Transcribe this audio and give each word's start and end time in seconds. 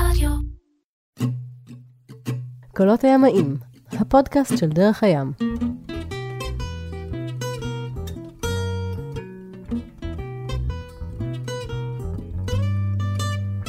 רדיו. 0.00 0.30
קולות 2.76 3.04
הימאים, 3.04 3.56
הפודקאסט 3.92 4.58
של 4.58 4.68
דרך 4.68 5.02
הים. 5.02 5.32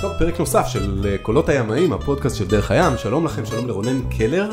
טוב, 0.01 0.11
פרק 0.19 0.39
נוסף 0.39 0.67
של 0.67 1.05
אה, 1.05 1.17
קולות 1.17 1.49
הימאים, 1.49 1.93
הפודקאסט 1.93 2.35
של 2.35 2.47
דרך 2.47 2.71
הים. 2.71 2.97
שלום 2.97 3.25
לכם, 3.25 3.45
שלום 3.45 3.67
לרונן 3.67 4.09
קלר, 4.17 4.51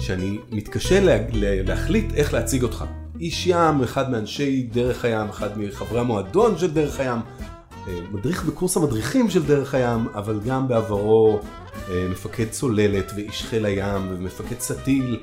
שאני 0.00 0.38
מתקשה 0.50 1.00
לה, 1.00 1.16
לה, 1.32 1.62
להחליט 1.62 2.14
איך 2.14 2.34
להציג 2.34 2.62
אותך. 2.62 2.84
איש 3.20 3.46
ים, 3.46 3.82
אחד 3.82 4.10
מאנשי 4.10 4.62
דרך 4.62 5.04
הים, 5.04 5.28
אחד 5.28 5.58
מחברי 5.58 6.00
המועדון 6.00 6.58
של 6.58 6.70
דרך 6.70 7.00
הים, 7.00 7.18
מדריך 8.12 8.44
בקורס 8.44 8.76
המדריכים 8.76 9.30
של 9.30 9.46
דרך 9.46 9.74
הים, 9.74 10.08
אבל 10.14 10.40
גם 10.46 10.68
בעברו 10.68 11.40
אה, 11.88 12.06
מפקד 12.10 12.50
צוללת 12.50 13.12
ואיש 13.16 13.42
חיל 13.42 13.64
הים 13.64 14.08
ומפקד 14.10 14.60
סטיל, 14.60 15.20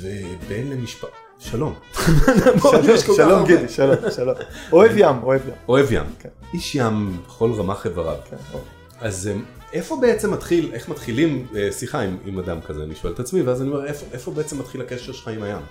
ובן 0.00 0.66
למשפחה. 0.70 1.06
שלום. 1.38 1.74
שלום. 3.16 3.46
גידי, 3.46 3.68
שלום, 3.68 3.96
שלום. 4.16 4.34
אוהב 4.72 4.92
ים, 4.96 5.22
אוהב 5.22 5.48
ים. 5.48 5.54
אוהב 5.68 5.92
ים. 5.92 6.04
כן. 6.18 6.28
איש 6.54 6.74
ים 6.74 7.22
בכל 7.26 7.52
רמ"ח 7.52 7.86
איבריו. 7.86 8.16
כן, 8.30 8.36
אוהב. 8.52 8.64
אז 9.00 9.28
אה, 9.28 9.40
איפה 9.72 9.98
בעצם 10.00 10.32
מתחיל, 10.32 10.70
איך 10.72 10.88
מתחילים 10.88 11.46
אה, 11.56 11.72
שיחה 11.72 12.00
עם, 12.00 12.16
עם 12.24 12.38
אדם 12.38 12.60
כזה, 12.60 12.82
אני 12.82 12.94
שואל 12.94 13.12
את 13.12 13.20
עצמי, 13.20 13.42
ואז 13.42 13.62
אני 13.62 13.70
אומר, 13.70 13.86
איפה, 13.86 14.06
איפה 14.12 14.30
בעצם 14.30 14.58
מתחיל 14.58 14.80
הקשר 14.80 15.12
שלך 15.12 15.28
עם 15.28 15.42
הים? 15.42 15.62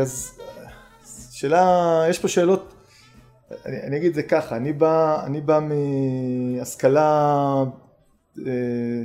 אז 0.00 0.38
שאלה, 1.32 2.04
יש 2.10 2.18
פה 2.18 2.28
שאלות, 2.28 2.72
אני, 3.66 3.82
אני 3.82 3.96
אגיד 3.96 4.08
את 4.08 4.14
זה 4.14 4.22
ככה, 4.22 4.56
אני 4.56 4.72
בא, 4.72 5.24
אני 5.26 5.40
בא 5.40 5.60
מהשכלה 6.58 7.64
אה, 8.46 9.02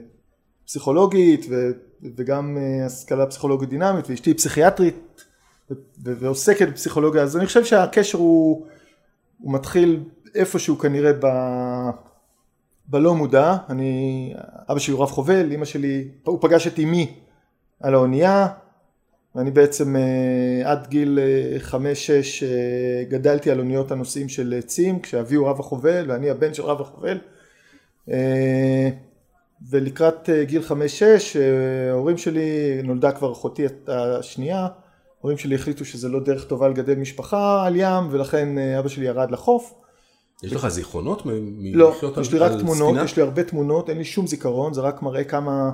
פסיכולוגית 0.65 1.45
ו, 1.49 1.69
וגם 2.17 2.57
אה, 2.57 2.85
השכלה 2.85 3.25
פסיכולוגית 3.25 3.69
דינמית 3.69 4.09
ואשתי 4.09 4.33
פסיכיאטרית 4.33 5.23
ו, 5.71 5.73
ו, 6.03 6.17
ועוסקת 6.19 6.67
בפסיכולוגיה, 6.67 7.23
אז 7.23 7.37
אני 7.37 7.45
חושב 7.45 7.65
שהקשר 7.65 8.17
הוא, 8.17 8.67
הוא 9.39 9.53
מתחיל 9.53 10.03
איפשהו 10.35 10.77
כנראה 10.77 11.11
ב... 11.13 11.27
בלא 12.89 13.15
מודע, 13.15 13.57
אני, 13.69 14.33
אבא 14.71 14.79
שלי 14.79 14.93
הוא 14.93 15.03
רב 15.03 15.09
חובל, 15.09 15.51
אמא 15.51 15.65
שלי, 15.65 16.07
הוא 16.23 16.39
פגש 16.41 16.67
את 16.67 16.79
אמי 16.79 17.19
על 17.79 17.93
האונייה, 17.93 18.47
ואני 19.37 19.51
בעצם 19.51 19.95
אה, 19.95 20.71
עד 20.71 20.87
גיל 20.87 21.19
אה, 21.21 21.59
חמש-שש 21.59 22.43
אה, 22.43 22.49
גדלתי 23.09 23.51
על 23.51 23.59
אוניות 23.59 23.91
הנוסעים 23.91 24.29
של 24.29 24.53
אה, 24.57 24.61
צים, 24.61 24.99
כשאבי 24.99 25.35
הוא 25.35 25.47
רב 25.47 25.59
החובל 25.59 26.05
ואני 26.07 26.29
הבן 26.29 26.53
של 26.53 26.63
רב 26.63 26.81
החובל. 26.81 27.17
אה, 28.11 28.89
ולקראת 29.69 30.29
אה, 30.29 30.43
גיל 30.43 30.61
חמש-שש, 30.61 31.37
אה, 31.37 31.91
ההורים 31.91 32.17
שלי, 32.17 32.81
נולדה 32.83 33.11
כבר 33.11 33.31
אחותי 33.31 33.65
השנייה, 33.87 34.67
ההורים 35.19 35.37
שלי 35.37 35.55
החליטו 35.55 35.85
שזה 35.85 36.09
לא 36.09 36.19
דרך 36.19 36.45
טובה 36.45 36.67
לגדל 36.67 36.95
משפחה 36.95 37.65
על 37.65 37.75
ים, 37.75 38.07
ולכן 38.11 38.57
אה, 38.57 38.79
אבא 38.79 38.89
שלי 38.89 39.05
ירד 39.05 39.31
לחוף. 39.31 39.73
יש 40.43 40.53
לך 40.53 40.67
זיכרונות 40.67 41.25
לא, 41.73 41.95
יש 42.21 42.33
לי 42.33 42.39
רק 42.39 42.51
תמונות, 42.51 42.89
ספינה? 42.89 43.03
יש 43.03 43.17
לי 43.17 43.23
הרבה 43.23 43.43
תמונות, 43.43 43.89
אין 43.89 43.97
לי 43.97 44.05
שום 44.05 44.27
זיכרון, 44.27 44.73
זה 44.73 44.81
רק 44.81 45.01
מראה 45.01 45.23
כמה 45.23 45.71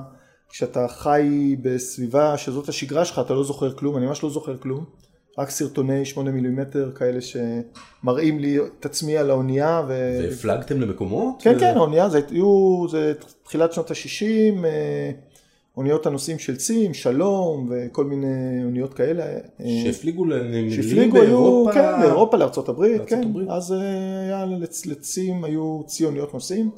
כשאתה 0.54 0.88
חי 0.88 1.56
בסביבה 1.62 2.38
שזאת 2.38 2.68
השגרה 2.68 3.04
שלך 3.04 3.18
אתה 3.18 3.34
לא 3.34 3.44
זוכר 3.44 3.72
כלום, 3.72 3.96
אני 3.96 4.06
ממש 4.06 4.22
לא 4.22 4.30
זוכר 4.30 4.56
כלום, 4.58 4.84
רק 5.38 5.50
סרטוני 5.50 6.04
8 6.04 6.30
מילימטר 6.30 6.92
כאלה 6.94 7.18
שמראים 7.20 8.38
לי 8.38 8.58
את 8.80 8.86
עצמי 8.86 9.16
על 9.16 9.30
האונייה 9.30 9.82
ו... 9.88 10.18
והפלגתם 10.22 10.80
למקומות? 10.80 11.34
כן 11.42 11.52
ו- 11.56 11.60
כן, 11.60 11.76
האונייה 11.76 12.08
זה 12.08 12.20
היו, 12.30 12.84
זה 12.90 13.12
תחילת 13.44 13.72
שנות 13.72 13.90
ה-60, 13.90 14.64
אוניות 15.76 16.06
הנוסעים 16.06 16.38
של 16.38 16.56
צים, 16.56 16.94
שלום 16.94 17.70
וכל 17.70 18.04
מיני 18.04 18.64
אוניות 18.64 18.94
כאלה. 18.94 19.22
אה, 19.24 19.40
שהפליגו 19.84 20.24
לנמלים 20.24 21.12
באירופה? 21.12 21.72
כן, 21.72 21.84
הברית, 22.68 23.00
לארצות 23.00 23.10
כן, 23.10 23.22
הברית. 23.28 23.48
אז 23.50 23.72
אה, 23.72 24.20
היה 24.20 24.44
לצ- 24.46 24.86
לצים, 24.90 25.44
היו 25.44 25.82
צי 25.86 26.04
אוניות 26.04 26.34
נוסעים, 26.34 26.70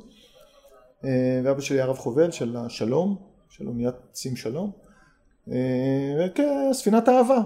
אה, 1.05 1.11
ואבא 1.45 1.61
שלי 1.61 1.77
היה 1.77 1.87
רב 1.87 1.97
חובל 1.97 2.31
של 2.31 2.57
השלום, 2.57 3.26
של 3.59 3.69
אוניית 3.69 3.95
צים 4.13 4.37
שלום, 4.37 4.71
אה, 5.53 6.73
ספינת 6.73 7.09
אהבה, 7.09 7.39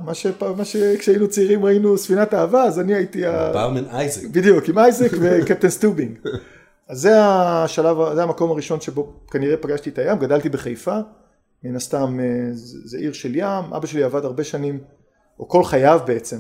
מה 0.57 0.65
שכשהיינו 0.65 1.29
צעירים 1.29 1.65
ראינו 1.65 1.99
ספינת 1.99 2.35
אהבה, 2.35 2.65
אז 2.65 2.81
אני 2.81 2.95
הייתי, 2.95 3.23
ברמן 3.53 3.85
אייזק. 3.85 4.29
בדיוק, 4.29 4.69
עם 4.69 4.79
אייזק 4.79 5.11
וקפטן 5.21 5.69
סטובינג. 5.69 6.19
אז 6.89 7.01
זה 7.01 7.25
השלב, 7.25 7.97
זה 8.15 8.23
המקום 8.23 8.51
הראשון 8.51 8.81
שבו 8.81 9.13
כנראה 9.31 9.57
פגשתי 9.57 9.91
את 9.91 9.99
הים, 9.99 10.19
גדלתי 10.19 10.49
בחיפה, 10.49 10.99
מן 11.65 11.77
הסתם 11.77 12.21
אה, 12.21 12.51
זה 12.85 12.99
עיר 12.99 13.13
של 13.13 13.37
ים, 13.37 13.73
אבא 13.77 13.87
שלי 13.87 14.03
עבד 14.03 14.25
הרבה 14.25 14.45
שנים, 14.45 14.79
או 15.39 15.49
כל 15.49 15.65
חייו 15.65 16.01
בעצם, 16.07 16.39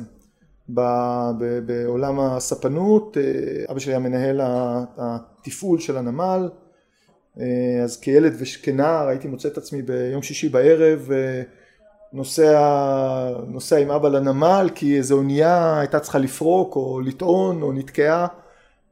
ב- 0.68 1.30
ב- 1.38 1.58
בעולם 1.66 2.20
הספנות, 2.20 3.16
אה, 3.16 3.22
אבא 3.70 3.78
שלי 3.78 3.92
היה 3.92 3.98
מנהל 3.98 4.40
התפעול 4.98 5.80
של 5.80 5.96
הנמל, 5.96 6.48
אז 7.84 7.96
כילד 7.96 8.34
וכנער 8.38 9.08
הייתי 9.08 9.28
מוצא 9.28 9.48
את 9.48 9.58
עצמי 9.58 9.82
ביום 9.82 10.22
שישי 10.22 10.48
בערב 10.48 11.08
אה, 11.12 11.42
נוסע, 12.12 12.60
נוסע 13.46 13.76
עם 13.76 13.90
אבא 13.90 14.08
לנמל 14.08 14.70
כי 14.74 14.96
איזו 14.96 15.16
אונייה 15.16 15.78
הייתה 15.80 16.00
צריכה 16.00 16.18
לפרוק 16.18 16.76
או 16.76 17.00
לטעון 17.00 17.62
או 17.62 17.72
נתקעה. 17.72 18.26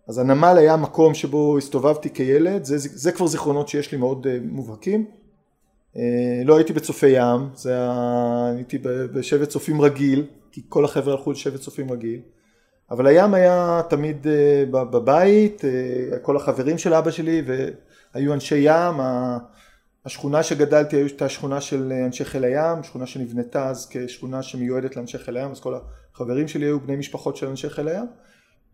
אז 0.08 0.19
הנמל 0.19 0.54
היה 0.58 0.76
מקום 0.76 1.14
שבו 1.14 1.58
הסתובבתי 1.58 2.10
כילד, 2.10 2.64
זה, 2.64 2.78
זה 2.78 3.12
כבר 3.12 3.26
זיכרונות 3.26 3.69
שיש 3.69 3.92
לי 3.92 3.98
מאוד 3.98 4.26
אה, 4.26 4.38
מובהקים. 4.42 5.06
אה, 5.97 6.42
לא 6.44 6.56
הייתי 6.56 6.72
בצופי 6.72 7.08
ים, 7.08 7.48
זה 7.54 7.72
היה, 7.72 8.53
הייתי 8.56 8.78
בשבט 8.82 9.48
צופים 9.48 9.81
רגיל, 9.81 10.26
כי 10.53 10.62
כל 10.69 10.84
החבר'ה 10.84 11.14
הלכו 11.14 11.32
לשבט 11.32 11.60
צופים 11.60 11.92
רגיל, 11.92 12.20
אבל 12.91 13.06
הים 13.06 13.34
היה 13.34 13.81
תמיד 13.88 14.26
אה, 14.26 14.64
בבית, 14.70 15.64
אה, 15.64 16.19
כל 16.19 16.37
החברים 16.37 16.78
של 16.78 16.94
אבא 16.94 17.10
שלי 17.10 17.42
והיו 18.18 18.34
אנשי 18.34 18.56
ים, 18.56 19.00
השכונה 20.04 20.42
שגדלתי 20.42 20.96
הייתה 20.96 21.28
שכונה 21.28 21.60
של 21.60 21.92
אנשי 22.06 22.24
חיל 22.24 22.44
הים, 22.44 22.82
שכונה 22.82 23.06
שנבנתה 23.06 23.68
אז 23.68 23.88
כשכונה 23.90 24.42
שמיועדת 24.42 24.96
לאנשי 24.96 25.18
חיל 25.18 25.36
הים, 25.36 25.50
אז 25.50 25.60
כל 25.60 25.74
החברים 26.14 26.48
שלי 26.48 26.66
היו 26.66 26.80
בני 26.80 26.96
משפחות 26.96 27.36
של 27.36 27.46
אנשי 27.46 27.70
חיל 27.70 27.88
הים. 27.88 28.06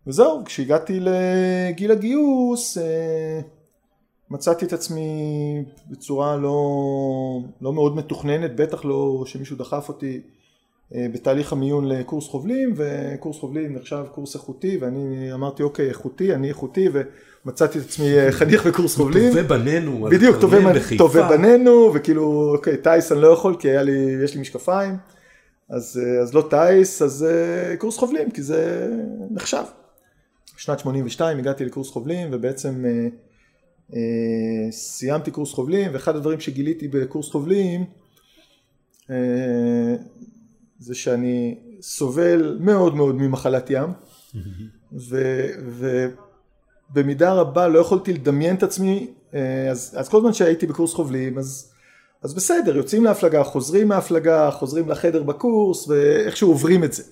וזהו, 0.07 0.45
כשהגעתי 0.45 1.01
לגיל 1.01 1.91
הגיוס, 1.91 2.79
אה, 2.79 3.41
מצאתי 4.31 4.65
את 4.65 4.73
עצמי 4.73 5.09
בצורה 5.91 6.37
לא, 6.37 6.59
לא 7.61 7.73
מאוד 7.73 7.97
מתוכננת, 7.97 8.57
בטח 8.57 8.85
לא 8.85 9.25
שמישהו 9.27 9.57
דחף 9.57 9.89
אותי 9.89 10.15
אה, 10.15 10.44
בתהליך 11.13 11.53
המיון 11.53 11.89
לקורס 11.89 12.29
חובלים, 12.29 12.75
וקורס 12.77 13.39
חובלים 13.39 13.75
נחשב 13.75 14.05
קורס 14.13 14.35
איכותי, 14.35 14.79
ואני 14.81 15.33
אמרתי 15.33 15.63
אוקיי 15.63 15.89
איכותי, 15.89 16.35
אני 16.35 16.49
איכותי, 16.49 16.89
ומצאתי 17.45 17.79
את 17.79 17.85
עצמי 17.85 18.19
אה, 18.19 18.33
חניך 18.39 18.67
בקורס 18.67 18.97
חובלים. 18.97 19.29
טובי 19.29 19.43
בנינו, 19.43 20.07
בדיוק, 20.11 20.37
טובי. 20.41 20.57
טובי 20.99 21.21
בנינו, 21.29 21.91
וכאילו, 21.95 22.53
אוקיי, 22.55 22.77
טיס 22.77 23.13
אני 23.13 23.21
לא 23.21 23.29
יכול, 23.29 23.57
כי 23.59 23.69
היה 23.71 23.83
לי, 23.83 24.17
יש 24.25 24.35
לי 24.35 24.41
משקפיים, 24.41 24.97
אז, 25.71 26.01
אה, 26.03 26.23
אז 26.23 26.35
לא 26.35 26.49
טיס, 26.51 27.03
אז 27.03 27.27
אה, 27.31 27.77
קורס 27.77 27.99
חובלים, 27.99 28.31
כי 28.31 28.43
זה 28.43 28.91
נחשב. 29.31 29.65
בשנת 30.57 30.79
82 30.79 31.39
הגעתי 31.39 31.65
לקורס 31.65 31.91
חובלים, 31.91 32.29
ובעצם 32.33 32.85
אה, 32.85 33.09
אה, 33.95 34.73
סיימתי 34.73 35.31
קורס 35.31 35.53
חובלים, 35.53 35.91
ואחד 35.93 36.17
הדברים 36.17 36.41
שגיליתי 36.41 36.89
בקורס 36.89 37.31
חובלים, 37.31 37.85
אה, 39.11 39.97
זה 40.79 40.95
שאני 40.95 41.59
סובל 41.81 42.57
מאוד 42.61 42.95
מאוד 42.95 43.15
ממחלת 43.15 43.71
ים, 43.71 43.93
ובמידה 46.93 47.33
רבה 47.33 47.69
לא 47.69 47.79
יכולתי 47.79 48.13
לדמיין 48.13 48.57
את 48.57 48.63
עצמי, 48.63 49.11
אה, 49.35 49.71
אז, 49.71 49.95
אז 49.99 50.09
כל 50.09 50.21
זמן 50.21 50.33
שהייתי 50.33 50.67
בקורס 50.67 50.95
חובלים, 50.95 51.39
אז, 51.39 51.73
אז 52.23 52.35
בסדר, 52.35 52.77
יוצאים 52.77 53.05
להפלגה, 53.05 53.45
חוזרים 53.45 53.89
מההפלגה, 53.89 54.51
חוזרים 54.51 54.89
לחדר 54.89 55.23
בקורס, 55.23 55.89
ואיכשהו 55.89 56.49
עוברים 56.49 56.85
את 56.85 56.93
זה. 56.93 57.03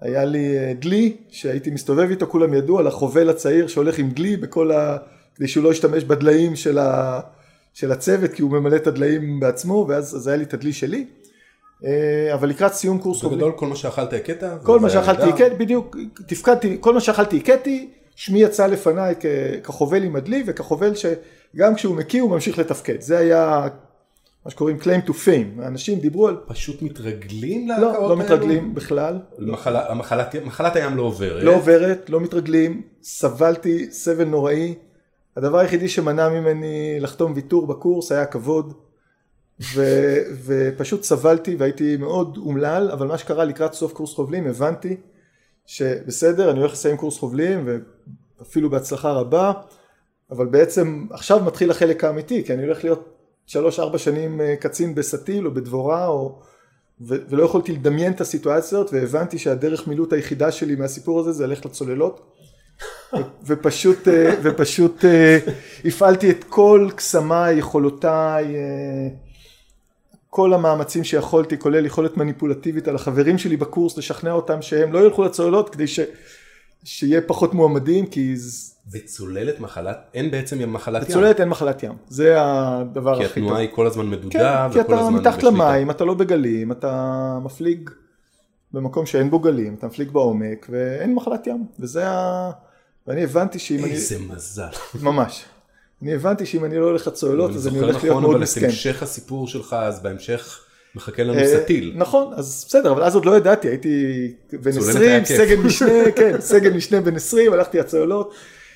היה 0.00 0.24
לי 0.24 0.58
אה, 0.58 0.72
דלי 0.80 1.16
שהייתי 1.28 1.70
מסתובב 1.70 2.10
איתו, 2.10 2.26
כולם 2.26 2.54
ידעו 2.54 2.78
על 2.78 2.86
החובל 2.86 3.30
הצעיר 3.30 3.66
שהולך 3.66 3.98
עם 3.98 4.10
דלי 4.10 4.36
בכל 4.36 4.72
ה... 4.72 4.96
כדי 5.34 5.48
שהוא 5.48 5.64
לא 5.64 5.70
ישתמש 5.70 6.04
בדליים 6.04 6.56
של, 6.56 6.78
ה... 6.78 7.20
של 7.74 7.92
הצוות, 7.92 8.32
כי 8.32 8.42
הוא 8.42 8.50
ממלא 8.50 8.76
את 8.76 8.86
הדליים 8.86 9.40
בעצמו, 9.40 9.86
ואז 9.88 10.16
אז 10.16 10.26
היה 10.26 10.36
לי 10.36 10.44
את 10.44 10.54
הדלי 10.54 10.72
שלי. 10.72 11.06
אה, 11.84 12.34
אבל 12.34 12.48
לקראת 12.48 12.72
סיום 12.72 12.98
קורס. 12.98 13.24
בגדול 13.24 13.52
כל 13.56 13.66
מה 13.66 13.76
שאכלת 13.76 14.12
הכית? 14.12 14.38
כל 14.62 14.80
מה 14.80 14.90
שאכלתי. 14.90 15.22
הכיתי, 15.22 15.56
בדיוק, 15.56 15.96
תפקדתי, 16.26 16.76
כל 16.80 16.94
מה 16.94 17.00
שאכלתי 17.00 17.36
הכיתי, 17.36 17.88
שמי 18.16 18.42
יצא 18.42 18.66
לפניי 18.66 19.14
כחובל 19.62 20.02
עם 20.02 20.16
הדלי 20.16 20.42
וכחובל 20.46 20.92
שגם 20.94 21.74
כשהוא 21.74 21.96
מקיא 21.96 22.22
הוא 22.22 22.30
ממשיך 22.30 22.58
לתפקד. 22.58 23.00
זה 23.00 23.18
היה 23.18 23.68
מה 24.44 24.50
שקוראים 24.50 24.76
claim 24.80 25.08
to 25.08 25.12
fame. 25.12 25.62
האנשים 25.62 25.98
דיברו 25.98 26.28
על... 26.28 26.36
פשוט 26.46 26.82
מתרגלים 26.82 27.68
להקאות 27.68 27.82
לא, 27.92 27.94
האלו? 27.98 28.08
לא 28.08 28.16
מתרגלים 28.16 28.74
בכלל. 28.74 29.18
מחלה- 29.38 29.90
המחלת- 29.90 30.34
מחלת 30.44 30.76
הים 30.76 30.96
לא 30.96 31.02
עוברת. 31.02 31.42
לא 31.42 31.54
עוברת, 31.54 32.10
לא 32.10 32.20
מתרגלים, 32.20 32.82
סבלתי 33.02 33.86
סבל 33.90 34.24
נוראי. 34.24 34.74
הדבר 35.36 35.58
היחידי 35.58 35.88
שמנע 35.88 36.28
ממני 36.28 36.96
לחתום 37.00 37.32
ויתור 37.36 37.66
בקורס 37.66 38.12
היה 38.12 38.22
הכבוד, 38.22 38.74
ו, 39.74 39.82
ופשוט 40.44 41.02
סבלתי 41.02 41.56
והייתי 41.56 41.96
מאוד 41.96 42.36
אומלל, 42.36 42.90
אבל 42.92 43.06
מה 43.06 43.18
שקרה 43.18 43.44
לקראת 43.44 43.72
סוף 43.72 43.92
קורס 43.92 44.14
חובלים 44.14 44.46
הבנתי 44.46 44.96
שבסדר, 45.66 46.50
אני 46.50 46.58
הולך 46.58 46.72
לסיים 46.72 46.96
קורס 46.96 47.18
חובלים 47.18 47.68
ואפילו 48.38 48.70
בהצלחה 48.70 49.12
רבה, 49.12 49.52
אבל 50.30 50.46
בעצם 50.46 51.06
עכשיו 51.10 51.44
מתחיל 51.44 51.70
החלק 51.70 52.04
האמיתי, 52.04 52.44
כי 52.44 52.54
אני 52.54 52.62
הולך 52.62 52.84
להיות 52.84 53.12
שלוש 53.46 53.80
ארבע 53.80 53.98
שנים 53.98 54.40
אה, 54.40 54.54
קצין 54.60 54.94
בסטיל 54.94 55.46
או 55.46 55.54
בדבורה 55.54 56.06
או, 56.06 56.38
ו, 57.00 57.14
ולא 57.28 57.42
יכולתי 57.42 57.72
לדמיין 57.72 58.12
את 58.12 58.20
הסיטואציות 58.20 58.92
והבנתי 58.92 59.38
שהדרך 59.38 59.88
מילוט 59.88 60.12
היחידה 60.12 60.52
שלי 60.52 60.74
מהסיפור 60.74 61.20
הזה 61.20 61.32
זה 61.32 61.46
ללכת 61.46 61.64
לצוללות. 61.64 62.32
ופשוט, 63.46 64.08
אה, 64.08 64.34
ופשוט 64.42 65.04
אה, 65.04 65.38
הפעלתי 65.84 66.30
את 66.30 66.44
כל 66.44 66.88
קסמיי, 66.96 67.58
יכולותיי, 67.58 68.54
כל 70.34 70.54
המאמצים 70.54 71.04
שיכולתי, 71.04 71.58
כולל 71.58 71.86
יכולת 71.86 72.16
מניפולטיבית 72.16 72.88
על 72.88 72.94
החברים 72.94 73.38
שלי 73.38 73.56
בקורס, 73.56 73.98
לשכנע 73.98 74.32
אותם 74.32 74.62
שהם 74.62 74.92
לא 74.92 74.98
ילכו 74.98 75.24
לצוללות 75.24 75.68
כדי 75.68 75.86
ש, 75.86 76.00
שיהיה 76.84 77.20
פחות 77.20 77.54
מועמדים, 77.54 78.06
כי... 78.06 78.34
וצוללת 78.92 79.60
מחלת, 79.60 79.96
אין 80.14 80.30
בעצם 80.30 80.72
מחלת 80.72 81.02
ים. 81.02 81.08
בצוללת 81.08 81.40
אין 81.40 81.48
מחלת 81.48 81.82
ים, 81.82 81.92
זה 82.08 82.34
הדבר 82.38 83.12
הכי 83.12 83.24
טוב. 83.24 83.32
כי 83.32 83.40
התנועה 83.40 83.60
היא 83.60 83.68
כל 83.72 83.86
הזמן 83.86 84.10
מדודה, 84.10 84.68
כן, 84.68 84.72
כי 84.72 84.80
אתה 84.80 85.10
מתחת 85.10 85.42
למים, 85.42 85.90
אתה 85.90 86.04
לא 86.04 86.14
בגלים, 86.14 86.72
אתה 86.72 87.38
מפליג 87.44 87.90
במקום 88.72 89.06
שאין 89.06 89.30
בו 89.30 89.38
גלים, 89.38 89.74
אתה 89.74 89.86
מפליג 89.86 90.10
בעומק, 90.10 90.66
ואין 90.70 91.14
מחלת 91.14 91.46
ים, 91.46 91.66
וזה 91.80 92.08
ה... 92.08 92.50
ואני 93.06 93.24
הבנתי 93.24 93.58
שאם 93.58 93.84
אני... 93.84 93.92
איזה 93.92 94.18
מזל. 94.18 94.64
ממש. 95.02 95.44
אני 96.02 96.14
הבנתי 96.14 96.46
שאם 96.46 96.64
אני 96.64 96.78
לא 96.78 96.84
הולך 96.84 97.06
לצוללות 97.06 97.50
אז 97.50 97.68
אני 97.68 97.78
הולך 97.78 98.02
להיות 98.02 98.16
נכון, 98.16 98.22
מאוד 98.22 98.40
מסכן. 98.40 98.60
אבל 98.60 98.68
את 98.68 98.72
המשך 98.72 99.02
הסיפור 99.02 99.48
שלך 99.48 99.76
אז 99.78 100.02
בהמשך 100.02 100.60
מחכה 100.94 101.22
לנו 101.22 101.38
אה, 101.38 101.62
סטיל. 101.62 101.92
נכון, 101.96 102.32
אז 102.36 102.64
בסדר, 102.68 102.92
אבל 102.92 103.02
אז 103.02 103.14
עוד 103.14 103.24
לא 103.24 103.36
ידעתי, 103.36 103.68
הייתי 103.68 104.34
בן 104.52 104.70
20, 104.70 105.24
סגן 105.24 105.60
משנה, 105.66 106.12
כן, 106.16 106.40
סגן 106.40 106.72
משנה 106.76 107.00
בן 107.00 107.16
20, 107.16 107.52
הלכתי 107.52 107.78
לצוללות, 107.78 108.34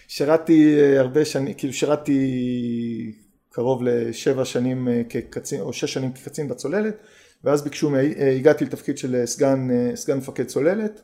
שירתי 0.08 0.76
אה, 0.80 1.00
הרבה 1.00 1.24
שנים, 1.24 1.54
כאילו 1.54 1.72
שירתי 1.72 3.12
קרוב 3.50 3.82
לשבע 3.82 4.44
שנים 4.44 4.88
אה, 4.88 5.02
כקצין, 5.08 5.60
או 5.60 5.72
שש 5.72 5.92
שנים 5.92 6.12
כקצין 6.12 6.48
בצוללת, 6.48 6.96
ואז 7.44 7.62
ביקשו, 7.62 7.90
הגעתי 8.36 8.64
לתפקיד 8.64 8.98
של 8.98 9.22
סגן, 9.24 9.68
סגן 9.94 10.16
מפקד 10.16 10.44
צוללת. 10.44 11.00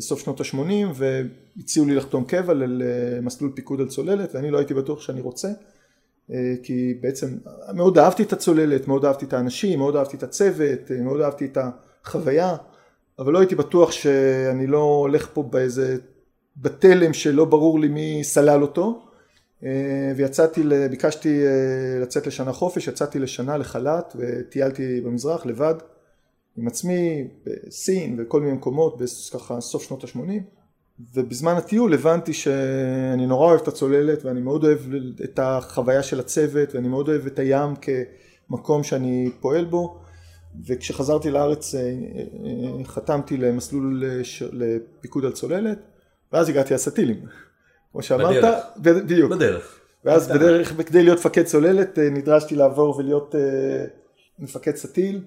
בסוף 0.00 0.20
שנות 0.20 0.40
ה-80 0.40 0.94
והציעו 0.94 1.86
לי 1.86 1.94
לחתום 1.94 2.24
קבע 2.24 2.54
למסלול 2.56 3.52
פיקוד 3.54 3.80
על 3.80 3.88
צוללת 3.88 4.34
ואני 4.34 4.50
לא 4.50 4.58
הייתי 4.58 4.74
בטוח 4.74 5.00
שאני 5.00 5.20
רוצה 5.20 5.48
אה, 6.30 6.54
כי 6.62 6.94
בעצם 7.00 7.26
מאוד 7.74 7.98
אהבתי 7.98 8.22
את 8.22 8.32
הצוללת, 8.32 8.88
מאוד 8.88 9.04
אהבתי 9.04 9.24
את 9.24 9.32
האנשים, 9.32 9.78
מאוד 9.78 9.96
אהבתי 9.96 10.16
את 10.16 10.22
הצוות, 10.22 10.90
אה, 10.90 10.96
מאוד 11.02 11.20
אהבתי 11.20 11.44
את 11.44 11.58
החוויה 12.04 12.56
אבל 13.18 13.32
לא 13.32 13.38
הייתי 13.38 13.54
בטוח 13.54 13.92
שאני 13.92 14.66
לא 14.66 14.78
הולך 14.78 15.28
פה 15.32 15.42
באיזה 15.42 15.96
בתלם 16.56 17.12
שלא 17.12 17.44
ברור 17.44 17.80
לי 17.80 17.88
מי 17.88 18.20
סלל 18.24 18.62
אותו 18.62 19.02
אה, 19.64 20.12
ויצאתי, 20.16 20.62
ביקשתי 20.90 21.42
לצאת 22.02 22.26
לשנה 22.26 22.52
חופש, 22.52 22.88
יצאתי 22.88 23.18
לשנה 23.18 23.56
לחל"ת 23.56 24.16
וטיילתי 24.16 25.00
במזרח 25.00 25.46
לבד 25.46 25.74
עם 26.60 26.66
עצמי 26.66 27.28
בסין 27.44 28.16
וכל 28.18 28.40
מיני 28.40 28.52
מקומות 28.52 29.02
ככה 29.34 29.60
סוף 29.60 29.82
שנות 29.82 30.04
ה-80 30.04 30.42
ובזמן 31.14 31.56
הטיול 31.56 31.94
הבנתי 31.94 32.32
שאני 32.32 33.26
נורא 33.26 33.46
אוהב 33.46 33.60
את 33.60 33.68
הצוללת 33.68 34.24
ואני 34.24 34.40
מאוד 34.40 34.64
אוהב 34.64 34.78
את 35.24 35.38
החוויה 35.42 36.02
של 36.02 36.20
הצוות 36.20 36.74
ואני 36.74 36.88
מאוד 36.88 37.08
אוהב 37.08 37.26
את 37.26 37.38
הים 37.38 37.74
כמקום 38.48 38.82
שאני 38.82 39.30
פועל 39.40 39.64
בו. 39.64 40.00
וכשחזרתי 40.66 41.30
לארץ 41.30 41.74
אה, 41.74 41.80
אה, 41.80 42.84
חתמתי 42.84 43.36
למסלול 43.36 44.04
לפיקוד 44.52 45.24
על 45.24 45.32
צוללת 45.32 45.78
ואז 46.32 46.48
הגעתי 46.48 46.74
לסטילים. 46.74 47.16
כמו 47.92 48.02
שאמרת 48.02 48.44
בדרך, 48.76 49.04
בדיוק. 49.04 49.30
בדרך. 49.30 49.80
ואז 50.04 50.28
בדרך. 50.28 50.72
כדי 50.86 51.02
להיות 51.02 51.18
מפקד 51.18 51.44
צוללת 51.44 51.98
אה, 51.98 52.10
נדרשתי 52.10 52.54
לעבור 52.54 52.96
ולהיות 52.98 53.34
מפקד 54.38 54.76
סטיל 54.76 55.20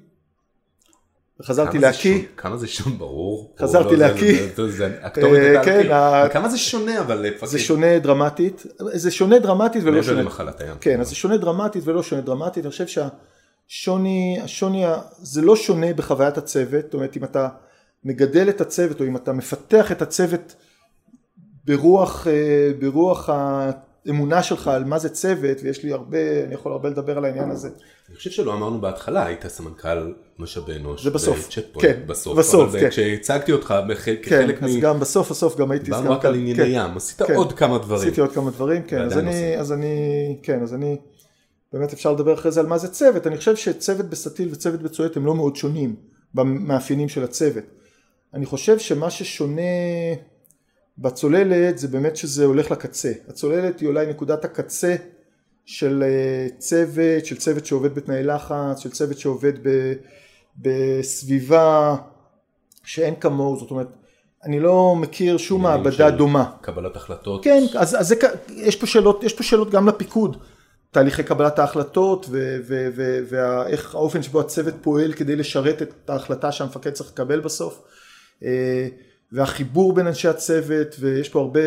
חזרתי 1.42 1.78
להקיא. 1.78 2.22
כמה 2.38 2.58
זה 2.58 2.68
שונה, 2.68 2.96
ברור. 2.96 3.56
חזרתי 3.60 3.96
להקיא. 3.96 4.40
אה, 4.40 5.64
כן, 5.66 5.88
כמה 6.34 6.50
זה 6.50 6.58
שונה 6.58 7.00
אבל. 7.00 7.26
זה 7.44 7.60
שונה 7.60 8.00
דרמטית, 8.00 8.66
זה 8.80 9.12
שונה 9.12 9.40
דרמטית 9.40 9.84
ולא 9.84 10.04
שונה. 10.04 10.22
למחלת 10.22 10.62
הים. 10.62 10.76
כן, 10.82 11.00
אז 11.00 11.10
זה 11.10 11.16
שונה 11.16 11.38
דרמטית 11.38 11.84
ולא 11.86 12.04
שונה 12.04 12.22
דרמטית, 12.22 12.66
אני 12.66 12.72
חושב 12.72 12.86
שהשוני, 12.88 14.40
השוני, 14.44 14.86
זה 15.22 15.42
לא 15.42 15.56
שונה 15.56 15.94
בחוויית 15.94 16.38
הצוות, 16.38 16.86
זאת 16.86 16.94
אומרת 16.94 17.18
אם 17.18 17.24
אתה 17.24 17.48
מגדל 18.04 18.50
את 18.50 18.62
הצוות 18.62 19.02
או 19.02 19.06
אם 19.06 19.16
אתה 19.16 19.34
מפתח 19.34 19.92
את 19.92 20.02
הצוות 20.02 20.56
ברוח, 21.66 22.28
אה, 22.28 22.72
ברוח 22.80 23.30
האמונה 24.06 24.44
שלך 24.44 24.68
על 24.68 24.84
מה 24.84 25.00
זה 25.00 25.10
צוות, 25.10 25.58
ויש 25.64 25.84
לי 25.84 25.92
הרבה, 25.92 26.44
אני 26.44 26.54
יכול 26.54 26.72
הרבה 26.72 26.90
לדבר 26.90 27.18
על 27.18 27.26
העניין 27.26 27.52
הזה. 27.52 27.70
אני 28.10 28.18
חושב 28.18 28.30
שלא 28.30 28.54
אמרנו 28.54 28.82
בהתחלה, 28.82 29.26
היית 29.26 29.48
סמנכ"ל 29.48 30.14
משאבי 30.40 30.76
אנוש. 30.76 31.04
זה 31.04 31.10
בסוף, 31.10 31.50
כן, 31.80 32.00
בסוף, 32.08 32.38
בסוף, 32.38 32.76
כן. 32.80 32.90
כשהצגתי 32.90 33.52
אותך 33.52 33.74
כחלק 34.24 34.60
כן, 34.60 34.66
מ... 34.66 34.68
אז 34.68 34.78
גם 34.82 35.00
בסוף 35.00 35.30
בסוף 35.30 35.58
גם 35.58 35.72
הייתי 35.72 35.86
סמנכ"ל. 35.86 36.12
רק 36.12 36.26
על 36.26 36.36
ענייני 36.36 36.64
ים, 36.64 36.98
עשית 36.98 37.22
כן. 37.22 37.36
עוד 37.36 37.54
כמה 37.54 37.78
דברים. 37.78 38.02
עשיתי 38.02 38.22
עוד 38.22 38.32
כמה 38.32 38.52
דברים, 38.52 38.84
כן, 38.84 39.02
אז 39.02 39.18
אני, 39.72 40.38
כן, 40.44 40.62
אז 40.62 40.74
אני, 40.74 40.98
באמת 41.74 41.94
אפשר 41.94 42.12
לדבר 42.12 42.34
אחרי 42.34 42.52
זה 42.52 42.60
על 42.60 42.68
מה 42.68 42.78
זה 42.78 42.88
צוות, 42.88 43.28
אני 43.28 43.38
חושב 43.38 43.56
שצוות 43.56 44.06
בסטיל 44.06 44.50
וצוות 44.52 44.82
בצועט 44.82 45.18
הם 45.18 45.26
לא 45.26 45.36
מאוד 45.36 45.56
שונים 45.56 45.96
במאפיינים 46.34 47.10
של 47.10 47.24
הצוות. 47.24 47.64
אני 48.34 48.46
חושב 48.46 48.80
שמה 48.80 49.10
ששונה 49.10 49.62
בצוללת 50.98 51.78
זה 51.78 51.88
באמת 51.88 52.18
שזה 52.18 52.46
הולך 52.46 52.72
לקצה. 52.72 53.12
הצוללת 53.28 53.80
היא 53.80 53.88
אולי 53.88 54.06
נקודת 54.06 54.46
הקצה 54.46 54.96
של 55.66 56.04
אה, 56.04 56.48
צוות, 56.58 57.26
של 57.26 57.38
צוות 57.38 57.66
שעובד 57.66 57.96
בתנאי 57.96 58.24
לחץ, 58.24 58.80
של 58.80 58.90
צוות 58.90 59.18
שעובד 59.18 59.54
ב, 59.68 59.94
בסביבה 60.58 61.96
שאין 62.84 63.16
כמוהו, 63.16 63.58
זאת 63.58 63.72
אומרת, 63.72 63.88
אני 64.44 64.60
לא 64.60 64.96
מכיר 64.96 65.38
שום 65.38 65.64
מעבדה 65.64 66.12
דומה. 66.12 66.52
קבלת 66.62 66.96
החלטות. 66.96 67.44
כן, 67.44 67.64
אז, 67.76 67.96
אז 68.00 68.08
זה, 68.08 68.16
יש, 68.50 68.76
פה 68.76 68.86
שאלות, 68.86 69.24
יש 69.24 69.34
פה 69.34 69.44
שאלות 69.44 69.72
גם 69.72 69.88
לפיקוד. 69.88 70.38
תהליכי 70.92 71.24
קבלת 71.24 71.60
ההחלטות 71.60 72.30
ואיך 73.30 73.96
האופן 73.96 74.24
שבו 74.24 74.40
הצוות 74.40 74.74
פועל 74.82 75.14
כדי 75.14 75.36
לשרת 75.36 75.82
את 75.82 76.10
ההחלטה 76.10 76.52
שהמפקד 76.52 76.92
צריך 76.92 77.10
לקבל 77.10 77.40
בסוף. 77.40 77.82
והחיבור 79.34 79.94
בין 79.94 80.08
אנשי 80.08 80.28
הצוות 80.28 80.96
ויש 81.00 81.30
פה 81.30 81.40
הרבה 81.40 81.60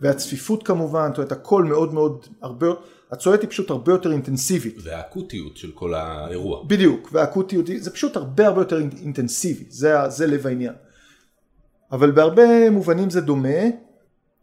והצפיפות 0.00 0.62
כמובן 0.62 1.08
זאת 1.08 1.18
אומרת 1.18 1.32
הכל 1.32 1.64
מאוד 1.64 1.94
מאוד 1.94 2.26
הרבה 2.42 2.66
הצועדת 3.10 3.42
היא 3.42 3.50
פשוט 3.50 3.70
הרבה 3.70 3.92
יותר 3.92 4.12
אינטנסיבית. 4.12 4.78
והאקוטיות 4.82 5.56
של 5.56 5.70
כל 5.74 5.94
האירוע. 5.94 6.64
בדיוק 6.66 7.08
והאקוטיות 7.12 7.66
זה 7.78 7.90
פשוט 7.90 8.16
הרבה 8.16 8.46
הרבה 8.46 8.60
יותר 8.60 8.78
אינטנסיבי 8.78 9.64
זה, 9.68 10.08
זה 10.08 10.26
לב 10.26 10.46
העניין. 10.46 10.74
אבל 11.92 12.10
בהרבה 12.10 12.70
מובנים 12.70 13.10
זה 13.10 13.20
דומה 13.20 13.58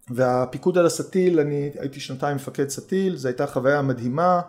והפיקוד 0.10 0.78
על 0.78 0.86
הסטיל 0.86 1.40
אני 1.40 1.70
הייתי 1.80 2.00
שנתיים 2.00 2.36
מפקד 2.36 2.70
סטיל 2.70 3.16
זו 3.16 3.28
הייתה 3.28 3.48
חוויה 3.48 3.82
מדהימה 3.82 4.42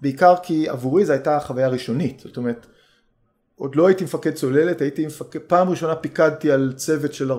בעיקר 0.00 0.34
כי 0.42 0.68
עבורי 0.68 1.04
זו 1.04 1.12
הייתה 1.12 1.40
חוויה 1.40 1.68
ראשונית 1.68 2.20
זאת 2.20 2.36
אומרת 2.36 2.66
עוד 3.60 3.76
לא 3.76 3.86
הייתי 3.86 4.04
מפקד 4.04 4.34
צוללת, 4.34 4.80
הייתי 4.80 5.06
מפקד, 5.06 5.38
פעם 5.38 5.70
ראשונה 5.70 5.96
פיקדתי 5.96 6.50
על 6.50 6.72
צוות 6.76 7.14
של 7.14 7.32
40-50 7.32 7.36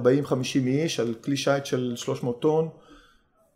איש, 0.68 1.00
על 1.00 1.14
כלי 1.24 1.38
שיט 1.38 1.66
של 1.66 1.94
300 1.96 2.42
טון, 2.42 2.70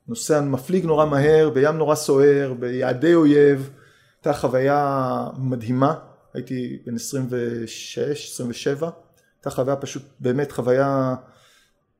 נוסע 0.07 0.41
מפליג 0.41 0.85
נורא 0.85 1.05
מהר, 1.05 1.49
בים 1.49 1.77
נורא 1.77 1.95
סוער, 1.95 2.53
ביעדי 2.59 3.13
אויב, 3.13 3.69
הייתה 4.17 4.33
חוויה 4.33 5.27
מדהימה, 5.37 5.93
הייתי 6.33 6.79
בן 6.85 6.95
26-27, 6.95 6.97
הייתה 8.77 9.49
חוויה 9.49 9.75
פשוט, 9.75 10.03
באמת 10.19 10.51
חוויה, 10.51 11.15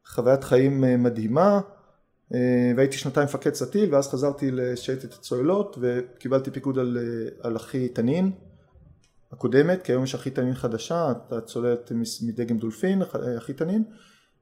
חוויית 0.08 0.44
חיים 0.44 0.84
אה, 0.84 0.98
מדהימה, 0.98 1.60
אה, 2.34 2.72
והייתי 2.78 2.98
שנתיים 2.98 3.26
מפקד 3.26 3.54
סטיל, 3.54 3.94
ואז 3.94 4.10
חזרתי 4.10 4.52
לשייטת 4.52 5.14
הצוללות, 5.14 5.78
וקיבלתי 5.82 6.52
פיקוד 6.52 6.80
על, 6.80 6.98
אה, 7.02 7.48
על 7.50 7.56
אחי 7.56 7.88
תנין. 7.88 8.32
הקודמת, 9.32 9.82
כי 9.84 9.92
היום 9.92 10.04
יש 10.04 10.16
אחי 10.16 10.30
תנין 10.30 10.54
חדשה, 10.54 11.12
אתה 11.12 11.42
צוללת 11.42 11.92
מדגם 12.22 12.58
דולפין, 12.58 13.02
אחי 13.38 13.54
תנין. 13.54 13.84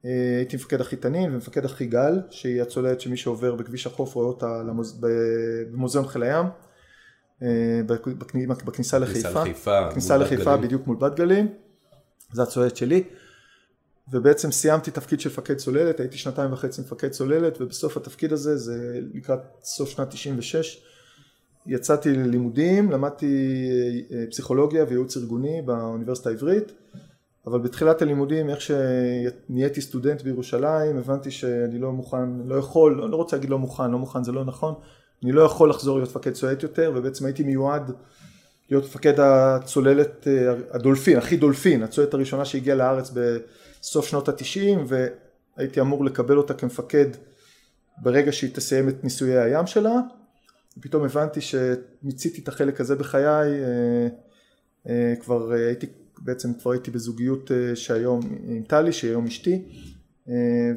אה, 0.06 0.38
הייתי 0.38 0.56
מפקד 0.56 0.82
אחי 0.82 0.96
תנין 0.96 1.34
ומפקד 1.34 1.66
אחי 1.66 1.86
גל, 1.86 2.22
שהיא 2.30 2.62
הצוללת 2.62 3.02
שמי 3.02 3.18
שעובר 3.18 3.56
בכביש 3.56 3.88
החוף 3.88 4.14
רואה 4.14 4.28
אותה 4.28 4.64
למוז... 4.68 5.02
במוזיאון 5.72 6.08
חיל 6.08 6.24
הים, 6.24 6.46
אה, 7.42 7.82
בכניסה 8.66 9.00
לחיפה, 9.00 9.44
בכניסה 9.90 10.18
לחיפה, 10.18 10.58
בדיוק 10.58 10.88
מול 10.88 10.98
בת 10.98 11.16
גלים, 11.16 11.54
זו 12.32 12.44
הצוללת 12.44 12.76
שלי. 12.76 13.04
ובעצם 14.12 14.52
סיימתי 14.52 14.92
תפקיד 14.92 15.20
של 15.20 15.30
מפקד 15.30 15.56
צוללת, 15.56 16.00
הייתי 16.00 16.18
שנתיים 16.18 16.54
וחצי 16.54 16.82
מפקד 16.82 17.10
צוללת, 17.10 17.62
ובסוף 17.62 17.98
התפקיד 17.98 18.34
הזה, 18.34 18.58
זה 18.58 19.00
לקראת 19.14 19.40
סוף 19.64 19.90
שנת 19.90 20.10
96, 20.10 20.84
יצאתי 21.66 22.14
ללימודים, 22.14 22.92
למדתי 22.92 23.66
אה, 24.12 24.24
פסיכולוגיה 24.30 24.86
וייעוץ 24.88 25.18
ארגוני 25.18 25.62
באוניברסיטה 25.62 26.30
העברית, 26.30 26.72
אבל 27.48 27.60
בתחילת 27.60 28.02
הלימודים, 28.02 28.50
איך 28.50 28.60
שנהייתי 28.62 29.82
סטודנט 29.82 30.22
בירושלים, 30.22 30.98
הבנתי 30.98 31.32
שאני 31.32 31.80
לא 31.80 31.92
מוכן, 31.92 32.30
לא 32.46 32.56
יכול, 32.56 33.08
לא 33.12 33.16
רוצה 33.16 33.36
להגיד 33.36 33.50
לא 33.50 33.60
מוכן, 33.60 33.92
לא 33.92 33.98
מוכן 33.98 34.24
זה 34.24 34.32
לא 34.32 34.46
נכון, 34.46 34.74
אני 35.24 35.32
לא 35.32 35.42
יכול 35.42 35.70
לחזור 35.70 35.98
להיות 35.98 36.10
מפקד 36.10 36.32
צוללת 36.32 36.64
יותר, 36.64 36.92
ובעצם 36.96 37.26
הייתי 37.26 37.44
מיועד 37.44 37.92
להיות 38.70 38.84
מפקד 38.84 39.20
הצוללת 39.20 40.28
אה, 40.28 40.54
הדולפין, 40.72 41.18
הכי 41.18 41.38
דולפין, 41.38 41.84
הצוללת 41.84 42.14
הראשונה 42.14 42.46
שהגיעה 42.46 42.78
לארץ 42.78 43.12
בסוף 43.14 44.08
שנות 44.08 44.30
התשעים, 44.30 44.86
והייתי 44.88 45.82
אמור 45.82 46.06
לקבל 46.06 46.38
אותה 46.38 46.54
כמפקד 46.54 47.08
ברגע 47.98 48.32
שהיא 48.32 48.52
תסיים 48.54 48.90
את 48.90 49.04
ניסויי 49.04 49.38
הים 49.38 49.68
שלה. 49.68 50.00
ופתאום 50.78 51.04
הבנתי 51.04 51.40
שמיציתי 51.42 52.42
את 52.42 52.48
החלק 52.48 52.82
הזה 52.82 52.96
בחיי, 52.96 53.64
אה, 53.64 54.08
אה, 54.90 55.14
כבר 55.20 55.52
הייתי, 55.52 55.88
בעצם 56.22 56.54
כבר 56.54 56.72
הייתי 56.72 56.92
בזוגיות 56.92 57.52
שהיום 57.76 58.20
עם 58.48 58.64
טלי, 58.64 58.94
שהיא 58.94 59.12
היום 59.12 59.26
אשתי, 59.26 59.66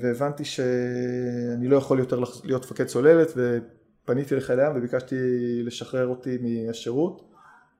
והבנתי 0.00 0.44
שאני 0.44 1.68
לא 1.68 1.76
יכול 1.76 1.98
יותר 1.98 2.22
להיות 2.44 2.64
מפקד 2.64 2.84
צוללת, 2.84 3.32
ופניתי 3.36 4.36
לחיל 4.36 4.60
הים 4.60 4.72
וביקשתי 4.76 5.16
לשחרר 5.62 6.06
אותי 6.06 6.38
מהשירות. 6.40 7.26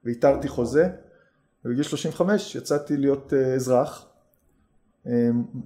ואיתרתי 0.07 0.47
חוזה, 0.47 0.89
ובגיל 1.65 1.83
35 1.83 2.55
יצאתי 2.55 2.97
להיות 2.97 3.33
אה, 3.33 3.53
אזרח, 3.53 4.05
אה, 4.05 4.16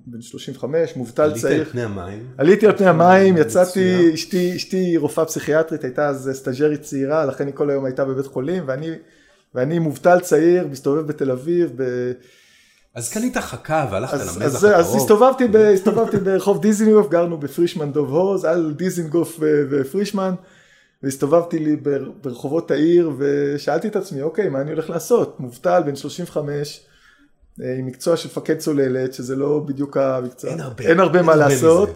בן 0.06 0.22
35, 0.22 0.96
מובטל 0.96 1.34
צעיר. 1.34 1.54
עלית 1.54 1.68
על 1.68 1.72
פני 1.72 1.84
המים. 1.84 2.28
עליתי 2.38 2.68
על 2.68 2.78
פני 2.78 2.88
המים, 2.88 3.38
יצאתי, 3.38 4.14
אשתי, 4.14 4.56
אשתי 4.56 4.98
רופאה 4.98 5.26
פסיכיאטרית, 5.26 5.84
הייתה 5.84 6.08
אז 6.08 6.30
סטאג'רית 6.34 6.82
צעירה, 6.82 7.26
לכן 7.26 7.48
היא 7.48 7.54
כל 7.56 7.70
היום 7.70 7.86
הייתה 7.86 8.06
בבית 8.06 8.26
חולים, 8.26 8.64
ואני, 8.66 8.92
ואני 9.56 9.80
מובטל 9.80 10.20
צעיר, 10.20 10.68
מסתובב 10.68 11.08
בתל 11.08 11.32
אביב, 11.32 11.72
ב... 11.76 12.12
אז 12.96 13.10
קנית 13.10 13.38
חכה 13.38 13.88
והלכת 13.92 14.14
למזח 14.14 14.58
הקרוב. 14.58 14.74
אז 14.74 14.96
הסתובבתי, 14.96 15.48
ב, 15.48 15.56
הסתובבתי 15.56 16.18
ברחוב 16.18 16.62
דיזינגוף, 16.62 17.10
גרנו 17.10 17.38
בפרישמן 17.38 17.92
דוב 17.92 18.10
הוז, 18.10 18.46
על 18.46 18.74
דיזינגוף 18.78 19.40
ופרישמן. 19.70 20.34
והסתובבתי 21.04 21.60
לי 21.60 21.76
ברחובות 22.22 22.72
העיר 22.72 23.12
ושאלתי 23.18 23.88
את 23.88 23.96
עצמי 23.96 24.22
אוקיי 24.22 24.50
מה 24.50 24.62
אני 24.62 24.72
הולך 24.72 24.90
לעשות 24.90 25.40
מובטל 25.40 25.84
בן 25.86 25.96
35 25.96 26.80
אה, 26.80 26.91
עם 27.62 27.86
מקצוע 27.86 28.18
של 28.18 28.30
מפקד 28.30 28.58
צוללת 28.58 29.14
שזה 29.14 29.36
לא 29.36 29.60
בדיוק 29.66 29.98
המקצוע. 29.98 30.50
אין 30.50 30.60
הרבה, 30.60 30.84
אין 30.84 31.00
הרבה 31.00 31.18
אין 31.18 31.26
מה 31.26 31.34
הרבה 31.34 31.48
לעשות. 31.48 31.90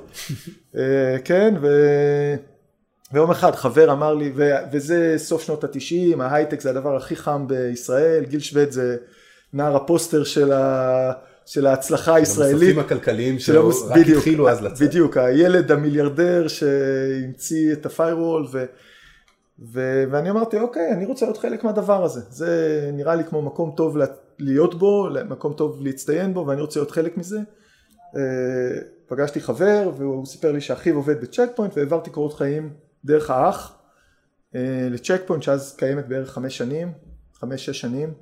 אה, 0.77 1.17
כן 1.23 1.55
ו... 1.61 1.67
ויום 3.13 3.31
אחד 3.31 3.55
חבר 3.55 3.91
אמר 3.91 4.13
לי 4.13 4.31
ו... 4.35 4.51
וזה 4.71 5.13
סוף 5.17 5.43
שנות 5.43 5.63
התשעים 5.63 6.21
ההייטק 6.21 6.61
זה 6.61 6.69
הדבר 6.69 6.95
הכי 6.95 7.15
חם 7.15 7.47
בישראל 7.47 8.25
גיל 8.25 8.39
שווד 8.39 8.63
זה 8.69 8.97
נער 9.53 9.75
הפוסטר 9.75 10.23
של 10.23 10.51
ה... 10.51 11.11
של 11.45 11.67
ההצלחה 11.67 12.15
הישראלית. 12.15 12.53
המוספים 12.53 12.79
הכלכליים 12.79 13.39
שלו 13.39 13.69
רק 13.69 13.97
בדיוק, 13.97 14.17
התחילו 14.17 14.49
אז 14.49 14.61
לצאת. 14.61 14.87
בדיוק, 14.87 15.17
הילד 15.17 15.71
המיליארדר 15.71 16.47
שהמציא 16.47 17.73
את 17.73 17.85
ה 17.85 17.92
firewall 17.92 18.47
ו... 18.51 18.65
ו- 19.73 20.03
ואני 20.11 20.29
אמרתי 20.29 20.59
אוקיי 20.59 20.91
אני 20.91 21.05
רוצה 21.05 21.25
להיות 21.25 21.37
חלק 21.37 21.63
מהדבר 21.63 22.03
הזה. 22.03 22.21
זה 22.29 22.89
נראה 22.93 23.15
לי 23.15 23.23
כמו 23.23 23.41
מקום 23.41 23.73
טוב 23.77 23.97
להיות 24.39 24.75
בו 24.75 25.09
מקום 25.29 25.53
טוב 25.53 25.81
להצטיין 25.81 26.33
בו 26.33 26.47
ואני 26.47 26.61
רוצה 26.61 26.79
להיות 26.79 26.91
חלק 26.91 27.17
מזה 27.17 27.39
אה, 28.15 28.81
פגשתי 29.07 29.41
חבר 29.41 29.91
והוא 29.97 30.25
סיפר 30.25 30.51
לי 30.51 30.61
שאחיו 30.61 30.95
עובד 30.95 31.21
בצ'ק 31.21 31.49
פוינט 31.55 31.77
והעברתי 31.77 32.09
קורות 32.09 32.33
חיים 32.33 32.73
דרך 33.05 33.29
האח 33.29 33.77
אה, 34.55 34.87
לצ'ק 34.91 35.21
פוינט 35.25 35.43
שאז 35.43 35.75
קיימת 35.75 36.07
בערך 36.07 36.31
חמש 36.31 36.57
שנים 36.57 36.91
חמש 37.33 37.65
שש 37.65 37.81
שנים 37.81 38.13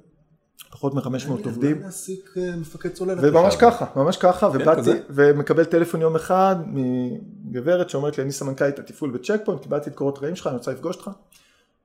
פחות 0.72 0.94
מ-500 0.94 1.30
עובדים. 1.46 1.82
להעסיק 1.82 2.34
אה, 2.38 2.56
מפקד 2.56 2.90
צוללת. 2.90 3.20
וממש 3.22 3.56
ככה, 3.56 3.86
ממש 3.96 4.18
ככה, 4.18 4.50
ובאתי, 4.54 4.92
ומקבל 5.10 5.66
טלפון 5.66 6.02
יום 6.02 6.16
אחד 6.16 6.56
מגברת 6.68 7.90
שאומרת 7.90 8.18
לי, 8.18 8.24
אני 8.24 8.32
סמנכ"לית 8.32 8.80
התפעול 8.80 9.12
בצ'ק 9.12 9.42
פוינט, 9.46 9.62
קיבלתי 9.62 9.90
את 9.90 9.96
קורות 9.96 10.18
חיים 10.18 10.36
שלך, 10.36 10.48
אני 10.48 10.56
רוצה 10.56 10.72
לפגוש 10.72 10.96
אותך. 10.96 11.10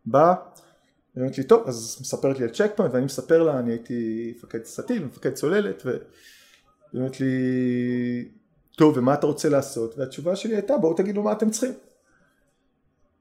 בא, 0.07 0.35
היא 1.19 1.23
אומרת 1.23 1.39
לי, 1.39 1.45
טוב, 1.45 1.63
אז 1.67 1.99
מספרת 2.01 2.39
לי 2.39 2.45
על 2.45 2.51
צ'ק 2.51 2.73
פוינט, 2.77 2.95
ואני 2.95 3.05
מספר 3.05 3.43
לה, 3.43 3.59
אני 3.59 3.71
הייתי 3.71 4.33
מפקד 4.37 4.65
סטיל, 4.65 5.05
מפקד 5.05 5.33
צוללת, 5.33 5.83
והיא 5.87 5.99
אומרת 6.95 7.21
לי, 7.21 8.29
טוב, 8.77 8.97
ומה 8.97 9.15
אתה 9.15 9.27
רוצה 9.27 9.49
לעשות? 9.49 9.99
והתשובה 9.99 10.37
שלי 10.37 10.55
הייתה, 10.55 10.77
בואו 10.79 10.95
תגידו 10.95 11.23
מה 11.23 11.33
אתם 11.33 11.51
צריכים. 11.51 11.73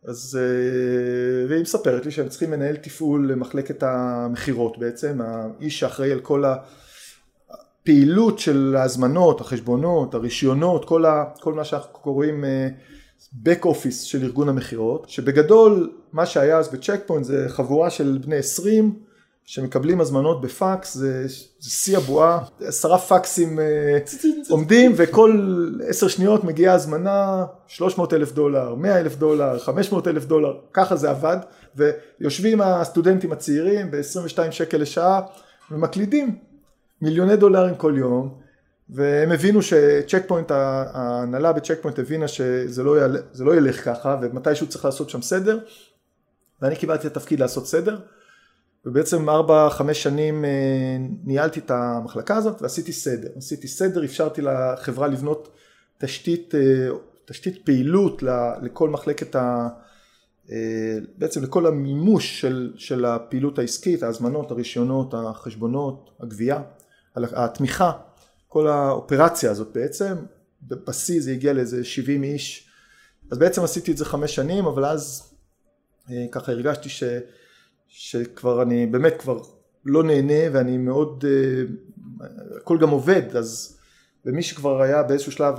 אז, 0.03 0.39
אה, 0.41 1.47
והיא 1.49 1.61
מספרת 1.61 2.05
לי 2.05 2.11
שהם 2.11 2.29
צריכים 2.29 2.51
מנהל 2.51 2.75
תפעול 2.75 3.31
למחלקת 3.31 3.83
המכירות 3.83 4.77
בעצם, 4.77 5.21
האיש 5.21 5.79
שאחראי 5.79 6.11
על 6.11 6.19
כל 6.19 6.43
הפעילות 7.49 8.39
של 8.39 8.75
ההזמנות, 8.77 9.41
החשבונות, 9.41 10.13
הרישיונות, 10.13 10.85
כל, 10.85 11.05
ה, 11.05 11.25
כל 11.39 11.53
מה 11.53 11.63
שאנחנו 11.63 11.99
קוראים 11.99 12.45
back 13.33 13.63
office 13.63 14.05
של 14.05 14.23
ארגון 14.23 14.49
המכירות, 14.49 15.09
שבגדול 15.09 15.91
מה 16.13 16.25
שהיה 16.25 16.57
אז 16.57 16.67
בצ'ק 16.67 16.99
פוינט 17.05 17.25
זה 17.25 17.45
חבורה 17.49 17.89
של 17.89 18.19
בני 18.21 18.35
20 18.35 18.93
שמקבלים 19.45 20.01
הזמנות 20.01 20.41
בפקס, 20.41 20.93
זה 20.93 21.25
שיא 21.61 21.97
הבועה, 21.97 22.39
עשרה 22.61 22.97
פקסים 22.97 23.59
אה, 23.59 23.97
עומדים 24.49 24.93
וכל 24.95 25.59
עשר 25.87 26.07
שניות 26.07 26.43
מגיעה 26.43 26.75
הזמנה 26.75 27.45
300 27.67 28.13
אלף 28.13 28.31
דולר, 28.31 28.75
100 28.75 28.99
אלף 28.99 29.15
דולר, 29.15 29.59
500 29.59 30.07
אלף 30.07 30.25
דולר, 30.25 30.57
ככה 30.73 30.95
זה 30.95 31.09
עבד, 31.09 31.37
ויושבים 31.75 32.61
הסטודנטים 32.61 33.31
הצעירים 33.31 33.91
ב-22 33.91 34.51
שקל 34.51 34.77
לשעה 34.77 35.21
ומקלידים 35.71 36.37
מיליוני 37.01 37.35
דולרים 37.35 37.75
כל 37.75 37.93
יום, 37.97 38.46
והם 38.89 39.31
הבינו 39.31 39.61
שצ'ק 39.61 40.23
פוינט, 40.27 40.51
ההנהלה 40.51 41.53
בצ'ק 41.53 41.77
פוינט 41.81 41.99
הבינה 41.99 42.27
שזה 42.27 42.83
לא, 42.83 43.05
יל, 43.05 43.17
לא 43.39 43.55
ילך 43.55 43.85
ככה 43.85 44.19
ומתישהו 44.21 44.67
צריך 44.67 44.85
לעשות 44.85 45.09
שם 45.09 45.21
סדר, 45.21 45.59
ואני 46.61 46.75
קיבלתי 46.75 47.07
את 47.07 47.17
התפקיד 47.17 47.39
לעשות 47.39 47.67
סדר. 47.67 47.99
ובעצם 48.85 49.29
ארבע 49.29 49.69
חמש 49.69 50.03
שנים 50.03 50.45
אה, 50.45 50.49
ניהלתי 51.23 51.59
את 51.59 51.71
המחלקה 51.71 52.35
הזאת 52.35 52.61
ועשיתי 52.61 52.93
סדר, 52.93 53.27
עשיתי 53.35 53.67
סדר, 53.67 54.05
אפשרתי 54.05 54.41
לחברה 54.41 55.07
לבנות 55.07 55.49
תשתית, 55.97 56.55
אה, 56.55 56.89
תשתית 57.25 57.65
פעילות 57.65 58.23
לכל 58.61 58.89
מחלקת 58.89 59.35
ה... 59.35 59.67
אה, 60.51 60.97
בעצם 61.17 61.43
לכל 61.43 61.65
המימוש 61.65 62.41
של, 62.41 62.73
של 62.75 63.05
הפעילות 63.05 63.59
העסקית, 63.59 64.03
ההזמנות, 64.03 64.51
הרישיונות, 64.51 65.13
החשבונות, 65.13 66.09
הגבייה, 66.19 66.61
התמיכה, 67.15 67.91
כל 68.47 68.67
האופרציה 68.67 69.51
הזאת 69.51 69.73
בעצם, 69.73 70.15
בשיא 70.61 71.21
זה 71.21 71.31
הגיע 71.31 71.53
לאיזה 71.53 71.83
70 71.83 72.23
איש, 72.23 72.69
אז 73.31 73.37
בעצם 73.37 73.63
עשיתי 73.63 73.91
את 73.91 73.97
זה 73.97 74.05
חמש 74.05 74.35
שנים, 74.35 74.65
אבל 74.65 74.85
אז 74.85 75.33
ככה 76.31 76.51
הרגשתי 76.51 76.89
ש... 76.89 77.03
שכבר 77.87 78.61
אני 78.61 78.85
באמת 78.85 79.13
כבר 79.19 79.41
לא 79.85 80.03
נהנה 80.03 80.53
ואני 80.53 80.77
מאוד, 80.77 81.25
אה, 81.27 81.63
הכל 82.57 82.77
גם 82.77 82.89
עובד, 82.89 83.35
אז 83.35 83.77
ומי 84.25 84.43
שכבר 84.43 84.81
היה 84.81 85.03
באיזשהו 85.03 85.31
שלב 85.31 85.55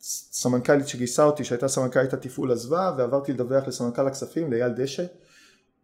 הסמנכ"לית 0.00 0.88
שגייסה 0.88 1.24
אותי, 1.24 1.44
שהייתה 1.44 1.68
סמנכ"לית 1.68 2.12
התפעול 2.12 2.52
עזבה 2.52 2.94
ועברתי 2.98 3.32
לדווח 3.32 3.68
לסמנכ"ל 3.68 4.06
הכספים, 4.06 4.52
לאייל 4.52 4.72
דשא. 4.72 5.02
אה, 5.02 5.06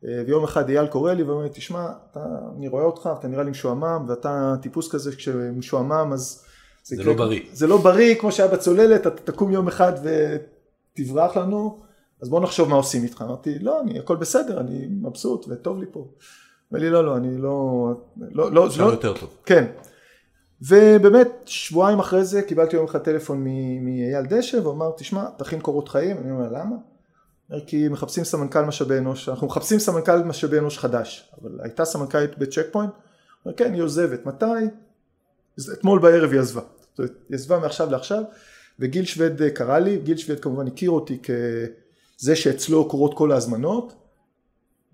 ויום 0.03 0.45
אחד 0.45 0.69
אייל 0.69 0.87
קורא 0.87 1.13
לי 1.13 1.23
ואומר 1.23 1.43
לי 1.43 1.51
תשמע, 1.53 1.89
אתה, 2.11 2.25
אני 2.57 2.69
רואה 2.69 2.85
אותך, 2.85 3.09
אתה 3.19 3.29
נראה 3.29 3.43
לי 3.43 3.51
משועמם 3.51 4.05
ואתה 4.09 4.55
טיפוס 4.63 4.93
כזה 4.93 5.17
כשמשועמם 5.17 6.11
אז 6.13 6.45
זה, 6.85 6.97
זה 6.97 7.05
לא 7.05 7.15
בריא. 7.15 7.41
זה 7.53 7.67
לא 7.67 7.77
בריא 7.77 8.15
כמו 8.15 8.33
שהיה 8.33 8.49
בצוללת, 8.49 9.07
אתה 9.07 9.33
תקום 9.33 9.51
יום 9.51 9.69
אחד 9.69 9.93
ותברח 10.03 11.37
לנו 11.37 11.79
אז 12.23 12.29
בוא 12.29 12.41
נחשוב 12.41 12.69
מה 12.69 12.77
עושים 12.77 13.03
איתך. 13.03 13.23
אמרתי, 13.23 13.59
לא, 13.59 13.81
אני, 13.81 13.99
הכל 13.99 14.17
בסדר, 14.17 14.61
אני 14.61 14.87
מבסוט 14.91 15.47
וטוב 15.49 15.79
לי 15.79 15.87
פה. 15.93 16.07
אמר 16.73 16.81
לי, 16.81 16.91
לא, 16.91 17.05
לא, 17.05 17.17
אני 17.17 17.39
לא... 17.39 17.89
לא, 18.17 18.53
לא, 18.53 18.69
לא 18.79 18.85
יותר 18.85 19.15
טוב. 19.21 19.37
כן. 19.47 19.65
ובאמת, 20.63 21.29
שבועיים 21.45 21.99
אחרי 21.99 22.25
זה 22.25 22.43
קיבלתי 22.43 22.77
יום 22.77 22.85
אחד 22.85 22.99
טלפון 22.99 23.45
מאייל 23.81 24.27
דשא, 24.29 24.57
והוא 24.57 24.73
אמר, 24.73 24.91
תשמע, 24.97 25.25
תכין 25.39 25.61
קורות 25.61 25.89
חיים. 25.89 26.19
אני 26.19 26.31
אומר, 26.31 26.49
למה? 26.53 26.77
כי 27.67 27.89
מחפשים 27.89 28.25
סמנכ"ל 28.25 28.65
משאבי 28.65 28.99
אנוש, 28.99 29.29
אנחנו 29.29 29.47
מחפשים 29.47 29.79
סמנכ"ל 29.79 30.23
משאבי 30.23 30.59
אנוש 30.59 30.79
חדש, 30.79 31.33
אבל 31.41 31.61
הייתה 31.63 31.85
סמנכ"לית 31.85 32.39
בצ'ק 32.39 32.67
פוינט, 32.71 32.93
כן, 33.57 33.75
היא 33.75 33.83
עוזבת. 33.83 34.27
מתי? 34.27 34.45
אתמול 35.73 35.99
בערב 35.99 36.31
היא 36.31 36.41
עזבה. 36.41 36.61
זאת 36.81 36.99
אומרת, 36.99 37.13
היא 37.29 37.35
עזבה 37.35 37.59
מעכשיו 37.59 37.91
לעכשיו, 37.91 38.23
וגיל 38.79 39.05
שווד 39.05 39.43
קרא 39.55 39.79
לי, 39.79 39.99
גיל 39.99 40.17
שווד 40.17 40.41
כמובן 40.41 40.67
הכיר 40.67 40.91
אותי 40.91 41.19
כ... 41.23 41.31
זה 42.19 42.37
שאצלו 42.37 42.89
קורות 42.89 43.15
כל 43.15 43.33
ההזמנות, 43.33 43.95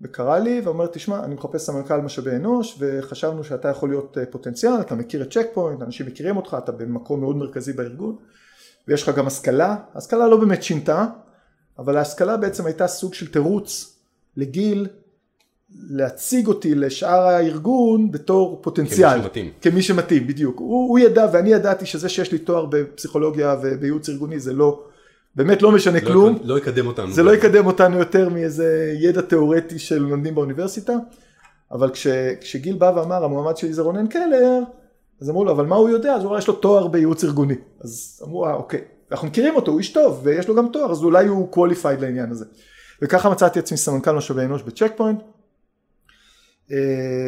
וקרא 0.01 0.37
לי 0.37 0.61
ואומר 0.63 0.87
תשמע 0.87 1.23
אני 1.23 1.35
מחפש 1.35 1.61
סמנכ"ל 1.61 2.01
משאבי 2.01 2.35
אנוש 2.35 2.77
וחשבנו 2.79 3.43
שאתה 3.43 3.67
יכול 3.67 3.89
להיות 3.89 4.17
אה, 4.17 4.25
פוטנציאל 4.25 4.81
אתה 4.81 4.95
מכיר 4.95 5.21
את 5.21 5.33
צ'ק 5.33 5.47
פוינט 5.53 5.81
אנשים 5.81 6.05
מכירים 6.05 6.37
אותך 6.37 6.57
אתה 6.63 6.71
במקום 6.71 7.19
מאוד 7.19 7.35
מרכזי 7.35 7.73
בארגון 7.73 8.15
ויש 8.87 9.03
לך 9.03 9.15
גם 9.17 9.27
השכלה 9.27 9.75
השכלה 9.95 10.27
לא 10.27 10.37
באמת 10.37 10.63
שינתה 10.63 11.05
אבל 11.79 11.97
ההשכלה 11.97 12.37
בעצם 12.37 12.65
הייתה 12.65 12.87
סוג 12.87 13.13
של 13.13 13.27
תירוץ 13.31 13.95
לגיל 14.37 14.87
להציג 15.89 16.47
אותי 16.47 16.75
לשאר 16.75 17.21
הארגון 17.27 18.11
בתור 18.11 18.59
פוטנציאל. 18.61 19.09
כמי 19.13 19.23
שמתאים. 19.23 19.51
כמי 19.61 19.81
שמתאים, 19.81 20.27
בדיוק. 20.27 20.59
הוא, 20.59 20.89
הוא 20.89 20.99
ידע 20.99 21.27
ואני 21.33 21.49
ידעתי 21.49 21.85
שזה 21.85 22.09
שיש 22.09 22.31
לי 22.31 22.37
תואר 22.37 22.65
בפסיכולוגיה 22.65 23.55
ובייעוץ 23.63 24.09
ארגוני 24.09 24.39
זה 24.39 24.53
לא, 24.53 24.83
באמת 25.35 25.61
לא 25.61 25.71
משנה 25.71 25.99
לא 26.01 26.07
כלום. 26.07 26.35
יקד- 26.35 26.45
לא 26.45 26.57
יקדם 26.57 26.87
אותנו. 26.87 27.11
זה 27.11 27.23
לא 27.23 27.35
יקדם 27.35 27.65
אותנו 27.65 27.97
יותר 27.97 28.29
מאיזה 28.29 28.93
ידע 28.99 29.21
תיאורטי 29.21 29.79
של 29.79 29.97
לומדים 29.97 30.35
באוניברסיטה, 30.35 30.93
אבל 31.71 31.89
כש, 31.89 32.07
כשגיל 32.41 32.75
בא 32.77 32.91
ואמר 32.95 33.23
המועמד 33.23 33.57
שלי 33.57 33.73
זה 33.73 33.81
רונן 33.81 34.07
קלר, 34.07 34.59
אז 35.21 35.29
אמרו 35.29 35.45
לו 35.45 35.51
אבל 35.51 35.65
מה 35.65 35.75
הוא 35.75 35.89
יודע? 35.89 36.13
אז 36.13 36.21
הוא 36.23 36.29
אמר 36.29 36.37
יש 36.37 36.47
לו 36.47 36.53
תואר 36.53 36.87
בייעוץ 36.87 37.23
ארגוני. 37.23 37.55
אז 37.81 38.21
אמרו 38.27 38.45
אה 38.45 38.53
אוקיי, 38.53 38.81
אנחנו 39.11 39.27
מכירים 39.27 39.55
אותו, 39.55 39.71
הוא 39.71 39.79
איש 39.79 39.91
טוב 39.93 40.21
ויש 40.23 40.47
לו 40.47 40.55
גם 40.55 40.67
תואר, 40.73 40.91
אז 40.91 41.03
אולי 41.03 41.27
הוא 41.27 41.55
qualified 41.55 42.01
לעניין 42.01 42.31
הזה. 42.31 42.45
וככה 43.01 43.29
מצאתי 43.29 43.59
עצמי 43.59 43.77
סמנכ"ל 43.77 44.11
משאבי 44.11 44.41
אנוש 44.41 44.61
בצ'ק 44.61 44.91
פוינט. 44.97 45.19
אה, 46.71 46.77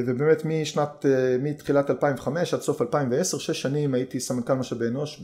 ובאמת 0.08 0.46
משנת, 0.46 1.06
אה, 1.06 1.38
מתחילת 1.40 1.90
2005 1.90 2.54
עד 2.54 2.62
סוף 2.62 2.82
2010, 2.82 3.38
שש 3.38 3.62
שנים 3.62 3.94
הייתי 3.94 4.20
סמנכ"ל 4.20 4.54
משאבי 4.54 4.88
אנוש 4.88 5.22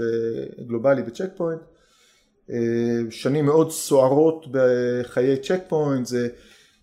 גלובלי 0.68 1.04
בצ'ק 1.04 1.30
פוינט. 1.38 1.62
אה, 2.52 2.58
שנים 3.10 3.46
מאוד 3.46 3.72
סוערות 3.72 4.46
בחיי 4.52 5.38
צ'ק 5.38 5.60
פוינט, 5.68 6.06
זה, 6.06 6.28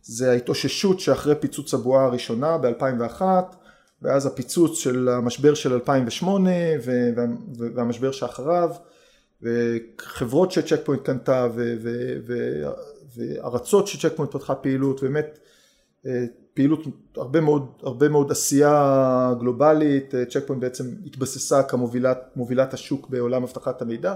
זה 0.03 0.31
ההתאוששות 0.31 1.01
שאחרי 1.01 1.35
פיצוץ 1.41 1.75
הבועה 1.75 2.05
הראשונה 2.05 2.59
ב-2001, 2.59 3.23
ואז 4.03 4.27
הפיצוץ 4.27 4.79
של 4.79 5.09
המשבר 5.09 5.55
של 5.55 5.73
2008 5.73 6.51
ו- 6.85 7.11
וה- 7.17 7.25
והמשבר 7.75 8.13
שאחריו, 8.13 8.71
וחברות 9.45 10.53
שצ'ק 10.53 10.81
פוינט 10.85 11.03
קנתה 11.03 11.49
וארצות 13.17 13.87
שצ'ק 13.87 14.13
פוינט 14.17 14.33
פתחה 14.33 14.55
פעילות, 14.55 15.03
באמת 15.03 15.39
אה, 16.07 16.25
פעילות 16.55 16.81
הרבה 17.17 17.41
מאוד, 17.41 17.67
הרבה 17.83 18.09
מאוד 18.09 18.31
עשייה 18.31 19.35
גלובלית, 19.41 20.15
אה, 20.15 20.25
צ'ק 20.25 20.47
פוינט 20.47 20.63
בעצם 20.63 20.85
התבססה 21.07 21.63
כמובילת 21.63 22.19
מובילת 22.37 22.75
השוק 22.75 23.09
בעולם 23.09 23.43
אבטחת 23.43 23.83
המידע, 23.83 24.15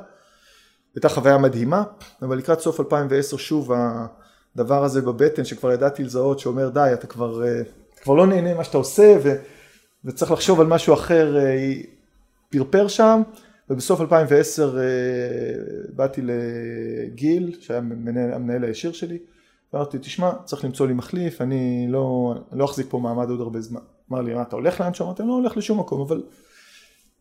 הייתה 0.95 1.09
חוויה 1.09 1.39
מדהימה, 1.39 1.83
אבל 2.23 2.39
לקראת 2.39 2.61
סוף 2.61 2.81
2010 2.81 3.37
שוב 3.37 3.73
הדבר 4.57 4.85
הזה 4.85 5.03
בבטן 5.03 5.45
שכבר 5.45 5.73
ידעתי 5.73 6.05
לזהות 6.05 6.39
שאומר 6.39 6.69
די 6.69 6.91
אתה 6.93 7.07
כבר, 7.07 7.45
אה, 7.45 7.61
אתה 7.61 8.03
כבר 8.03 8.15
לא 8.15 8.27
נהנה 8.27 8.55
ממה 8.55 8.65
שאתה 8.65 8.79
עושה 8.79 9.17
ו, 9.23 9.35
וצריך 10.05 10.31
לחשוב 10.31 10.61
על 10.61 10.67
משהו 10.67 10.95
אחר 10.95 11.37
פרפר 12.51 12.89
שם 12.89 13.23
ובסוף 13.71 14.01
2010 14.01 14.79
אה, 14.79 14.85
באתי 15.93 16.21
לגיל 16.25 17.57
שהיה 17.61 17.79
המנהל, 17.79 18.33
המנהל 18.33 18.65
הישיר 18.65 18.93
שלי 18.93 19.19
אמרתי 19.75 19.99
תשמע 20.01 20.33
צריך 20.45 20.65
למצוא 20.65 20.87
לי 20.87 20.93
מחליף 20.93 21.41
אני 21.41 21.87
לא, 21.89 22.35
לא 22.53 22.65
אחזיק 22.65 22.87
פה 22.91 22.99
מעמד 22.99 23.31
עוד 23.31 23.41
הרבה 23.41 23.61
זמן 23.61 23.81
אמר 24.11 24.21
לי 24.21 24.35
מה 24.35 24.43
אתה 24.43 24.57
הולך 24.57 24.81
לאן 24.81 24.95
שם? 24.95 25.05
אמרתי 25.05 25.23
לא 25.23 25.33
הולך 25.33 25.57
לשום 25.57 25.81
מקום 25.81 26.01
אבל 26.01 26.23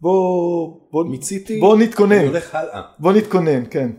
בוא, 0.01 0.79
בוא, 0.91 1.03
מיציתי, 1.05 1.59
בוא 1.59 1.77
נתכונן 1.77 2.15
אני 2.15 2.27
הולך 2.27 2.55
הלאה. 2.55 2.81
בוא 2.99 3.13
נתכונן, 3.13 3.63
כן. 3.69 3.91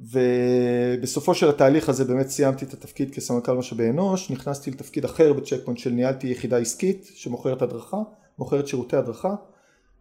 ובסופו 0.00 1.34
של 1.34 1.48
התהליך 1.48 1.88
הזה 1.88 2.04
באמת 2.04 2.28
סיימתי 2.28 2.64
את 2.64 2.72
התפקיד 2.72 3.14
כסמנכ"ל 3.14 3.52
משאבי 3.52 3.90
אנוש, 3.90 4.30
נכנסתי 4.30 4.70
לתפקיד 4.70 5.04
אחר 5.04 5.32
בצ'ק 5.32 5.56
פוינט 5.64 5.78
של 5.78 5.90
ניהלתי 5.90 6.26
יחידה 6.26 6.58
עסקית 6.58 7.10
שמוכרת 7.14 7.62
הדרכה, 7.62 7.96
מוכרת 8.38 8.68
שירותי 8.68 8.96
הדרכה, 8.96 9.34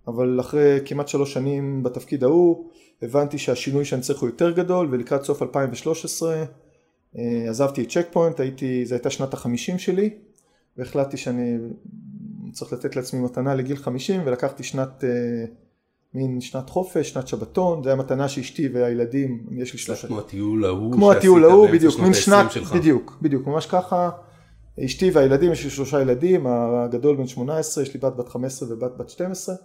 אבל 0.08 0.40
אחרי 0.40 0.80
כמעט 0.86 1.08
שלוש 1.08 1.34
שנים 1.34 1.84
בתפקיד 1.84 2.24
ההוא 2.24 2.70
הבנתי 3.02 3.38
שהשינוי 3.38 3.86
שאני 3.86 4.02
צריך 4.02 4.20
הוא 4.20 4.30
יותר 4.30 4.52
גדול 4.52 4.88
ולקראת 4.92 5.24
סוף 5.24 5.42
2013 5.42 6.44
אה, 7.18 7.50
עזבתי 7.50 7.84
את 7.84 7.90
צ'ק 7.90 8.08
פוינט, 8.12 8.40
הייתי, 8.40 8.86
זו 8.86 8.96
הייתה 8.96 9.10
שנת 9.10 9.34
החמישים 9.34 9.80
שלי 9.80 10.10
והחלטתי 10.78 11.18
שאני 11.18 11.58
צריך 12.52 12.74
לתת 12.74 12.96
לעצמי 12.96 13.20
מתנה 13.20 13.56
לגיל 13.56 13.78
חמישים 13.78 14.22
ולקחתי 14.26 14.64
שנת 14.64 15.04
אה, 15.04 15.46
מין 16.14 16.42
שנת 16.42 16.70
חופש, 16.70 17.10
שנת 17.10 17.28
שבתון, 17.28 17.84
זה 17.84 17.90
היה 17.90 17.96
מתנה 17.96 18.30
שאשתי 18.30 18.70
והילדים, 18.74 19.46
יש 19.58 19.74
לי 19.74 19.80
שלושה, 19.80 20.08
כמו 20.08 20.20
הטיול 20.20 20.66
ההוא 20.66 20.94
כמו 20.94 21.12
הטיול 21.12 21.44
ההוא, 21.44 21.70
בדיוק, 21.70 22.00
מין 22.00 22.08
ה-20 22.08 22.14
שנת, 22.14 22.52
שלך. 22.52 22.74
בדיוק, 22.74 23.18
בדיוק, 23.22 23.48
ממש 23.48 23.66
ככה, 23.66 24.10
אשתי 24.86 25.12
והילדים, 25.12 25.52
יש 25.52 25.64
לי 25.64 25.70
שלושה 25.70 26.02
ילדים, 26.02 26.48
הגדול 26.48 27.16
בן 27.16 27.28
18, 27.28 27.84
יש 27.84 27.94
לי 27.94 28.00
בת 28.00 28.16
בת 28.16 28.30
15 28.30 28.74
ובת 28.74 28.98
בת 28.98 29.10
12, 29.10 29.56
אה, 29.56 29.60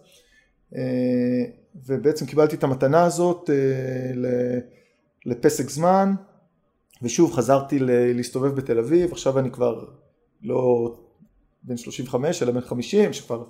ובעצם 1.86 2.26
קיבלתי 2.26 2.56
את 2.56 2.64
המתנה 2.64 3.04
הזאת 3.04 3.50
אה, 3.50 4.60
לפסק 5.26 5.70
זמן, 5.70 6.14
ושוב 7.02 7.32
חזרתי 7.32 7.78
להסתובב 8.14 8.54
בתל 8.54 8.78
אביב, 8.78 9.12
עכשיו 9.12 9.38
אני 9.38 9.50
כבר 9.50 9.84
לא 10.42 10.94
בן 11.62 11.76
35 11.76 12.42
אלא 12.42 12.52
בן 12.52 12.60
50, 12.60 13.12
שכבר 13.12 13.44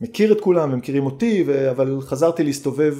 מכיר 0.00 0.32
את 0.32 0.40
כולם 0.40 0.72
ומכירים 0.72 1.06
אותי, 1.06 1.44
אבל 1.70 2.00
חזרתי 2.00 2.44
להסתובב 2.44 2.96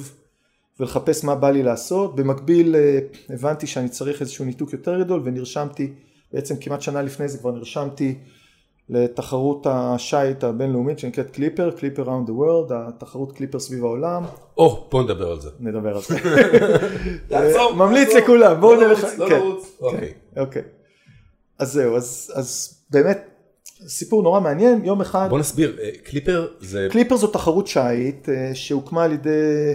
ולחפש 0.79 1.23
מה 1.23 1.35
בא 1.35 1.51
לי 1.51 1.63
לעשות. 1.63 2.15
במקביל 2.15 2.75
אה, 2.75 2.99
הבנתי 3.29 3.67
שאני 3.67 3.89
צריך 3.89 4.21
איזשהו 4.21 4.45
ניתוק 4.45 4.73
יותר 4.73 4.99
גדול 4.99 5.21
ונרשמתי, 5.23 5.93
בעצם 6.33 6.55
כמעט 6.61 6.81
שנה 6.81 7.01
לפני 7.01 7.27
זה 7.27 7.37
כבר 7.37 7.51
נרשמתי 7.51 8.15
לתחרות 8.89 9.67
השיט 9.69 10.43
הבינלאומית 10.43 10.99
שנקראת 10.99 11.31
קליפר, 11.31 11.71
Clipper 11.71 12.03
Round 12.03 12.27
the 12.27 12.33
World, 12.33 12.71
התחרות 12.71 13.31
קליפר 13.31 13.59
סביב 13.59 13.83
העולם, 13.83 14.23
או, 14.57 14.87
בוא 14.91 15.03
נדבר 15.03 15.31
על 15.31 15.39
זה. 15.39 15.49
נדבר 15.59 15.95
על 15.95 16.01
זה. 16.01 16.15
תעצור, 17.29 17.73
ממליץ. 17.75 18.09
לכולם, 18.13 18.61
בואו 18.61 18.81
לא 18.81 18.87
נלך, 18.87 19.05
לא 19.17 19.29
כן, 19.29 19.35
לרוץ. 19.35 19.77
אוקיי. 19.81 20.13
אוקיי. 20.37 20.61
אז 21.59 21.71
זהו, 21.73 21.95
אז, 21.95 22.31
אז 22.35 22.77
באמת 22.89 23.27
סיפור 23.87 24.23
נורא 24.23 24.39
מעניין, 24.39 24.85
יום 24.85 25.01
אחד 25.01 25.27
בוא 25.29 25.39
נסביר, 25.39 25.77
אה, 25.81 25.89
קליפר 26.03 26.47
זה... 26.59 26.87
קליפר 26.91 27.15
זו 27.15 27.27
תחרות 27.27 27.67
שיט 27.67 28.29
אה, 28.29 28.51
שהוקמה 28.53 29.03
על 29.03 29.11
ידי 29.11 29.73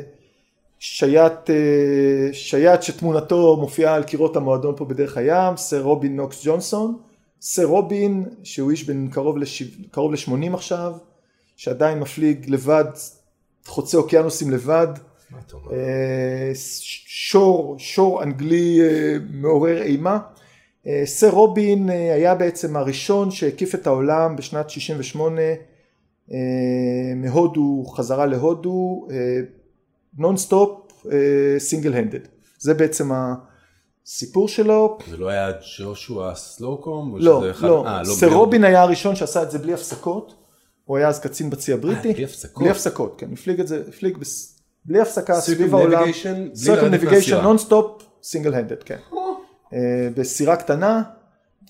שייט, 0.78 1.50
אה, 1.50 2.32
שייט 2.32 2.82
שתמונתו 2.82 3.56
מופיעה 3.60 3.94
על 3.94 4.02
קירות 4.02 4.36
המועדון 4.36 4.74
פה 4.76 4.84
בדרך 4.84 5.16
הים, 5.16 5.56
סר 5.56 5.82
רובין 5.82 6.16
נוקס 6.16 6.40
ג'ונסון. 6.44 6.96
סר 7.40 7.64
רובין 7.64 8.24
שהוא 8.42 8.70
איש 8.70 8.84
בן 8.84 9.08
קרוב, 9.08 9.38
לשיו, 9.38 9.66
קרוב 9.90 10.12
ל-80 10.12 10.54
עכשיו, 10.54 10.92
שעדיין 11.56 11.98
מפליג 11.98 12.50
לבד, 12.50 12.84
חוצה 13.66 13.98
אוקיינוסים 13.98 14.50
לבד? 14.50 14.88
אה, 15.72 16.50
שור, 17.06 17.78
שור 17.78 18.22
אנגלי 18.22 18.80
אה, 18.80 19.16
מעורר 19.30 19.82
אימה. 19.82 20.18
אה, 20.86 21.02
סר 21.04 21.30
רובין 21.30 21.88
היה 21.88 22.34
בעצם 22.34 22.76
הראשון 22.76 23.30
שהקיף 23.30 23.74
את 23.74 23.86
העולם 23.86 24.36
בשנת 24.36 24.70
68 24.70 25.40
אה, 26.32 26.36
מהודו 27.16 27.84
חזרה 27.84 28.26
להודו 28.26 29.08
non 30.18 30.36
stop 30.36 31.06
single 31.58 31.94
handed 31.94 32.20
זה 32.58 32.74
בעצם 32.74 33.10
הסיפור 34.06 34.48
שלו? 34.48 34.98
זה 35.10 35.16
לא 35.16 35.28
היה 35.28 35.50
ג'ושוע 35.78 36.34
סלוקום? 36.34 37.16
לא 37.18 37.50
אחד- 37.50 37.66
לא. 37.66 37.84
אה, 37.86 38.04
סר 38.04 38.26
בלי- 38.26 38.36
רובין 38.36 38.64
היה 38.64 38.82
הראשון 38.82 39.16
שעשה 39.16 39.42
את 39.42 39.50
זה 39.50 39.58
בלי 39.58 39.74
הפסקות. 39.74 40.34
הוא 40.84 40.96
היה 40.96 41.08
אז 41.08 41.20
קצין 41.20 41.50
בצי 41.50 41.72
הבריטי. 41.72 42.08
אה, 42.08 42.14
בלי 42.14 42.24
הפסקות? 42.24 42.62
בלי 42.62 42.70
הפסקות 42.70 43.14
כן. 43.18 43.32
הפליג 43.32 43.60
את 43.60 43.68
זה 43.68 43.82
הפליג 43.88 44.18
בס- 44.18 44.58
בלי 44.84 45.00
הפסקה 45.00 45.40
סביב 45.40 45.74
העולם 45.74 46.02
בלי 46.04 46.12
לרדת 46.66 47.02
Circumnavigation 47.02 47.14
מהסירה. 47.14 47.42
non 47.42 47.58
stop 47.58 48.02
single 48.22 48.54
handed 48.54 48.82
כן. 48.82 48.98
אה, 49.74 49.78
בסירה 50.16 50.56
קטנה, 50.56 51.02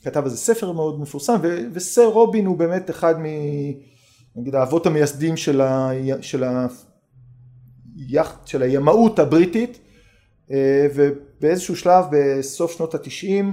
כתב 0.04 0.24
איזה 0.24 0.36
ספר 0.36 0.72
מאוד 0.72 1.00
מפורסם, 1.00 1.36
ו- 1.42 1.58
וסר 1.72 2.04
רובין 2.06 2.46
הוא 2.46 2.56
באמת 2.58 2.90
אחד 2.90 3.14
מ... 3.20 3.24
נגיד 4.36 4.54
האבות 4.54 4.86
המייסדים 4.86 5.36
של, 5.36 5.60
ה... 5.60 5.90
של, 6.20 6.44
ה... 6.44 6.66
של 8.44 8.62
הימאות 8.62 9.18
הבריטית, 9.18 9.78
ובאיזשהו 10.94 11.76
שלב 11.76 12.04
בסוף 12.12 12.76
שנות 12.76 12.94
התשעים, 12.94 13.52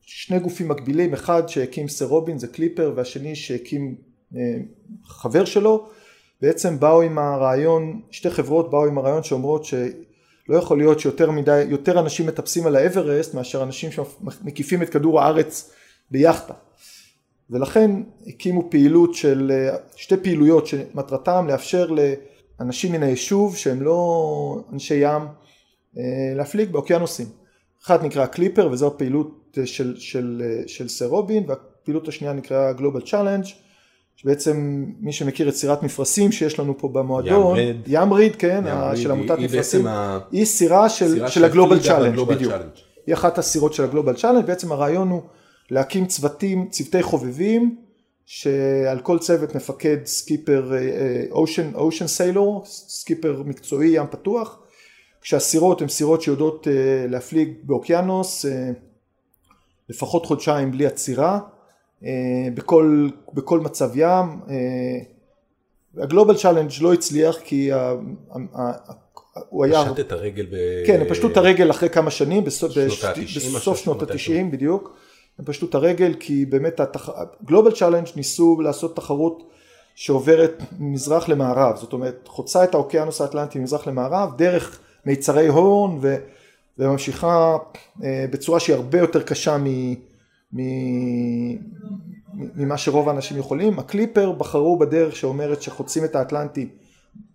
שני 0.00 0.38
גופים 0.38 0.68
מקבילים, 0.68 1.12
אחד 1.12 1.48
שהקים 1.48 1.88
סר 1.88 2.04
רובין 2.04 2.38
זה 2.38 2.46
קליפר, 2.46 2.92
והשני 2.96 3.36
שהקים 3.36 3.94
אה, 4.36 4.40
חבר 5.04 5.44
שלו, 5.44 5.88
בעצם 6.42 6.80
באו 6.80 7.02
עם 7.02 7.18
הרעיון, 7.18 8.00
שתי 8.10 8.30
חברות 8.30 8.70
באו 8.70 8.86
עם 8.86 8.98
הרעיון 8.98 9.22
שאומרות 9.22 9.64
ש... 9.64 9.74
לא 10.48 10.56
יכול 10.56 10.78
להיות 10.78 11.00
שיותר 11.00 11.30
מדי, 11.30 11.62
יותר 11.68 12.00
אנשים 12.00 12.26
מטפסים 12.26 12.66
על 12.66 12.76
האברסט 12.76 13.34
מאשר 13.34 13.62
אנשים 13.62 13.90
שמקיפים 13.92 14.82
את 14.82 14.88
כדור 14.88 15.20
הארץ 15.20 15.70
ביאכטה. 16.10 16.54
ולכן 17.50 17.90
הקימו 18.26 18.70
פעילות 18.70 19.14
של, 19.14 19.52
שתי 19.96 20.16
פעילויות 20.16 20.66
שמטרתם 20.66 21.46
לאפשר 21.48 21.90
לאנשים 22.60 22.92
מן 22.92 23.02
היישוב 23.02 23.56
שהם 23.56 23.82
לא 23.82 24.64
אנשי 24.72 24.94
ים 24.94 25.22
להפליג 26.36 26.70
באוקיינוסים. 26.72 27.26
אחד 27.86 28.04
נקרא 28.04 28.26
קליפר 28.26 28.68
וזו 28.72 28.86
הפעילות 28.86 29.56
של, 29.64 29.94
של, 29.98 30.42
של 30.66 30.88
סר 30.88 31.06
רובין 31.06 31.44
הפעילות 31.50 32.08
השנייה 32.08 32.32
נקראה 32.32 32.70
Global 32.72 33.06
Challenge, 33.06 33.48
שבעצם 34.16 34.84
מי 35.00 35.12
שמכיר 35.12 35.48
את 35.48 35.54
סירת 35.54 35.82
מפרשים 35.82 36.32
שיש 36.32 36.58
לנו 36.58 36.78
פה 36.78 36.88
במועדון, 36.88 37.58
ים 37.86 38.12
ריד, 38.12 38.36
כן, 38.36 38.64
ים 38.66 38.76
ה- 38.76 38.90
ריד 38.90 39.02
של 39.02 39.10
היא- 39.10 39.18
עמותת 39.18 39.38
היא 39.38 39.44
מפרשים, 39.46 39.58
בעצם 39.82 39.86
ה- 39.86 40.18
היא 40.32 40.44
סירה 40.44 40.88
של, 40.88 41.14
סירה 41.14 41.30
של 41.30 41.44
ה 41.44 41.49
Global 41.49 41.80
Challenge, 41.80 42.20
בדיוק, 42.20 42.52
Challenge. 42.52 42.70
היא 43.06 43.14
אחת 43.14 43.38
הסירות 43.38 43.74
של 43.74 43.84
ה 43.84 43.88
Global 43.88 44.14
Challenge, 44.16 44.46
בעצם 44.46 44.72
הרעיון 44.72 45.08
הוא 45.08 45.22
להקים 45.70 46.06
צוותים, 46.06 46.68
צוותי 46.70 47.02
חובבים, 47.02 47.76
שעל 48.26 48.98
כל 49.00 49.18
צוות 49.18 49.54
מפקד 49.54 49.96
סקיפר 50.04 50.72
ocean, 51.30 51.70
ocean 51.74 52.06
sailor, 52.06 52.62
סקיפר 52.66 53.42
מקצועי 53.46 53.88
ים 53.88 54.06
פתוח, 54.10 54.58
כשהסירות 55.22 55.82
הן 55.82 55.88
סירות 55.88 56.22
שיודעות 56.22 56.68
אה, 56.68 57.06
להפליג 57.08 57.52
באוקיינוס 57.62 58.46
אה, 58.46 58.70
לפחות 59.88 60.26
חודשיים 60.26 60.70
בלי 60.70 60.86
עצירה, 60.86 61.38
אה, 62.04 62.10
בכל, 62.54 63.08
בכל 63.32 63.60
מצב 63.60 63.90
ים. 63.94 64.40
ה 65.96 66.02
Global 66.02 66.36
Challenge 66.36 66.70
לא 66.80 66.92
הצליח 66.92 67.38
כי 67.44 67.72
ה, 67.72 67.92
ה, 68.30 68.60
ה, 68.60 68.72
הוא 69.48 69.64
היה... 69.64 69.84
פשט 69.84 70.00
את 70.00 70.12
הרגל 70.12 70.46
ב... 70.50 70.56
כן, 70.86 71.00
הם 71.00 71.08
פשטו 71.08 71.28
את 71.28 71.36
הרגל 71.36 71.70
אחרי 71.70 71.88
כמה 71.88 72.10
שנים, 72.10 72.44
בסוף, 72.44 72.72
שנות 72.72 73.18
בש- 73.18 73.54
בסוף 73.56 73.78
שנות 73.78 74.02
מתישהו. 74.02 74.34
ה-90 74.34 74.52
בדיוק, 74.52 74.96
הם 75.38 75.44
פשטו 75.44 75.66
את 75.66 75.74
הרגל 75.74 76.14
כי 76.20 76.46
באמת 76.46 76.80
ה 77.40 77.45
Global 77.45 77.72
Challenge 77.72 78.06
ניסו 78.16 78.60
לעשות 78.60 78.96
תחרות 78.96 79.42
שעוברת 79.94 80.62
ממזרח 80.78 81.28
למערב, 81.28 81.76
זאת 81.76 81.92
אומרת 81.92 82.28
חוצה 82.28 82.64
את 82.64 82.74
האוקיינוס 82.74 83.20
האטלנטי 83.20 83.58
ממזרח 83.58 83.86
למערב 83.86 84.36
דרך 84.36 84.80
מיצרי 85.06 85.48
הורן 85.48 85.98
ו, 86.00 86.16
וממשיכה 86.78 87.56
אה, 88.04 88.24
בצורה 88.30 88.60
שהיא 88.60 88.76
הרבה 88.76 88.98
יותר 88.98 89.22
קשה 89.22 89.58
מ, 89.58 89.94
מ, 90.52 90.62
ממה 92.34 92.78
שרוב 92.78 93.08
האנשים 93.08 93.38
יכולים. 93.38 93.78
הקליפר 93.78 94.32
בחרו 94.32 94.78
בדרך 94.78 95.16
שאומרת 95.16 95.62
שחוצים 95.62 96.04
את 96.04 96.16
האטלנטי 96.16 96.68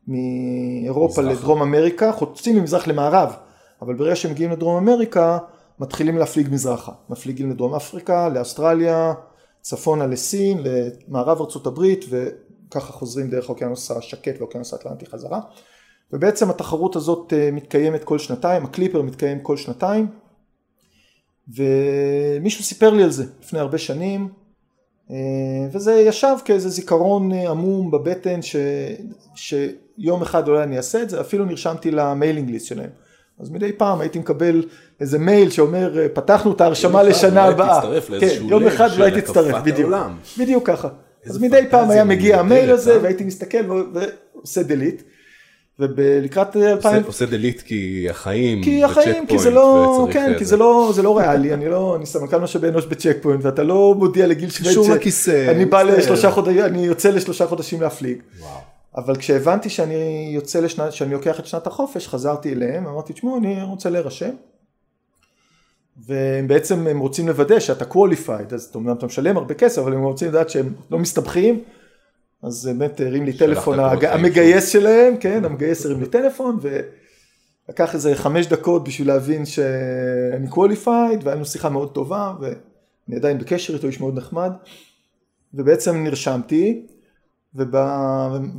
מאירופה 0.08 1.22
מזרחה. 1.22 1.40
לדרום 1.40 1.62
אמריקה, 1.62 2.12
חוצים 2.12 2.56
ממזרח 2.56 2.88
למערב, 2.88 3.34
אבל 3.82 3.96
ברגע 3.96 4.16
שהם 4.16 4.32
מגיעים 4.32 4.52
לדרום 4.52 4.78
אמריקה, 4.78 5.38
מתחילים 5.80 6.18
להפליג 6.18 6.48
מזרחה. 6.52 6.92
מפליגים 7.10 7.50
לדרום 7.50 7.76
אפריקה, 7.76 8.30
לאוסטרליה, 8.30 9.14
צפונה 9.62 10.08
לסין, 10.08 10.58
למערב 10.64 11.42
ארצות 11.42 11.68
הברית, 11.68 12.06
וככה 12.10 12.94
חוזרים 12.94 13.30
דרך 13.30 13.46
האוקיינוס 13.46 13.92
השקט 13.92 14.36
והאוקיינוס 14.38 14.74
האטלנטי 14.74 15.06
חזרה. 15.06 15.40
ובעצם 16.14 16.50
התחרות 16.50 16.96
הזאת 16.96 17.34
אה, 17.34 17.50
מתקיימת 17.52 18.04
כל 18.04 18.20
שנתיים, 18.20 18.66
הקליפר 18.66 19.02
מתקיים 19.02 19.40
כל 19.40 19.58
שנתיים, 19.58 20.08
ומישהו 21.48 22.64
סיפר 22.64 22.90
לי 22.90 23.04
על 23.04 23.12
זה 23.12 23.26
לפני 23.42 23.60
הרבה 23.60 23.78
שנים, 23.78 24.30
אה, 25.12 25.16
וזה 25.72 25.94
ישב 25.94 26.36
כאיזה 26.46 26.70
זיכרון 26.70 27.32
אה, 27.32 27.50
עמום 27.50 27.92
בבטן 27.92 28.42
ש, 28.42 28.56
שיום 29.36 30.22
אחד 30.22 30.48
אולי 30.48 30.64
אני 30.64 30.78
אעשה 30.78 31.02
את 31.02 31.10
זה, 31.10 31.22
אפילו 31.22 31.46
נרשמתי 31.46 31.92
ל 31.92 31.99
mailing 31.99 32.50
list 32.50 32.68
שלהם. 32.68 32.90
אז 33.40 33.50
מדי 33.50 33.74
פעם 33.74 34.02
הייתי 34.02 34.20
מקבל 34.20 34.64
איזה 35.00 35.20
מייל 35.20 35.50
שאומר 35.50 36.08
פתחנו 36.14 36.52
את 36.52 36.62
ההרשמה 36.62 37.04
לשנה 37.04 37.44
הבאה. 37.44 37.82
כן, 38.20 38.38
יום 38.42 38.68
אחד 38.68 38.90
אולי 38.98 39.22
תצטרף, 39.22 39.54
הקפת 39.54 39.64
בדיוק. 39.64 39.92
בדיוק 40.38 40.68
ככה. 40.68 40.90
אז 41.26 41.42
מדי 41.42 41.62
פעם 41.70 41.90
היה 41.90 42.04
מגיע 42.04 42.40
המייל 42.40 42.72
הזה? 42.72 43.02
והייתי 43.02 43.24
מסתכל 43.24 43.72
ועושה 43.72 44.62
delete. 44.62 45.17
ולקראת 45.80 46.56
2000, 46.56 47.04
עושה- 47.04 47.26
delete 47.26 47.62
כי 47.62 48.08
החיים, 48.10 48.64
כי 48.64 48.84
החיים, 48.84 49.28
כי 49.28 49.40
זה 49.40 49.50
לא, 49.50 50.08
כן, 50.12 50.34
כי 50.38 50.46
זה 50.46 50.58
לא, 50.58 50.92
זה 50.96 51.02
לא 51.04 51.18
ריאלי, 51.18 51.54
אני 51.54 51.70
לא, 51.70 51.96
אני 51.96 52.06
סמנכ"ל 52.06 52.38
משאבי 52.38 52.68
אנוש 52.68 52.86
בצ'ק 52.86 53.18
פוינט, 53.22 53.46
ואתה 53.46 53.64
לא 53.64 53.96
מודיע 53.98 54.28
לגיל 54.28 54.50
שוויד 54.50 54.72
קשור 54.72 54.90
לכיסא, 54.96 55.52
אני 55.52 55.66
בא. 55.66 55.84
לשלושה 55.84 56.32
חודשים, 56.32 56.60
אני 56.62 56.86
יוצא 56.86 57.10
לשלושה 57.10 57.48
חודשים 57.48 57.82
להפליג. 57.82 58.18
וואו. 58.40 58.52
אבל 58.98 59.16
כשהבנתי 59.16 59.70
שאני 59.70 60.30
יוצא 60.34 60.60
לשנת, 60.60 60.94
שאני 60.94 61.14
לוקח 61.14 61.40
את 61.40 61.46
שנת 61.48 61.68
החופש, 61.68 62.08
חזרתי 62.08 62.54
אליהם, 62.54 62.88
אמרתי, 62.88 63.14
תשמעו, 63.14 63.38
אני 63.38 63.64
רוצה 63.64 63.90
להירשם. 63.90 64.30
ובעצם 66.08 66.88
הם 66.88 67.00
רוצים 67.00 67.28
לוודא 67.28 67.60
שאתה 67.60 67.86
qualified, 67.86 68.54
אז 68.54 68.64
אתה 68.98 69.06
משלם 69.06 69.38
הרבה 69.38 69.54
כסף, 69.54 69.82
אבל 69.82 69.94
הם 69.94 70.04
רוצים 70.04 70.28
לדעת 70.28 70.50
שהם 70.50 70.74
לא 70.92 71.00
מסתבכים. 71.00 71.60
אז 72.48 72.66
באמת 72.66 73.02
הרים 73.02 73.26
לי 73.26 73.34
טלפון, 73.34 73.80
הג- 73.80 74.06
המגייס 74.06 74.70
שלהם, 74.70 75.18
כן, 75.18 75.46
המגייס 75.46 75.86
הרים 75.86 76.00
לי 76.00 76.08
טלפון, 76.08 76.60
ולקח 76.62 77.96
איזה 77.96 78.16
חמש 78.16 78.48
דקות 78.48 78.84
בשביל 78.84 79.08
להבין 79.08 79.46
שאני 79.46 80.48
qualified, 80.50 81.24
והיה 81.24 81.36
לנו 81.36 81.46
שיחה 81.46 81.70
מאוד 81.70 81.92
טובה, 81.94 82.34
ואני 82.40 83.16
עדיין 83.16 83.38
בקשר 83.38 83.74
איתו, 83.74 83.88
איש 83.88 84.00
מאוד 84.00 84.18
נחמד. 84.18 84.52
ובעצם 85.54 86.04
נרשמתי, 86.04 86.86
וב... 87.56 87.76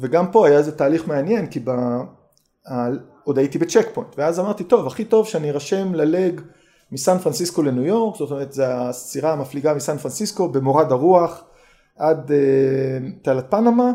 וגם 0.01 0.31
פה 0.33 0.47
היה 0.47 0.59
איזה 0.59 0.73
תהליך 0.73 1.09
מעניין, 1.09 1.47
כי 1.47 1.61
ב... 1.65 1.71
עוד 3.25 3.39
הייתי 3.39 3.59
בצ'ק 3.59 3.87
פוינט, 3.95 4.09
ואז 4.19 4.41
אמרתי, 4.41 4.65
טוב, 4.65 4.87
הכי 4.87 5.05
טוב 5.05 5.27
שאני 5.27 5.51
ארשם 5.51 5.95
ללג 5.95 6.41
מסן 6.93 7.19
פרנסיסקו 7.19 7.63
לניו 7.63 7.85
יורק, 7.85 8.17
זאת 8.17 8.31
אומרת, 8.31 8.53
זו 8.53 8.63
הסירה 8.65 9.33
המפליגה 9.33 9.75
מסן 9.75 9.97
פרנסיסקו 9.97 10.49
במורד 10.49 10.93
הרוח 10.93 11.45
עד 11.99 12.33
אה, 12.33 13.09
תעלת 13.23 13.51
פנמה, 13.51 13.93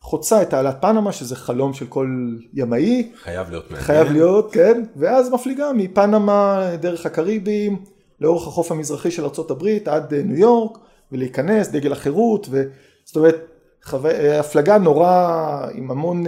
חוצה 0.00 0.42
את 0.42 0.50
תעלת 0.50 0.76
פנמה, 0.80 1.12
שזה 1.12 1.36
חלום 1.36 1.74
של 1.74 1.86
כל 1.86 2.36
ימאי, 2.54 3.10
חייב 3.22 3.50
להיות 3.50 3.64
מעניין. 3.70 3.86
חייב 3.86 4.12
להיות, 4.12 4.52
כן, 4.52 4.82
ואז 4.96 5.30
מפליגה 5.30 5.72
מפנמה 5.74 6.70
דרך 6.80 7.06
הקריבים, 7.06 7.82
לאורך 8.20 8.46
החוף 8.46 8.72
המזרחי 8.72 9.10
של 9.10 9.24
ארה"ב 9.24 9.66
עד 9.86 10.14
אה, 10.14 10.22
ניו 10.22 10.38
יורק, 10.38 10.78
ולהיכנס, 11.12 11.68
דגל 11.68 11.92
החירות, 11.92 12.46
ו... 12.50 12.62
זאת 13.04 13.16
אומרת, 13.16 13.36
חו... 13.84 14.06
אה, 14.06 14.40
הפלגה 14.40 14.78
נורא 14.78 15.66
עם 15.74 15.90
המון 15.90 16.24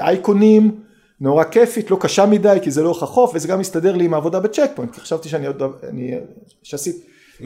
אייקונים, 0.00 0.80
נורא 1.20 1.44
כיפית, 1.44 1.90
לא 1.90 1.96
קשה 2.00 2.26
מדי, 2.26 2.58
כי 2.62 2.70
זה 2.70 2.82
לאורך 2.82 3.02
החוף, 3.02 3.32
וזה 3.34 3.48
גם 3.48 3.60
מסתדר 3.60 3.96
לי 3.96 4.04
עם 4.04 4.14
העבודה 4.14 4.40
בצ'ק 4.40 4.70
פוינט, 4.74 4.94
כי 4.94 5.00
חשבתי 5.00 5.28
שאני 5.28 5.46
עוד, 5.46 5.62
אני, 5.88 6.14
שעשית, 6.62 6.96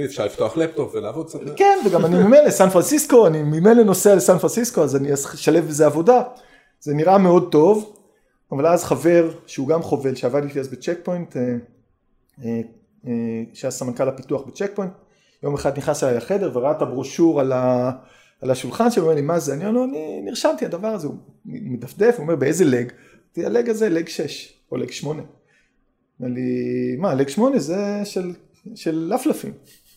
אפשר 0.04 0.26
לפתוח 0.26 0.56
לפטופ 0.56 0.94
ולעבוד 0.94 1.28
קצת. 1.28 1.38
כן, 1.56 1.78
וגם 1.86 2.04
אני 2.04 2.18
ממילא 2.18 2.50
סן 2.50 2.70
פרנסיסקו, 2.70 3.26
אני 3.26 3.42
ממילא 3.42 3.82
נוסע 3.82 4.14
לסן 4.14 4.38
פרנסיסקו, 4.38 4.84
אז 4.84 4.96
אני 4.96 5.14
אשלב 5.14 5.66
בזה 5.66 5.86
עבודה. 5.86 6.22
זה 6.80 6.94
נראה 6.94 7.18
מאוד 7.18 7.48
טוב, 7.52 7.96
אבל 8.52 8.66
אז 8.66 8.84
חבר, 8.84 9.30
שהוא 9.46 9.68
גם 9.68 9.82
חובל, 9.82 10.14
שעבד 10.14 10.42
איתי 10.42 10.60
אז 10.60 10.68
בצ'ק 10.68 10.98
פוינט, 11.02 11.36
אה, 11.36 11.42
אה, 12.44 12.60
אה, 13.06 13.12
שהיה 13.52 13.70
סמנכ"ל 13.70 14.08
הפיתוח 14.08 14.42
בצ'ק 14.46 14.70
פוינט, 14.74 14.92
יום 15.42 15.54
אחד 15.54 15.78
נכנס 15.78 16.04
אליי 16.04 16.16
לחדר 16.16 16.50
וראה 16.54 16.70
את 16.70 16.82
הברושור 16.82 17.40
על, 17.40 17.52
ה, 17.52 17.90
על 18.42 18.50
השולחן 18.50 18.90
שלו, 18.90 19.02
אומר 19.02 19.14
לי, 19.14 19.20
מה 19.20 19.38
זה? 19.38 19.54
אני 19.54 19.66
אומר 19.66 19.72
לו, 19.72 19.84
אני 19.84 20.20
נרשמתי, 20.24 20.64
הדבר 20.64 20.88
הזה, 20.88 21.06
הוא 21.06 21.16
מדפדף, 21.44 22.14
הוא 22.16 22.22
אומר, 22.22 22.36
באיזה 22.36 22.64
לג? 22.64 22.92
הלג 23.36 23.70
הזה, 23.70 23.88
לג 23.88 24.08
6, 24.08 24.52
או 24.72 24.76
לג 24.76 24.90
8. 24.90 25.22
אומר 26.20 26.30
לי, 26.34 26.96
מה, 26.98 27.14
לג 27.14 27.28
8 27.28 27.58
זה 27.58 28.00
של, 28.04 28.32
של 28.74 29.12
לפלפים. 29.14 29.52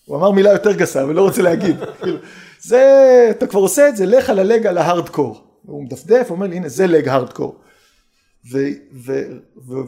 הוא 0.05 0.17
אמר 0.17 0.31
מילה 0.31 0.51
יותר 0.51 0.73
גסה, 0.73 1.03
אבל 1.03 1.15
לא 1.15 1.21
רוצה 1.21 1.41
להגיד. 1.41 1.75
כאילו, 2.01 2.17
זה, 2.61 3.27
אתה 3.29 3.47
כבר 3.47 3.59
עושה 3.59 3.89
את 3.89 3.97
זה, 3.97 4.05
לך 4.05 4.29
על 4.29 4.39
הלג 4.39 4.67
על 4.67 4.77
ההארדקור. 4.77 5.41
הוא 5.65 5.83
מדפדף, 5.83 6.25
הוא 6.29 6.35
אומר 6.35 6.47
לי, 6.47 6.57
הנה, 6.57 6.69
זה 6.69 6.87
לג 6.87 7.07
הארדקור. 7.07 7.55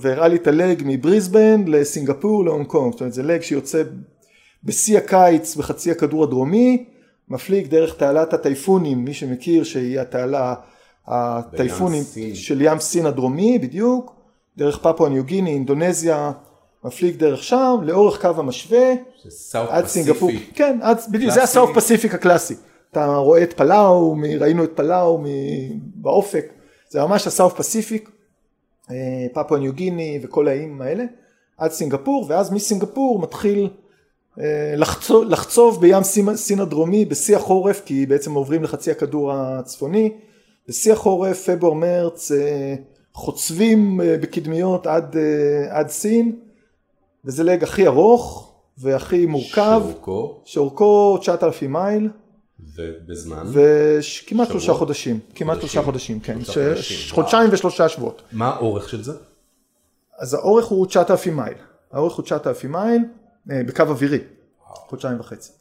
והראה 0.02 0.28
לי 0.28 0.36
את 0.36 0.48
הלג 0.48 0.82
מבריסבן 0.86 1.64
לסינגפור 1.68 2.46
להונג 2.46 2.68
קונג, 2.68 2.92
זאת 2.92 3.02
אומרת 3.02 3.14
זה 3.14 3.24
לג 3.24 3.42
שיוצא 3.42 3.84
בשיא 4.64 4.98
הקיץ 4.98 5.56
בחצי 5.56 5.92
הכדור 5.92 6.24
הדרומי, 6.24 6.86
מפליג 7.30 7.68
דרך 7.68 7.96
תעלת 7.96 8.34
הטייפונים, 8.34 9.06
מי 9.06 9.14
שמכיר 9.14 9.64
שהיא 9.64 10.00
התעלה 10.00 10.56
הטייפונים. 11.08 12.04
של 12.34 12.62
ים 12.62 12.80
סין 12.80 13.06
הדרומי 13.06 13.60
בדיוק, 13.60 14.16
דרך 14.58 14.78
פפואה 14.78 15.10
ניו 15.10 15.24
גיני, 15.24 15.54
אינדונזיה, 15.54 16.32
מפליג 16.84 17.16
דרך 17.16 17.44
שם, 17.44 17.76
לאורך 17.84 18.22
קו 18.22 18.28
המשווה, 18.38 18.94
עד 19.70 19.88
סינגפור. 19.88 20.32
כן, 20.54 20.80
עד, 20.82 20.98
בדיוק, 21.12 21.32
זה. 21.34 21.44
הסאוף 21.44 21.70
פסיפיק 21.76 22.14
הקלאסי. 22.14 22.56
אתה 22.92 23.16
רואה 23.16 23.44
את 23.44 23.54
פלאו, 23.54 24.16
ראינו 24.40 24.64
את 24.64 24.72
פלאו 24.76 25.18
מ- 25.18 25.26
באופק, 25.96 26.54
זה 26.90 27.02
ממש 27.02 27.28
הסאוף 27.28 27.54
פסיפיק, 27.54 28.10
אה, 28.92 28.96
פפואה 29.34 29.60
ניו 29.60 29.74
גיני 29.74 30.20
וכל 30.24 30.48
האיים 30.48 30.82
האלה, 30.82 31.04
עד 31.58 31.72
סינגפור, 31.72 32.26
ואז 32.30 32.52
מסינגפור 32.52 33.20
מתחיל 33.20 33.70
אה, 34.40 34.74
לחצוב, 34.78 35.24
לחצוב 35.24 35.82
בים 35.82 36.04
סין, 36.04 36.36
סין 36.36 36.60
הדרומי 36.60 37.06
בשיא 37.06 37.36
החורף, 37.36 37.82
כי 37.86 38.06
בעצם 38.06 38.34
עוברים 38.34 38.64
לחצי 38.64 38.92
הכדור 38.92 39.32
הצפוני, 39.34 40.12
בשיא 40.68 40.94
החורף, 40.94 41.50
פברואר 41.50 41.74
מרץ, 41.74 42.32
אה, 42.32 42.76
חוצבים 43.14 44.02
אה, 44.02 44.18
בקדמיות 44.22 44.88
עד, 44.88 45.16
עד 45.70 45.90
סין, 45.90 46.36
וזה 47.26 47.44
לג 47.44 47.64
הכי 47.64 47.88
ארוך 47.88 48.54
והכי 48.78 49.26
מורכב, 49.26 49.82
שאורכו, 49.84 50.42
שאורכו 50.46 51.18
9,000 51.22 51.74
מייל, 51.74 52.10
ובזמן. 52.76 53.48
וכמעט? 53.52 54.48
שלושה 54.48 54.74
חודשים, 54.74 55.20
כמעט. 55.36 55.60
שלושה 55.60 55.84
חודשים, 55.84 56.20
כן, 56.20 56.40
חודשיים 57.10 57.50
ושלושה 57.52 57.90
שבועות. 57.90 58.22
מה 58.32 58.50
האורך 58.50 58.90
של 58.90 59.04
זה? 59.04 59.14
אז 60.20 60.34
האורך 60.34 60.66
הוא 60.66 60.86
9,000 60.86 61.36
מייל, 61.36 61.54
האורך 61.92 62.16
הוא 62.16 62.26
9,000 62.26 62.72
מייל 62.72 63.02
אה, 63.52 63.62
בקו 63.68 63.84
אווירי, 63.84 64.20
חודשיים 64.90 65.20
וחצי. 65.20 65.52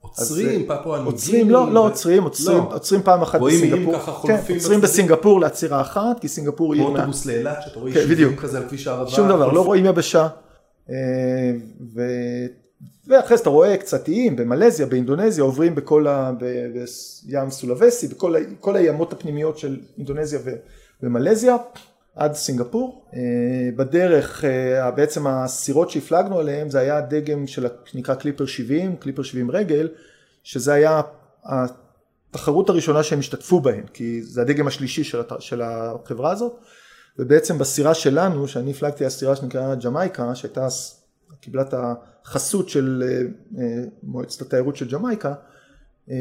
עוצרים, 0.00 0.66
פפואה 0.68 0.98
ניו 0.98 1.06
עוצרים, 1.06 1.50
לא, 1.50 1.72
לא 1.72 1.80
עוצרים, 1.86 2.22
עוצרים, 2.22 2.58
לא. 2.58 2.74
עוצרים 2.74 3.02
פעם 3.02 3.22
אחת 3.22 3.40
בסינגפור. 3.40 3.98
כן, 4.26 4.40
עוצרים. 4.54 4.80
בסינגפור 4.80 5.40
לעצירה 5.40 5.80
אחת, 5.80 6.20
כי 6.20 6.28
סינגפור 6.28 6.74
היא 6.74 6.82
כמו 6.82 6.96
אוטובוס 6.96 7.26
לאילת, 7.26 7.58
שאתה 7.62 7.80
רואה 7.80 7.92
כן, 7.92 7.98
יישובים 7.98 8.16
בדיוק. 8.16 8.40
כזה 8.40 8.58
על 8.58 8.68
כביש 8.68 8.86
הערבה. 8.86 9.10
שום 9.10 9.28
דבר, 9.28 9.52
לא. 9.52 9.64
רואים 9.64 9.86
יבשה. 9.86 10.28
אה, 10.90 11.52
ו... 11.94 12.02
ואחרי 13.06 13.36
זה 13.36 13.42
אתה 13.42 13.50
רואה 13.50 13.76
קצת 13.76 14.08
איים 14.08 14.36
במלזיה, 14.36 14.86
באינדונזיה, 14.86 15.44
עוברים 15.44 15.74
בכל 15.74 16.06
ה... 16.06 16.32
בים 16.38 17.50
סולווסי, 17.50 18.08
בכל 18.08 18.76
ה... 18.76 18.78
הימות 18.78 19.12
הפנימיות 19.12 19.58
של 19.58 19.80
אינדונזיה. 19.98 20.40
ומלזיה, 21.02 21.56
עד 22.16 22.34
סינגפור. 22.34 23.06
אה, 23.14 23.20
בדרך, 23.76 24.44
אה, 24.44 24.90
בעצם 24.90 25.26
הסירות 25.26 25.90
שהפלגנו 25.90 26.38
עליהן, 26.38 26.70
זה 26.70 26.78
היה 26.78 26.96
הדגם 26.96 27.46
של 27.46 27.66
שנקרא 27.84 28.14
קליפר 28.14 28.46
70, 28.46 28.96
קליפר 28.96 29.22
70 29.22 29.50
רגל, 29.50 29.88
שזה 30.42 30.72
היה 30.72 31.00
התחרות 31.44 32.70
הראשונה 32.70 33.02
שהם 33.02 33.18
השתתפו 33.18 33.60
בהן, 33.60 33.84
כי 33.92 34.22
זה 34.22 34.40
הדגם 34.40 34.66
השלישי 34.66 35.04
של. 35.04 35.20
של 35.38 35.62
החברה 35.62 36.32
הזאת. 36.32 36.60
ובעצם 37.18 37.58
בסירה 37.58 37.94
שלנו, 37.94 38.48
שאני 38.48 38.70
הפלגתי 38.70 39.04
הסירה 39.04 39.36
שנקראה 39.36 39.74
ג'מייקה, 39.74 40.34
שהייתה, 40.34 40.68
קיבלה 41.40 41.62
את 41.62 41.74
החסות 42.24 42.68
של 42.68 43.02
אה, 43.06 43.20
אה, 43.62 43.82
מועצת 44.02 44.42
התיירות 44.42 44.76
של 44.76 44.88
ג'מייקה, 44.88 45.34
אה, 46.10 46.16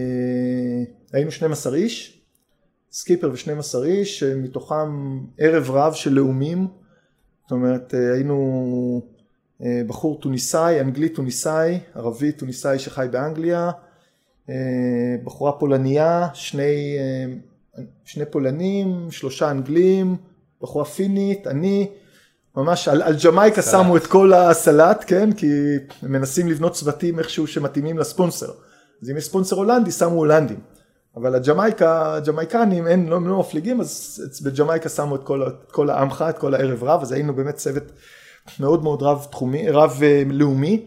היינו 1.13 1.31
12 1.31 1.75
איש, 1.75 2.21
סקיפר 2.91 3.31
ו-12 3.31 3.83
איש, 3.83 4.23
מתוכם 4.23 5.19
ערב 5.37 5.71
רב 5.71 5.93
של 5.93 6.13
לאומים, 6.13 6.67
זאת 7.41 7.51
אומרת 7.51 7.93
היינו 7.93 9.01
בחור 9.87 10.21
טוניסאי, 10.21 10.81
אנגלי 10.81 11.09
טוניסאי, 11.09 11.79
ערבי 11.95 12.31
טוניסאי 12.31 12.79
שחי 12.79 13.07
באנגליה, 13.11 13.71
בחורה 15.23 15.51
פולניה, 15.51 16.27
שני, 16.33 16.97
שני 18.05 18.25
פולנים, 18.25 19.11
שלושה 19.11 19.51
אנגלים, 19.51 20.15
בחורה 20.61 20.85
פינית, 20.85 21.47
אני, 21.47 21.87
ממש 22.55 22.87
על, 22.87 23.01
על 23.01 23.15
ג'מייקה 23.23 23.61
סלט. 23.61 23.81
שמו 23.83 23.97
את 23.97 24.07
כל 24.07 24.33
הסלט, 24.33 25.03
כן, 25.07 25.33
כי 25.33 25.47
הם 26.01 26.11
מנסים 26.11 26.47
לבנות 26.47 26.73
צוותים 26.73 27.19
איכשהו 27.19 27.47
שמתאימים 27.47 27.97
לספונסר. 27.97 28.51
אז 29.01 29.09
אם 29.09 29.17
יש 29.17 29.25
ספונסר 29.25 29.55
הולנדי, 29.55 29.91
שמו 29.91 30.15
הולנדים. 30.15 30.59
אבל 31.15 31.35
הג'מייקה, 31.35 32.15
הג'מייקנים, 32.15 32.87
אין, 32.87 33.07
לא, 33.07 33.21
לא 33.21 33.39
מפליגים, 33.39 33.81
אז 33.81 34.41
בג'מייקה 34.45 34.89
שמו 34.89 35.15
את 35.15 35.23
כל, 35.23 35.47
את 35.47 35.71
כל 35.71 35.89
העמך, 35.89 36.25
את 36.29 36.37
כל 36.37 36.53
הערב 36.53 36.83
רב, 36.83 37.01
אז 37.01 37.11
היינו 37.11 37.35
באמת 37.35 37.55
צוות 37.55 37.83
מאוד 38.59 38.83
מאוד 38.83 39.03
רב 39.03 39.27
תחומי, 39.31 39.69
רב 39.69 39.99
אה, 40.03 40.23
לאומי. 40.29 40.85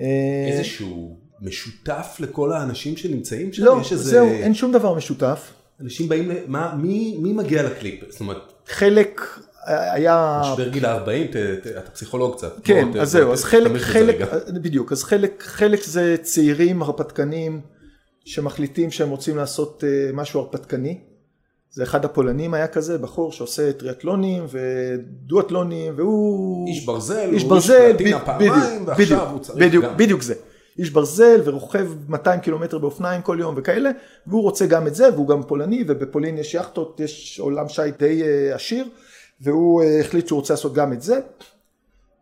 אה, 0.00 0.48
איזשהו 0.52 1.16
משותף 1.40 2.16
לכל 2.20 2.52
האנשים 2.52 2.96
שנמצאים 2.96 3.52
שם? 3.52 3.64
לא, 3.64 3.78
יש 3.80 3.92
איזה... 3.92 4.10
זהו, 4.10 4.28
אין 4.28 4.54
שום 4.54 4.72
דבר 4.72 4.94
משותף. 4.94 5.52
אנשים 5.80 6.08
באים, 6.08 6.30
מה, 6.46 6.74
מי, 6.82 7.16
מי 7.22 7.32
מגיע 7.32 7.62
לקליפ? 7.62 8.00
זאת 8.10 8.20
אומרת, 8.20 8.52
חלק 8.68 9.20
אה, 9.68 9.92
היה... 9.92 10.42
משבר 10.44 10.68
גיל 10.68 10.86
ה-40, 10.86 11.08
ת- 11.32 11.36
ת- 11.36 11.66
אתה 11.66 11.90
פסיכולוג 11.90 12.36
קצת. 12.36 12.52
כן, 12.64 12.92
בוא, 12.92 13.00
אז 13.00 13.10
זהו, 13.10 13.32
אז 13.32 13.44
חלק, 13.44 13.70
בזה 13.70 13.84
חלק, 13.84 14.14
רגע. 14.14 14.26
בדיוק, 14.62 14.92
אז 14.92 15.04
חלק, 15.04 15.42
חלק 15.46 15.82
זה 15.84 16.16
צעירים 16.22 16.82
הרפתקנים 16.82 17.60
שמחליטים 18.24 18.90
שהם 18.90 19.10
רוצים 19.10 19.36
לעשות 19.36 19.84
אה, 19.86 20.10
משהו 20.12 20.40
הרפתקני. 20.40 20.98
זה 21.70 21.82
אחד 21.82 22.04
הפולנים 22.04 22.54
היה 22.54 22.66
כזה, 22.66 22.98
בחור 22.98 23.32
שעושה 23.32 23.72
טריאטלונים 23.72 24.46
ודואטלונים 24.50 25.94
והוא... 25.96 26.68
איש 26.68 26.84
ברזל, 26.84 27.28
איש 27.32 27.42
הוא 27.42 27.50
ברזל, 27.50 27.92
פלטינה 27.92 28.20
פעמיים, 28.20 28.82
ועכשיו 28.86 29.28
הוא 29.30 29.38
צריך 29.38 29.58
בדיוק, 29.58 29.84
גם. 29.84 29.96
בדיוק 29.96 30.22
זה. 30.22 30.34
איש 30.78 30.90
ברזל 30.90 31.40
ורוכב 31.44 31.92
200 32.08 32.40
קילומטר 32.40 32.78
באופניים 32.78 33.22
כל 33.22 33.36
יום 33.40 33.54
וכאלה, 33.58 33.90
והוא 34.26 34.42
רוצה 34.42 34.66
גם 34.66 34.86
את 34.86 34.94
זה, 34.94 35.12
והוא 35.14 35.28
גם 35.28 35.42
פולני, 35.42 35.84
ובפולין 35.88 36.38
יש 36.38 36.54
יכטות, 36.54 37.00
יש 37.00 37.40
עולם 37.40 37.68
שיט 37.68 37.98
די 37.98 38.22
אה, 38.22 38.54
עשיר, 38.54 38.88
והוא 39.40 39.82
אה, 39.82 40.00
החליט 40.00 40.26
שהוא 40.26 40.36
רוצה 40.36 40.54
לעשות 40.54 40.74
גם 40.74 40.92
את 40.92 41.02
זה. 41.02 41.20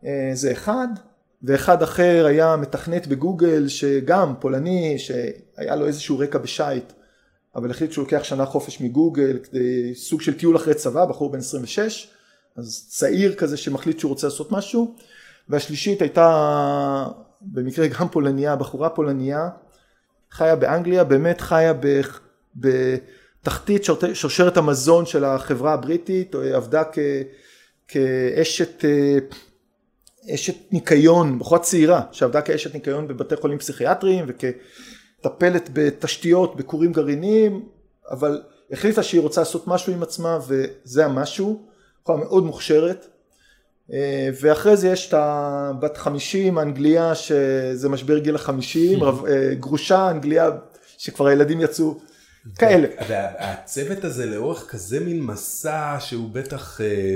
אה, 0.05 0.31
זה 0.33 0.51
אחד, 0.51 0.87
ואחד 1.43 1.83
אחר 1.83 2.25
היה 2.25 2.55
מתכנת 2.55 3.07
בגוגל, 3.07 3.67
שגם 3.67 4.33
פולני, 4.39 4.95
שהיה 4.99 5.75
לו 5.75 5.85
איזשהו 5.87 6.19
רקע 6.19 6.37
בשייט, 6.37 6.93
אבל 7.55 7.71
החליט 7.71 7.91
שהוא 7.91 8.03
לוקח 8.03 8.23
שנה 8.23 8.45
חופש 8.45 8.81
מגוגל, 8.81 9.39
כדי 9.43 9.95
סוג 9.95 10.21
של 10.21 10.33
טיול 10.33 10.55
אחרי 10.55 10.73
צבא, 10.73 11.05
בחור 11.05 11.31
בן 11.31 11.39
26, 11.39 12.07
אז 12.57 12.85
צעיר 12.89 13.33
כזה 13.33 13.57
שמחליט 13.57 13.99
שהוא 13.99 14.09
רוצה 14.09 14.27
לעשות 14.27 14.51
משהו, 14.51 14.95
והשלישית 15.49 16.01
הייתה 16.01 17.07
במקרה 17.43 17.87
גם 17.87 18.07
פולניה, 18.09 18.55
בחורה 18.55 18.89
פולניה, 18.89 19.49
חיה 20.31 20.55
באנגליה, 20.55 21.03
באמת 21.03 21.41
חיה 21.41 21.73
בתחתית 22.55 23.85
שרשרת 24.13 24.57
המזון 24.57 25.05
של 25.05 25.23
החברה 25.23 25.73
הבריטית, 25.73 26.35
עבדה 26.35 26.83
כ, 26.83 26.99
כאשת 27.87 28.85
אה, 28.85 29.17
אשת 30.35 30.55
ניקיון, 30.71 31.39
בחורה 31.39 31.59
צעירה 31.59 32.01
שעבדה 32.11 32.41
כאשת 32.41 32.73
ניקיון 32.73 33.07
בבתי 33.07 33.35
חולים 33.35 33.57
פסיכיאטריים 33.57 34.25
וכטפלת 34.27 35.69
בתשתיות, 35.73 36.55
בכורים 36.55 36.91
גרעיניים, 36.91 37.65
אבל 38.11 38.41
החליטה 38.71 39.03
שהיא 39.03 39.21
רוצה 39.21 39.41
לעשות 39.41 39.67
משהו 39.67 39.93
עם 39.93 40.03
עצמה 40.03 40.39
וזה 40.47 41.05
המשהו, 41.05 41.65
בחורה 42.03 42.17
מאוד 42.17 42.43
מוכשרת. 42.43 43.07
אה, 43.91 44.29
ואחרי 44.41 44.77
זה 44.77 44.87
יש 44.87 45.07
את 45.07 45.13
הבת 45.17 45.97
חמישים, 45.97 46.57
האנגליה 46.57 47.15
שזה 47.15 47.89
משבר 47.89 48.17
גיל 48.17 48.35
החמישים, 48.35 49.03
אה, 49.03 49.53
גרושה, 49.59 50.11
אנגליה 50.11 50.49
שכבר 50.97 51.27
הילדים 51.27 51.61
יצאו, 51.61 51.99
כאלה. 52.57 52.87
והצוות 53.09 54.03
הזה 54.03 54.25
לאורך 54.25 54.65
כזה 54.69 54.99
מין 54.99 55.21
מסע 55.21 55.95
שהוא 55.99 56.29
בטח, 56.31 56.81
אה, 56.81 57.15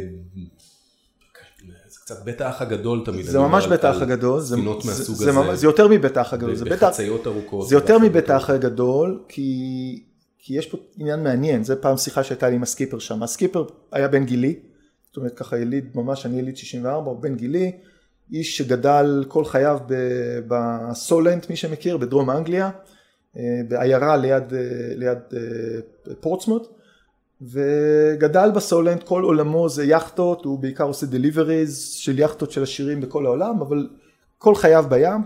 זה 1.87 1.99
קצת 1.99 2.23
בית 2.23 2.41
האח 2.41 2.61
הגדול 2.61 3.01
תמיד. 3.05 3.25
זה 3.25 3.39
ממש 3.39 3.67
בית 3.67 3.83
האח 3.83 4.01
הגדול, 4.01 4.39
זה, 4.39 4.55
ספינות 4.55 4.85
מהסוג 4.85 5.15
זה, 5.15 5.29
הזה. 5.29 5.55
זה 5.55 5.67
יותר 5.67 5.87
מבית 5.87 6.17
האח 6.17 6.33
הגדול, 6.33 6.55
בחציות 6.69 7.27
ארוכות. 7.27 7.67
זה 7.67 7.75
יותר. 7.75 7.97
מבית 7.99 8.29
האח 8.29 8.49
הגדול, 8.49 9.23
כי, 9.27 10.03
כי 10.39 10.57
יש 10.57 10.65
פה 10.65 10.77
עניין 10.97 11.23
מעניין, 11.23 11.63
זה 11.63 11.75
פעם 11.75 11.97
שיחה 11.97 12.23
שהייתה 12.23 12.49
לי 12.49 12.55
עם 12.55 12.63
הסקיפר 12.63 12.99
שם, 12.99 13.23
הסקיפר 13.23 13.65
היה 13.91 14.07
בן 14.07 14.25
גילי, 14.25 14.59
זאת 15.17 15.21
אומרת 15.21 15.37
ככה 15.37 15.57
יליד 15.57 15.85
ממש, 15.95 16.25
אני 16.25 16.39
יליד 16.39 16.57
64, 16.57 17.11
הוא 17.11 17.19
בן 17.19 17.35
גילי, 17.35 17.71
איש 18.31 18.57
שגדל 18.57 19.25
כל 19.27 19.45
חייו 19.45 19.79
בסולנט, 20.47 21.49
מי 21.49 21.55
שמכיר, 21.55 21.97
בדרום 21.97 22.29
אנגליה, 22.29 22.69
אה, 23.37 23.61
בעיירה 23.67 24.17
ליד, 24.17 24.53
אה, 24.53 24.59
ליד 24.95 25.17
אה, 25.33 26.13
פורטסמוט, 26.21 26.67
וגדל 27.41 28.51
בסולנט, 28.55 29.03
כל 29.03 29.23
עולמו 29.23 29.69
זה 29.69 29.85
יכטות, 29.85 30.45
הוא 30.45 30.59
בעיקר 30.59 30.83
עושה 30.83 31.05
דליבריז 31.05 31.83
של 31.83 32.19
יכטות 32.19 32.51
של 32.51 32.63
עשירים 32.63 33.01
בכל 33.01 33.25
העולם, 33.25 33.61
אבל 33.61 33.89
כל 34.37 34.55
חייו 34.55 34.85
בים, 34.89 35.21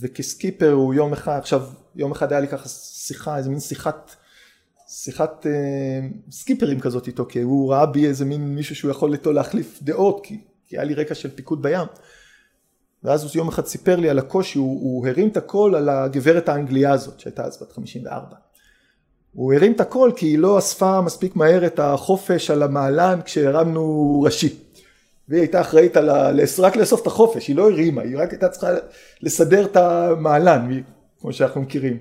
וכסקיפר 0.00 0.72
הוא 0.72 0.94
יום 0.94 1.12
אחד, 1.12 1.38
עכשיו 1.38 1.62
יום 1.96 2.12
אחד 2.12 2.32
היה 2.32 2.40
לי 2.40 2.48
ככה 2.48 2.68
שיחה, 2.68 3.36
איזה 3.38 3.50
מין 3.50 3.60
שיחת, 3.60 4.16
שיחת 5.04 5.46
אה, 5.46 6.00
סקיפרים 6.30 6.80
כזאת 6.80 7.06
איתו, 7.06 7.26
כי 7.26 7.40
הוא 7.40 7.72
ראה 7.72 7.86
בי 7.86 8.06
איזה 8.06 8.24
מין 8.24 8.54
מישהו 8.54 8.76
שהוא 8.76 8.90
יכול 8.90 9.12
איתו 9.12 9.32
להחליף 9.32 9.78
דעות, 9.82 10.20
כי, 10.22 10.38
כי 10.66 10.76
היה 10.76 10.84
לי 10.84 10.94
רקע 10.94 11.14
של 11.14 11.30
פיקוד 11.30 11.62
בים. 11.62 11.86
ואז 13.02 13.22
הוא 13.22 13.30
יום 13.34 13.48
אחד 13.48 13.66
סיפר 13.66 13.96
לי 13.96 14.10
על 14.10 14.18
הקושי, 14.18 14.58
הוא, 14.58 14.80
הוא 14.80 15.08
הרים 15.08 15.28
את 15.28 15.36
הקול 15.36 15.74
על 15.74 15.88
הגברת 15.88 16.48
האנגליה 16.48 16.92
הזאת, 16.92 17.20
שהייתה 17.20 17.44
אז 17.44 17.62
בת 17.62 17.72
54. 17.72 18.36
הוא 19.32 19.54
הרים 19.54 19.72
את 19.72 19.80
הקול 19.80 20.12
כי 20.16 20.26
היא 20.26 20.38
לא 20.38 20.58
אספה 20.58 21.00
מספיק 21.00 21.36
מהר 21.36 21.66
את 21.66 21.78
החופש 21.78 22.50
על 22.50 22.62
המעלן 22.62 23.20
כשהרמנו 23.24 24.20
ראשי. 24.24 24.56
והיא 25.28 25.40
הייתה 25.40 25.60
אחראית 25.60 25.96
על 25.96 26.08
ה... 26.08 26.30
רק 26.58 26.76
לאסוף 26.76 27.02
את 27.02 27.06
החופש, 27.06 27.48
היא 27.48 27.56
לא 27.56 27.70
הרימה, 27.70 28.02
היא 28.02 28.18
רק 28.18 28.30
הייתה 28.30 28.48
צריכה 28.48 28.68
לסדר 29.22 29.64
את 29.64 29.76
המעלן, 29.76 30.82
כמו 31.20 31.32
שאנחנו 31.32 31.60
מכירים, 31.60 31.98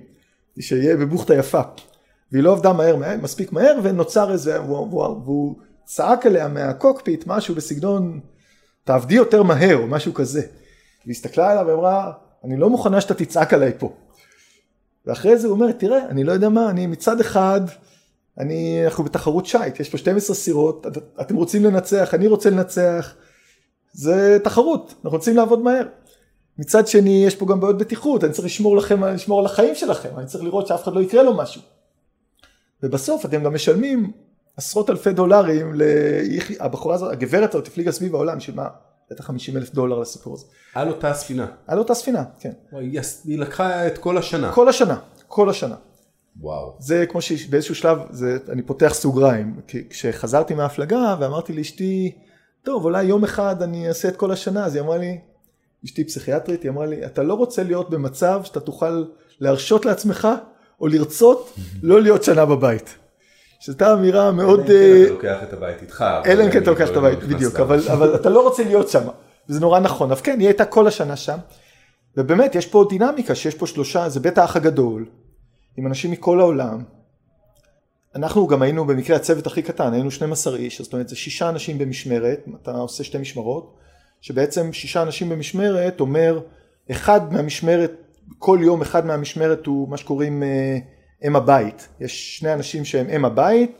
שיהיה 0.59 0.97
בבוכטה 0.97 1.35
יפה. 1.35 1.61
והיא 2.33 2.43
לא 2.43 2.51
עבדה 2.51 2.73
מהר, 2.73 2.95
מספיק 3.21 3.51
מהר, 3.51 3.79
ונוצר 3.83 4.31
איזה, 4.31 4.61
והוא, 4.61 5.55
צעק 5.85 6.25
עליה 6.25 6.47
מהקוקפיט 6.47 7.27
משהו 7.27 7.55
בסגנון, 7.55 8.19
תעבדי 8.83 9.15
יותר 9.15 9.43
מהר, 9.43 9.77
או 9.77 9.87
משהו 9.87 10.13
כזה. 10.13 10.41
והיא 11.05 11.11
הסתכלה 11.11 11.51
עליו 11.51 11.65
ואמרה, 11.67 12.11
אני 12.43 12.57
לא 12.57 12.69
מוכנה 12.69 13.01
שאתה 13.01 13.13
תצעק 13.13 13.53
עליי 13.53 13.71
פה. 13.77 13.93
ואחרי 15.05 15.37
זה 15.37 15.47
הוא 15.47 15.55
אומר, 15.55 15.71
תראה, 15.71 16.05
אני 16.09 16.23
לא 16.23 16.31
יודע 16.31 16.49
מה, 16.49 16.69
אני 16.69 16.87
מצד 16.87 17.19
אחד, 17.19 17.61
אני, 18.39 18.81
אנחנו 18.85 19.03
בתחרות 19.03 19.45
שייט, 19.45 19.79
יש 19.79 19.89
פה 19.89 19.97
12 19.97 20.35
סירות, 20.35 20.87
את, 20.87 20.97
אתם 21.21 21.35
רוצים 21.35 21.63
לנצח, 21.63 22.13
אני 22.13 22.27
רוצה 22.27 22.49
לנצח, 22.49 23.15
זה 23.93 24.37
תחרות, 24.43 24.93
אנחנו 25.03 25.17
רוצים 25.17 25.35
לעבוד 25.35 25.59
מהר. 25.59 25.87
מצד 26.57 26.87
שני, 26.87 27.23
יש 27.27 27.35
פה 27.35 27.45
גם 27.45 27.59
בעיות 27.59 27.77
בטיחות, 27.77 28.23
אני 28.23 28.33
צריך 28.33 28.45
לשמור 28.45 28.77
לכם, 28.77 29.03
לשמור 29.03 29.39
על 29.39 29.45
החיים 29.45 29.75
שלכם, 29.75 30.09
אני 30.17 30.25
צריך 30.25 30.43
לראות 30.43 30.67
שאף 30.67 30.83
אחד 30.83 30.93
לא 30.93 31.01
יקרה 31.01 31.23
לו 31.23 31.37
משהו. 31.37 31.61
ובסוף 32.83 33.25
אתם 33.25 33.43
גם 33.43 33.53
משלמים 33.53 34.11
עשרות 34.57 34.89
אלפי 34.89 35.13
דולרים, 35.13 35.71
לבחורה 35.73 36.95
הזאת, 36.95 37.11
הגברת 37.11 37.55
הזאת 37.55 37.67
הפליגה 37.67 37.91
סביב 37.91 38.15
העולם, 38.15 38.39
שמה, 38.39 38.67
בטח 39.11 39.25
50 39.25 39.57
אלף 39.57 39.73
דולר 39.73 39.99
לסיפור 39.99 40.33
הזה. 40.33 40.45
על 40.75 40.89
אותה 40.89 41.13
ספינה. 41.13 41.47
על 41.67 41.79
אותה 41.79 41.93
ספינה, 41.93 42.23
כן. 42.39 42.51
היא 42.71 42.99
היא 43.25 43.39
לקחה 43.39 43.87
את 43.87 43.97
כל 43.97 44.17
השנה. 44.17 44.51
כל 44.51 44.69
השנה, 44.69 44.99
כל 45.27 45.49
השנה. 45.49 45.75
וואו. 46.39 46.75
זה 46.79 47.05
כמו 47.09 47.21
שבאיזשהו 47.21 47.75
שלב, 47.75 47.97
זה, 48.09 48.37
אני 48.49 48.61
פותח 48.61 48.91
סוגריים, 48.93 49.61
כשחזרתי 49.89 50.53
מההפלגה 50.53 51.15
ואמרתי 51.19 51.53
לאשתי, 51.53 52.15
טוב 52.63 52.85
אולי 52.85 53.03
יום 53.03 53.23
אחד 53.23 53.61
אני 53.61 53.87
אעשה 53.87 54.07
את 54.07 54.17
כל 54.17 54.31
השנה, 54.31 54.65
אז 54.65 54.75
היא 54.75 54.83
אמרה 54.83 54.97
לי, 54.97 55.19
אשתי 55.85 56.03
פסיכיאטרית, 56.03 56.63
היא 56.63 56.71
אמרה 56.71 56.85
לי, 56.85 57.05
אתה 57.05 57.23
לא 57.23 57.33
רוצה 57.33 57.63
להיות 57.63 57.89
במצב 57.89 58.41
שאתה 58.43 58.59
תוכל 58.59 59.05
להרשות 59.39 59.85
לעצמך, 59.85 60.27
או 60.83 60.87
לרצות 60.87 61.53
לא 61.83 62.01
להיות 62.01 62.23
שנה 62.23 62.45
בבית. 62.45 62.95
שזו 63.59 63.93
אמירה 63.93 64.31
מאוד, 64.31 64.59
אלא 64.59 65.13
אם 65.13 65.17
כן 65.21 65.27
אה, 65.27 65.35
אתה 65.35 65.39
לוקח 65.39 65.43
את 65.43 65.53
הבית 65.53 65.81
איתך. 65.81 66.05
אלא 66.25 66.45
אם 66.45 66.51
כן 66.51 66.61
אתה 66.61 66.71
לוקח 66.71 66.85
לא- 66.85 66.91
את 66.91 66.97
הבית, 66.97 67.19
בדיוק, 67.19 67.59
אבל 67.59 68.15
אתה 68.15 68.29
לא 68.29 68.43
רוצה 68.43 68.63
להיות 68.63 68.89
שם, 68.89 69.07
וזה 69.49 69.59
נורא 69.59 69.79
נכון, 69.79 70.11
אז 70.11 70.21
כן, 70.21 70.39
היא 70.39 70.47
הייתה 70.47 70.65
כל 70.65 70.87
השנה 70.87 71.15
שם, 71.15 71.37
ובאמת 72.17 72.55
יש 72.55 72.65
פה 72.65 72.85
דינמיקה, 72.89 73.35
שיש 73.35 73.55
פה 73.55 73.67
שלושה, 73.67 74.09
זה 74.09 74.19
בית 74.19 74.37
האח 74.37 74.55
הגדול, 74.55 75.05
עם 75.77 75.87
אנשים 75.87 76.11
מכל 76.11 76.39
העולם, 76.39 76.83
אנחנו 78.15 78.47
גם 78.47 78.61
היינו 78.61 78.85
במקרה 78.85 79.15
הצוות 79.15 79.47
הכי 79.47 79.61
קטן, 79.61 79.93
היינו 79.93 80.11
12 80.11 80.55
איש, 80.55 80.81
זאת 80.81 80.93
אומרת 80.93 81.09
זה 81.09 81.15
שישה 81.15 81.49
אנשים 81.49 81.77
במשמרת, 81.77 82.45
אתה 82.61 82.71
עושה 82.71 83.03
שתי 83.03 83.17
משמרות, 83.17 83.75
שבעצם 84.21 84.73
שישה 84.73 85.01
אנשים 85.01 85.29
במשמרת 85.29 85.99
אומר, 85.99 86.39
אחד 86.91 87.33
מהמשמרת, 87.33 87.91
כל 88.39 88.59
יום 88.61 88.81
אחד 88.81 89.05
מהמשמרת 89.05 89.65
הוא 89.65 89.89
מה 89.89 89.97
שקוראים 89.97 90.43
אה, 90.43 90.77
אם 91.27 91.35
הבית, 91.35 91.87
יש 91.99 92.37
שני 92.37 92.53
אנשים 92.53 92.85
שהם 92.85 93.09
אם 93.09 93.25
הבית, 93.25 93.71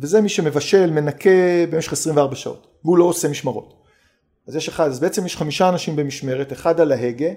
וזה 0.00 0.20
מי 0.20 0.28
שמבשל, 0.28 0.90
מנקה 0.90 1.30
במשך 1.70 1.92
24 1.92 2.36
שעות, 2.36 2.66
והוא 2.84 2.98
לא 2.98 3.04
עושה 3.04 3.28
משמרות. 3.28 3.74
אז 4.48 4.56
יש 4.56 4.68
אחד, 4.68 4.86
אז 4.86 5.00
בעצם 5.00 5.26
יש 5.26 5.36
חמישה 5.36 5.68
אנשים 5.68 5.96
במשמרת, 5.96 6.52
אחד 6.52 6.80
על 6.80 6.92
ההגה, 6.92 7.30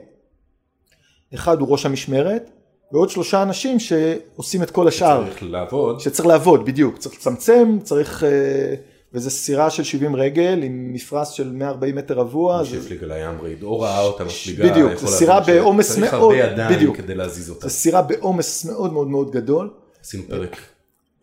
אחד 1.34 1.60
הוא 1.60 1.70
ראש 1.70 1.86
המשמרת, 1.86 2.50
ועוד 2.92 3.10
שלושה 3.10 3.44
אנשים 3.44 3.78
שעושים 3.80 4.64
את 4.64 4.72
כל 4.72 4.88
השאר. 4.88 5.24
צריך 5.26 5.44
לעבוד. 5.44 6.00
שצריך 6.00 6.28
לעבוד, 6.28 6.66
בדיוק, 6.66 6.98
צריך 6.98 7.16
לצמצם, 7.16 7.78
צריך, 7.84 8.24
אה, 8.24 8.76
וזה 9.14 9.30
סירה 9.30 9.70
של 9.70 9.84
70 9.84 10.16
רגל 10.16 10.60
עם 10.64 10.94
מפרש 10.94 11.38
של 11.38 11.52
140 11.52 11.96
מטר 11.96 12.14
רבוע, 12.14 12.62
מי 12.62 12.66
שהפליג 12.68 13.04
על 13.04 13.12
הים 13.12 13.42
ראיד 13.42 13.64
או 13.64 13.80
ראה 13.80 14.02
אותה 14.02 14.24
מפליגה. 14.24 14.70
בדיוק, 14.72 14.96
זו 14.96 15.08
סירה 15.08 15.40
בעומס 15.40 15.98
מאוד- 15.98 16.14
הרבה 16.14 16.38
ידיים. 16.38 16.94
כדי 16.94 17.16
להזיז 17.16 17.50
אותה. 17.50 17.68
זה 17.68 17.74
סירה 17.74 18.02
בעומס 18.02 18.66
מאוד 18.66 18.94
מאוד 18.94 19.08
מאוד 19.08 19.32
גדול, 19.32 19.70
עשינו 20.02 20.24
פרק, 20.30 20.58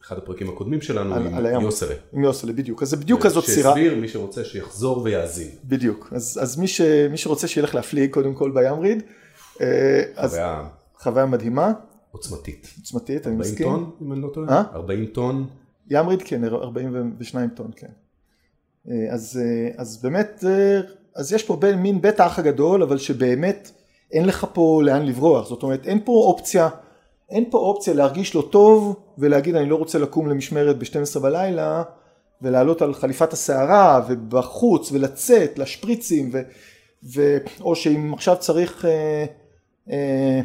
אחד 0.04 0.18
הפרקים 0.18 0.48
הקודמים 0.48 0.80
שלנו. 0.80 1.14
עם 1.14 1.60
יוסרה. 1.60 1.94
עם 2.12 2.24
יוסלה, 2.24 2.52
בדיוק, 2.52 2.82
אז 2.82 2.88
זה 2.88 2.96
בדיוק 2.96 3.22
כזאת 3.26 3.44
סירה, 3.44 3.70
שהסביר 3.74 3.94
מי 3.96 4.08
שרוצה 4.08 4.44
שיחזור 4.44 5.02
ויאזין. 5.02 5.48
בדיוק, 5.64 6.12
אז, 6.12 6.58
מי, 6.58 6.66
שרוצה 7.16 7.48
שילך 7.48 7.74
להפליג 7.74 8.10
קודם 8.10 8.34
כל 8.34 8.50
בים 8.50 8.80
ריד, 8.80 9.02
אה, 9.60 10.02
חוויה 11.02 11.26
מדהימה, 11.26 11.72
עוצמתית. 12.12 12.66
עוצמתית, 12.80 13.26
אני 13.26 13.34
40 13.36 13.38
מסכים, 13.52 13.66
טון, 13.66 13.90
אם 14.02 14.12
אני 14.12 14.20
לא 14.20 14.28
טועה? 14.34 14.48
אה? 14.48 14.62
40 14.74 15.06
טון. 15.06 15.46
ים 15.90 16.08
ריד 16.08 16.22
כן, 16.22 16.44
42 16.44 17.50
טון, 17.50 17.70
כן. 17.76 17.90
אה, 18.90 19.06
אז, 19.10 19.40
אה, 19.42 19.68
אז 19.76 20.02
באמת, 20.02 20.44
אה, 20.48 20.80
אז 21.16 21.32
יש 21.32 21.42
פה 21.42 21.56
בין, 21.56 21.78
מין 21.78 22.00
בית 22.00 22.20
האח 22.20 22.38
הגדול, 22.38 22.82
אבל 22.82 22.98
שבאמת 22.98 23.70
אין 24.12 24.24
לך 24.26 24.46
פה 24.52 24.82
לאן 24.84 25.06
לברוח, 25.06 25.48
זאת 25.48 25.62
אומרת 25.62 25.86
אין 25.86 26.00
פה 26.04 26.12
אופציה, 26.12 26.68
אין 27.30 27.44
פה 27.50 27.58
אופציה 27.58 27.94
להרגיש 27.94 28.34
לא 28.34 28.48
טוב 28.50 28.96
ולהגיד 29.18 29.54
אני 29.56 29.68
לא 29.68 29.76
רוצה 29.76 29.98
לקום 29.98 30.28
למשמרת 30.28 30.78
ב-12 30.78 31.20
בלילה 31.20 31.82
ולעלות 32.42 32.82
על 32.82 32.94
חליפת 32.94 33.32
הסערה 33.32 34.02
ובחוץ 34.08 34.92
ולצאת 34.92 35.58
לשפריצים 35.58 36.30
ו, 36.32 36.40
ו, 37.14 37.38
או 37.60 37.76
שאם 37.76 38.14
עכשיו 38.14 38.36
צריך 38.38 38.84
אה, 38.84 39.24
אה, 39.90 40.40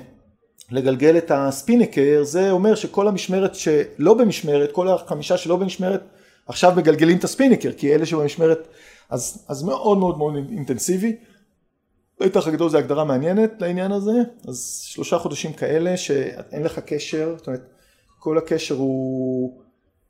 לגלגל 0.71 1.17
את 1.17 1.31
הספינקר 1.31 2.23
זה 2.23 2.51
אומר 2.51 2.75
שכל 2.75 3.07
המשמרת 3.07 3.55
שלא 3.55 4.13
במשמרת 4.13 4.71
כל 4.71 4.87
החמישה 4.87 5.37
שלא 5.37 5.55
במשמרת 5.55 6.01
עכשיו 6.47 6.73
מגלגלים 6.77 7.17
את 7.17 7.23
הספינקר 7.23 7.71
כי 7.71 7.95
אלה 7.95 8.05
שבמשמרת 8.05 8.67
אז, 9.09 9.45
אז 9.47 9.63
מאוד 9.63 9.97
מאוד 9.97 10.17
מאוד 10.17 10.33
אינטנסיבי. 10.51 11.15
בטח 12.19 12.47
הגדול 12.47 12.69
זה 12.69 12.77
הגדרה 12.77 13.03
מעניינת 13.03 13.51
לעניין 13.59 13.91
הזה 13.91 14.11
אז 14.47 14.81
שלושה 14.83 15.17
חודשים 15.17 15.53
כאלה 15.53 15.97
שאין 15.97 16.63
לך 16.63 16.79
קשר 16.79 17.35
זאת 17.37 17.47
אומרת 17.47 17.69
כל 18.19 18.37
הקשר 18.37 18.75
הוא 18.75 19.61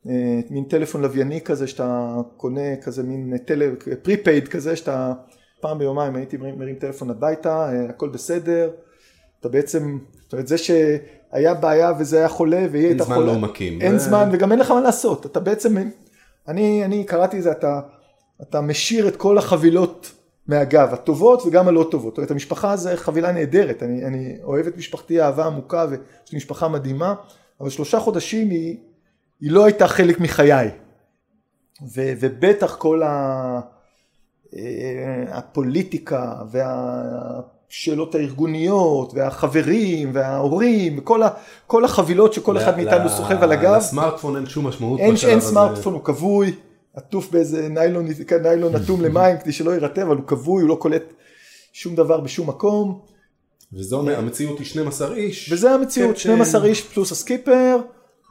אה, 0.10 0.40
מין 0.50 0.64
טלפון 0.64 1.02
לווייני 1.02 1.42
כזה 1.42 1.68
שאתה 1.68 2.16
קונה 2.38 2.76
כזה 2.76 3.04
מין 3.04 3.38
טל... 3.38 3.76
פריפייד 4.04 4.48
כזה 4.48 4.76
שאתה 4.76 5.14
פעם 5.62 5.80
ביומיים 5.80 6.16
הייתי 6.16 6.38
מרים, 6.38 6.60
מרים 6.60 6.76
טלפון 6.76 7.10
הביתה 7.10 7.70
אה, 7.72 7.90
הכל 7.90 8.10
בסדר. 8.10 8.72
אתה 9.40 9.50
בעצם 9.50 9.98
אומרת 10.36 10.48
זה 10.48 10.58
שהיה 10.58 11.54
בעיה 11.54 11.94
וזה 12.00 12.18
היה 12.18 12.28
חולה 12.30 12.66
והיא 12.72 12.84
אין 12.84 12.92
הייתה 12.92 13.04
זמן 13.04 13.16
חולה 13.16 13.28
לא 13.34 13.40
מכים. 13.40 13.82
אין 13.82 13.98
זה- 13.98 14.06
זמן 14.10 14.30
וגם 14.34 14.52
אין 14.52 14.60
לך 14.60 14.72
מה 14.72 14.82
לעשות. 14.82 15.26
אתה 15.26 15.40
בעצם 15.40 15.76
אני 16.48 16.86
אני 16.86 17.04
קראתי 17.04 17.38
את 17.38 17.44
זה 17.44 17.52
אתה 17.52 17.80
אתה 18.42 18.62
משאיר 18.62 19.08
את 19.08 19.16
כל 19.16 19.38
החבילות 19.38 20.12
מהגב 20.48 20.94
הטובות 20.94 21.42
וגם 21.46 21.68
הלא 21.68 21.88
טובות. 21.92 22.12
זאת 22.14 22.18
אומרת 22.18 22.32
המשפחה 22.32 22.76
זה 22.78 22.98
חבילה 22.98 23.32
נהדרת. 23.32 23.84
אני, 23.84 24.06
אני 24.06 24.38
אוהב 24.44 24.68
את 24.68 24.78
משפחתי 24.78 25.22
אהבה 25.22 25.46
עמוקה 25.46 25.86
ויש 25.90 26.00
לי 26.32 26.38
משפחה 26.38 26.68
מדהימה 26.68 27.16
אבל 27.62 27.70
שלושה 27.70 28.00
חודשים 28.00 28.50
היא, 28.50 28.78
היא 29.42 29.52
לא 29.52 29.66
הייתה 29.66 29.88
חלק 29.88 30.20
מחיי. 30.20 30.70
ו, 31.96 32.02
ובטח 32.20 32.76
כל 32.76 33.04
ה, 33.04 33.60
אה, 34.56 34.62
הפוליטיקה 35.32 36.34
והשאלות 37.70 38.16
הארגוניות 38.16 39.14
והחברים 39.14 40.12
וההורים 40.14 40.98
וכל 41.00 41.24
ה, 41.24 41.30
כל 41.68 41.86
החבילות 41.86 42.34
שכל 42.34 42.58
אחד 42.58 42.78
מאיתנו 42.78 43.06
ל- 43.06 43.10
סוחב 43.10 43.44
על 43.44 43.52
הגב 43.52 43.74
לסמארטפון 43.78 44.36
אין 44.36 44.46
שום 44.46 44.68
משמעות 44.68 45.00
אין, 45.00 45.16
אין 45.28 45.38
הזה. 45.38 45.48
סמארטפון, 45.50 45.94
הוא 45.94 46.04
כבוי, 46.04 46.54
עטוף 46.96 47.32
באיזה 47.32 47.70
ניילון, 47.70 48.08
ניילון 48.44 48.76
אטום 48.84 49.02
למים 49.02 49.38
כדי 49.38 49.52
שלא 49.52 49.72
יירטב, 49.72 50.02
אבל 50.02 50.16
הוא 50.16 50.26
כבוי, 50.28 50.62
הוא 50.62 50.70
לא 50.70 50.76
קולט 50.76 51.14
שום 51.74 51.96
דבר 51.96 52.20
בשום 52.20 52.48
מקום, 52.50 53.00
וזו 53.74 54.10
המציאות 54.10 54.60
היא 54.60 54.66
12 54.68 55.14
איש. 55.16 55.52
וזה 55.54 55.72
המציאות, 55.72 56.10
קפטן. 56.16 56.20
12 56.20 56.66
איש 56.66 56.82
פלוס 56.82 57.12
הסקיפר, 57.12 57.78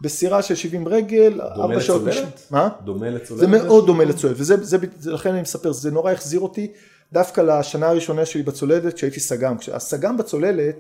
בסירה 0.03 0.43
של 0.43 0.55
70 0.55 0.89
רגל, 0.89 1.41
4 1.41 1.81
שעות, 1.81 2.03
לצוללת? 2.03 2.35
מש- 2.37 2.43
מה? 2.53 2.69
דומה 2.85 3.11
לצוללת. 3.11 3.41
זה 3.41 3.57
מאוד 3.59 3.87
דומה 3.87 4.05
לצוללת, 4.05 4.37
וזה 4.41 4.57
זה, 4.65 4.77
זה, 4.99 5.13
לכן 5.13 5.31
אני 5.33 5.43
מספר, 5.43 5.73
זה 5.73 5.91
נורא 5.91 6.13
החזיר 6.13 6.41
אותי 6.41 6.73
דווקא 7.15 7.41
לשנה 7.41 7.89
הראשונה 7.89 8.27
שלי 8.27 8.43
בצוללת, 8.43 8.95
כשהייתי 8.95 9.21
סג"ם. 9.21 9.57
הסג"ם 9.73 10.17
בצוללת, 10.17 10.77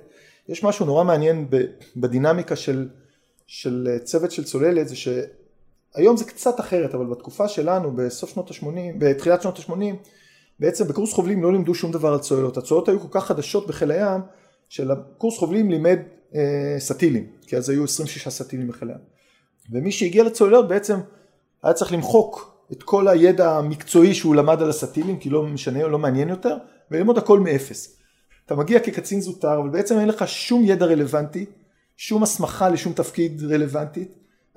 יש 0.48 0.64
משהו 0.64 0.86
נורא 0.86 1.04
מעניין 1.04 1.48
בדינמיקה 1.96 2.56
של, 2.56 2.88
של 3.46 3.88
צוות 4.04 4.30
של 4.30 4.44
צוללת, 4.44 4.88
זה 4.88 4.94
שהיום 4.96 6.16
זה 6.16 6.24
קצת 6.24 6.60
אחרת, 6.60 6.94
אבל 6.94 7.06
בתקופה 7.06 7.48
שלנו, 7.48 7.96
בסוף 7.96 8.30
שנות 8.30 8.50
ה-80, 8.50 8.98
בתחילת 8.98 9.42
שנות 9.42 9.58
ה-80, 9.58 9.94
בעצם 10.60 10.88
בקורס 10.88 11.12
חובלים 11.12 11.42
לא 11.42 11.52
לימדו 11.52 11.74
שום 11.74 11.92
דבר 11.92 12.12
על 12.12 12.18
צוללות. 12.18 12.56
הצוללות 12.56 12.88
היו 12.88 13.00
כל 13.00 13.08
כך 13.10 13.26
חדשות 13.26 13.66
בחיל 13.66 13.90
הים, 13.90 14.20
שלקורס 14.68 15.38
חובלים 15.38 15.70
לימד 15.70 15.98
אה, 16.34 16.76
סטילים, 16.78 17.26
כי 17.46 17.56
אז 17.56 17.68
היו 17.68 17.84
26 17.84 18.28
סטילים 18.28 18.68
בחיל 18.68 18.88
הים. 18.88 19.00
ומי 19.72 19.92
שהגיע 19.92 20.24
לצוללות 20.24 20.68
בעצם 20.68 20.96
היה 21.62 21.72
צריך 21.72 21.92
למחוק 21.92 22.53
את 22.72 22.82
כל 22.82 23.08
הידע 23.08 23.50
המקצועי 23.56 24.14
שהוא 24.14 24.34
למד 24.34 24.62
על 24.62 24.70
הסטילים, 24.70 25.16
כי 25.18 25.30
לא 25.30 25.42
משנה, 25.42 25.86
לא 25.86 25.98
מעניין 25.98 26.28
יותר, 26.28 26.56
וללמוד 26.90 27.18
הכל 27.18 27.40
מאפס. 27.40 27.96
אתה 28.46 28.54
מגיע 28.54 28.80
כקצין 28.80 29.20
זוטר, 29.20 29.58
אבל 29.58 29.68
בעצם 29.68 29.98
אין 29.98 30.08
לך 30.08 30.28
שום 30.28 30.62
ידע 30.64 30.86
רלוונטי, 30.86 31.44
שום 31.96 32.22
הסמכה 32.22 32.68
לשום 32.68 32.92
תפקיד 32.92 33.42
רלוונטית. 33.50 34.08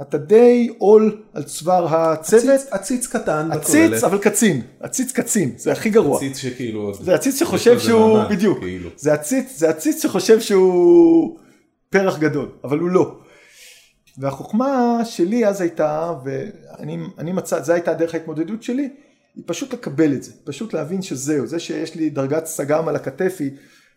אתה 0.01 0.17
די 0.17 0.69
עול 0.77 1.21
על 1.33 1.43
צוואר 1.43 1.95
הצוות. 1.95 2.43
עציץ- 2.43 2.67
עציץ 2.71 3.07
קטן 3.07 3.49
עציץ. 3.51 4.03
אבל 4.03 4.17
קצין. 4.17 4.61
עציץ 4.79 5.11
קצין, 5.11 5.51
זה 5.57 5.71
הכי 5.71 5.89
גרוע. 5.89 6.17
עציץ 6.17 6.37
שכאילו... 6.37 6.93
זה 6.93 7.15
עציץ 7.15 7.39
שחושב 7.39 7.79
שהוא, 7.79 8.19
בדיוק, 8.29 8.59
כאילו. 8.59 8.89
זה 8.97 9.13
עציץ, 9.13 9.57
זה 9.59 9.69
עציץ 9.69 10.01
שחושב 10.03 10.39
שהוא 10.39 11.37
פרח 11.89 12.17
גדול, 12.19 12.49
אבל 12.63 12.79
הוא 12.79 12.89
לא. 12.89 13.15
והחוכמה 14.17 14.99
שלי 15.05 15.47
אז 15.47 15.61
הייתה, 15.61 16.13
ואני 16.23 16.97
אני 17.17 17.31
מצא, 17.31 17.61
זו 17.61 17.73
הייתה 17.73 17.93
דרך 17.93 18.13
ההתמודדות 18.13 18.63
שלי, 18.63 18.89
היא 19.35 19.43
פשוט 19.47 19.73
לקבל 19.73 20.13
את 20.13 20.23
זה, 20.23 20.31
פשוט 20.43 20.73
להבין 20.73 21.01
שזהו, 21.01 21.47
זה 21.47 21.59
שיש 21.59 21.95
לי 21.95 22.09
דרגת 22.09 22.45
סג"ם 22.45 22.87
על 22.87 22.95
הכתף 22.95 23.35
היא 23.39 23.51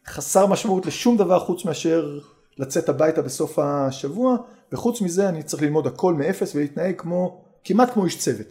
חסר 0.06 0.46
משמעות 0.46 0.86
לשום 0.86 1.16
דבר 1.16 1.38
חוץ 1.38 1.64
מאשר 1.64 2.18
לצאת 2.58 2.88
הביתה 2.88 3.22
בסוף 3.22 3.58
השבוע, 3.58 4.36
וחוץ 4.72 5.00
מזה 5.00 5.28
אני 5.28 5.42
צריך 5.42 5.62
ללמוד 5.62 5.86
הכל 5.86 6.14
מאפס 6.14 6.54
ולהתנהג 6.54 6.94
כמו, 6.98 7.44
כמעט 7.64 7.92
כמו 7.92 8.04
איש 8.04 8.18
צוות. 8.18 8.46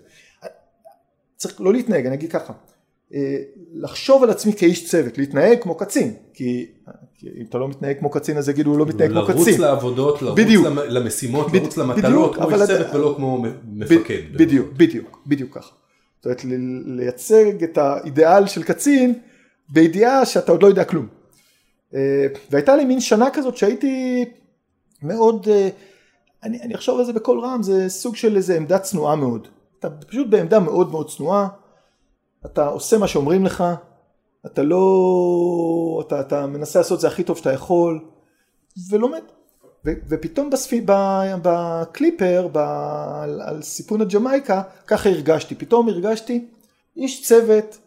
צריך 1.35 1.61
לא 1.61 1.73
להתנהג, 1.73 2.05
אני 2.05 2.15
אגיד 2.15 2.31
ככה, 2.31 2.53
אה, 3.13 3.37
לחשוב 3.73 4.23
על 4.23 4.29
עצמי 4.29 4.53
כאיש 4.53 4.89
צוות, 4.89 5.17
להתנהג 5.17 5.61
כמו 5.61 5.75
קצין, 5.75 6.13
כי 6.33 6.71
אם 7.23 7.45
אתה 7.49 7.57
לא 7.57 7.67
מתנהג 7.67 7.99
כמו 7.99 8.09
קצין 8.09 8.37
אז 8.37 8.49
יגידו 8.49 8.69
הוא 8.69 8.79
לא 8.79 8.85
מתנהג 8.85 9.09
כמו 9.11 9.19
לרוץ 9.21 9.47
קצין. 9.47 9.61
לעבודות, 9.61 10.21
לרוץ 10.21 10.37
בדיוק. 10.39 10.65
למ- 10.65 10.79
למשימות, 10.87 11.53
לרוץ 11.53 11.77
למטלות, 11.77 12.35
כמו 12.35 12.49
איש 12.51 12.61
צוות 12.67 12.87
ולא 12.95 13.13
כמו 13.17 13.43
מפקד. 13.73 14.19
בדיוק, 14.33 14.67
בדיוק, 14.77 15.19
בדיוק 15.27 15.57
ככה. 15.57 15.71
זאת 16.17 16.25
אומרת, 16.25 16.41
לייצג 16.85 17.63
את 17.63 17.77
האידיאל 17.77 18.47
של 18.47 18.63
קצין, 18.63 19.13
בידיעה 19.69 20.25
שאתה 20.25 20.51
עוד 20.51 20.63
לא 20.63 20.67
יודע 20.67 20.83
כלום. 20.83 21.07
אה, 21.95 22.25
והייתה 22.51 22.75
לי 22.75 22.85
מין 22.85 22.99
שנה 22.99 23.29
כזאת 23.33 23.57
שהייתי 23.57 24.25
מאוד, 25.03 25.47
אה, 25.51 25.69
אני, 26.43 26.61
אני 26.61 26.75
אחשוב 26.75 26.99
על 26.99 27.05
זה 27.05 27.13
בקול 27.13 27.39
רם, 27.39 27.63
זה 27.63 27.89
סוג 27.89 28.15
של 28.15 28.35
איזה 28.35 28.55
עמדה 28.57 28.79
צנועה 28.79 29.15
מאוד. 29.15 29.47
אתה 29.79 29.89
פשוט 29.89 30.27
בעמדה 30.29 30.59
מאוד 30.59 30.91
מאוד 30.91 31.09
צנועה, 31.09 31.47
אתה 32.45 32.67
עושה 32.67 32.97
מה 32.97 33.07
שאומרים 33.07 33.45
לך, 33.45 33.63
אתה 34.45 34.63
לא, 34.63 36.03
אתה, 36.07 36.19
אתה 36.19 36.47
מנסה 36.47 36.79
לעשות 36.79 36.95
את 36.95 37.01
זה 37.01 37.07
הכי 37.07 37.23
טוב 37.23 37.37
שאתה 37.37 37.53
יכול, 37.53 37.99
ולומד. 38.89 39.21
ו, 39.85 39.89
ופתאום 40.09 40.49
בספי, 40.49 40.81
ב, 40.85 40.91
בקליפר, 41.41 42.47
ב, 42.51 42.57
על, 42.57 43.41
על 43.41 43.61
סיפון 43.61 44.01
הג'מייקה, 44.01 44.61
ככה 44.87 45.09
הרגשתי. 45.09 45.55
פתאום 45.55 45.89
הרגשתי 45.89 46.47
איש 46.97 47.27
צוות 47.27 47.77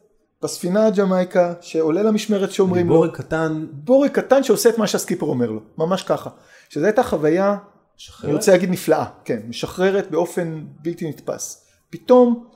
בספינה 0.42 0.86
הג'מייקה 0.86 1.54
שעולה 1.60 2.02
למשמרת 2.02 2.52
שאומרים 2.52 2.88
לו. 2.88 2.94
בורג 2.94 3.10
קטן. 3.10 3.66
בורג 3.72 4.10
קטן 4.10 4.42
שעושה 4.42 4.68
את 4.68 4.78
מה 4.78 4.86
שהסקיפר 4.86 5.26
אומר 5.26 5.50
לו, 5.50 5.60
ממש 5.78 6.02
ככה. 6.02 6.30
שזו 6.68 6.84
הייתה 6.84 7.02
חוויה, 7.02 7.56
משחררת? 7.96 8.24
אני 8.24 8.34
רוצה 8.34 8.52
להגיד 8.52 8.70
נפלאה, 8.70 9.04
כן, 9.24 9.40
משחררת 9.48 10.10
באופן 10.10 10.64
בלתי 10.82 11.08
נתפס. 11.08 11.66
פתאום 11.90 12.46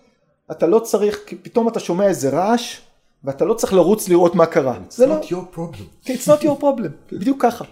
אתה 0.50 0.66
לא 0.66 0.78
צריך, 0.78 1.18
פתאום 1.42 1.68
אתה 1.68 1.80
שומע 1.80 2.06
איזה 2.06 2.30
רעש, 2.30 2.80
ואתה 3.26 3.44
לא 3.44 3.54
צריך 3.54 3.72
לרוץ 3.72 4.08
לראות 4.08 4.34
מה 4.34 4.46
קרה. 4.46 4.78
It's 4.88 5.02
לא, 5.06 5.20
not 5.20 5.24
your 5.24 5.56
problem. 5.56 6.06
it's 6.08 6.28
not 6.28 6.42
your 6.42 6.62
problem, 6.62 7.12
בדיוק 7.12 7.42
ככה. 7.42 7.64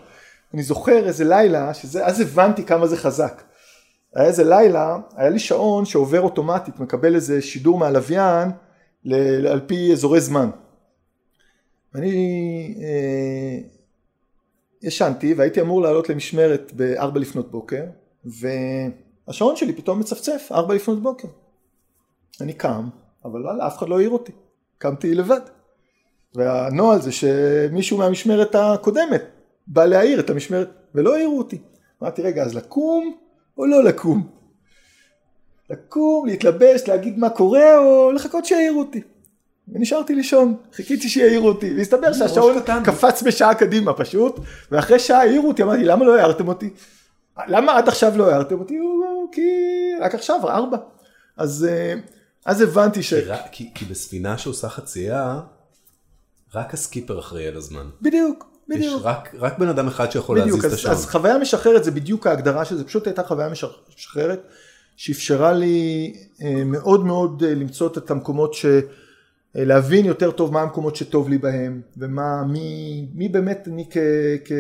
אני 0.55 0.62
זוכר 0.62 1.07
איזה 1.07 1.24
לילה, 1.24 1.74
שזה, 1.74 2.07
אז 2.07 2.20
הבנתי 2.20 2.64
כמה 2.64 2.86
זה 2.86 2.96
חזק. 2.96 3.42
היה 4.14 4.26
איזה 4.26 4.44
לילה, 4.44 4.98
היה 5.16 5.30
לי 5.30 5.38
שעון 5.38 5.84
שעובר 5.84 6.20
אוטומטית, 6.20 6.80
מקבל 6.80 7.14
איזה 7.14 7.42
שידור 7.42 7.78
מהלוויין 7.78 8.50
ל- 9.05 9.46
על 9.46 9.61
פי 9.66 9.92
אזורי 9.92 10.20
זמן. 10.20 10.50
ואני 11.94 12.74
אה, 12.82 13.59
ישנתי 14.82 15.34
והייתי 15.34 15.61
אמור 15.61 15.82
לעלות 15.82 16.09
למשמרת 16.09 16.72
בארבע 16.72 17.20
לפנות 17.20 17.50
בוקר, 17.50 17.84
והשעון 18.24 19.57
שלי 19.57 19.72
פתאום 19.72 20.00
מצפצף, 20.00 20.48
ארבע 20.52 20.74
לפנות 20.74 21.02
בוקר. 21.02 21.28
אני 22.40 22.52
קם, 22.52 22.88
אבל 23.24 23.42
וואלה, 23.42 23.66
אף 23.66 23.78
אחד 23.78 23.88
לא 23.88 23.98
העיר 23.98 24.11
אותי, 24.11 24.32
קמתי 24.78 25.14
לבד. 25.14 25.40
והנוהל 26.34 27.00
זה 27.00 27.12
שמישהו 27.12 27.98
מהמשמרת 27.98 28.54
הקודמת 28.54 29.22
בא 29.66 29.84
להעיר 29.84 30.20
את 30.20 30.30
המשמרת, 30.30 30.70
ולא 30.94 31.14
העירו 31.14 31.38
אותי. 31.38 31.58
אמרתי, 32.02 32.22
רגע, 32.22 32.42
אז 32.42 32.54
לקום 32.54 33.16
או 33.58 33.66
לא 33.66 33.84
לקום? 33.84 34.28
לקום, 35.70 36.26
להתלבש, 36.26 36.88
להגיד 36.88 37.18
מה 37.18 37.30
קורה, 37.30 37.78
או 37.78 38.12
לחכות 38.12 38.44
שיעירו 38.44 38.78
אותי. 38.80 39.00
ונשארתי 39.68 40.14
לישון, 40.14 40.54
חיכיתי 40.72 41.08
שיעירו 41.08 41.48
אותי, 41.48 41.74
והסתבר 41.76 42.12
שהשעון. 42.12 42.56
קפץ 42.84 43.22
בשעה 43.22 43.54
קדימה 43.54 43.92
פשוט, 43.92 44.36
ואחרי 44.70 44.98
שעה 44.98 45.20
העירו 45.20 45.48
אותי, 45.48 45.62
אמרתי, 45.62 45.84
למה 45.84 46.04
לא 46.04 46.16
הערתם 46.18 46.48
אותי? 46.48 46.70
למה 47.46 47.76
עד 47.78 47.88
עכשיו 47.88 48.12
לא 48.18 48.30
הערתם 48.30 48.58
אותי? 48.58 48.76
"הוא- 48.76 49.28
כי 49.32 49.42
רק 50.00 50.14
עכשיו, 50.14 50.48
ארבע. 50.48 50.76
אז, 51.36 51.68
אה, 51.70 51.94
אז 52.45 52.61
הבנתי 52.61 53.03
ש... 53.03 53.14
כי 53.14 53.24
כי 53.53 53.70
כי 53.74 53.84
בספינה 53.84 54.38
שעושה 54.38 54.68
חצייה, 54.68 55.40
רק 56.55 56.74
הסקיפר 56.74 57.18
אחראי 57.18 57.47
על 57.47 57.57
הזמן. 57.57 57.86
בדיוק, 58.03 58.47
יש 58.70 58.76
בדיוק. 58.76 59.03
רק 59.05 59.34
רק 59.38 59.59
בן 59.59 59.68
אדם 59.68 59.86
אחד 59.88 60.11
שיכול 60.11 60.40
בדיוק, 60.40 60.57
להזיז 60.57 60.64
את 60.64 60.72
אז, 60.72 60.78
השעון. 60.78 60.95
אז 60.95 61.07
חוויה 61.07 61.38
משחררת 61.38 61.84
זה 61.84 61.90
בדיוק 61.90 62.26
ההגדרה 62.26 62.64
של 62.64 62.76
זה, 62.76 62.84
פשוט 62.84 63.07
הייתה 63.07 63.22
חוויה 63.22 63.49
משח- 63.49 63.95
משחררת 63.99 64.42
שאפשרה 64.97 65.53
לי 65.53 66.12
אה, 66.42 66.64
מאוד 66.64 67.05
מאוד 67.05 67.42
אה, 67.47 67.55
למצוא 67.55 67.88
את 67.99 68.11
המקומות 68.11 68.55
ש... 68.55 68.66
אה, 69.57 69.64
להבין 69.64 70.05
יותר 70.05 70.30
טוב 70.30 70.53
מה 70.53 70.62
המקומות 70.62 70.97
שטוב 70.97 71.28
לי 71.28 71.38
בהם 71.38 71.80
ומה, 71.97 72.42
מי, 72.49 73.07
מי 73.14 73.28
באמת 73.28 73.68
אני 73.68 73.86
כ... 73.90 73.97
כ... 74.45 74.53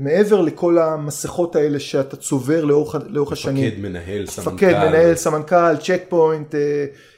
מעבר 0.00 0.40
לכל 0.40 0.78
המסכות 0.78 1.56
האלה 1.56 1.80
שאתה 1.80 2.16
צובר 2.16 2.64
לאורך, 2.64 2.94
לאורך 3.06 3.32
השנים. 3.32 3.64
מפקד, 3.64 3.80
מנהל, 3.80 4.26
סמנכ"ל. 4.26 4.50
מפקד, 4.50 4.88
מנהל, 4.88 5.14
סמנכ"ל, 5.14 5.76
צ'ק 5.76 6.02
פוינט, 6.08 6.54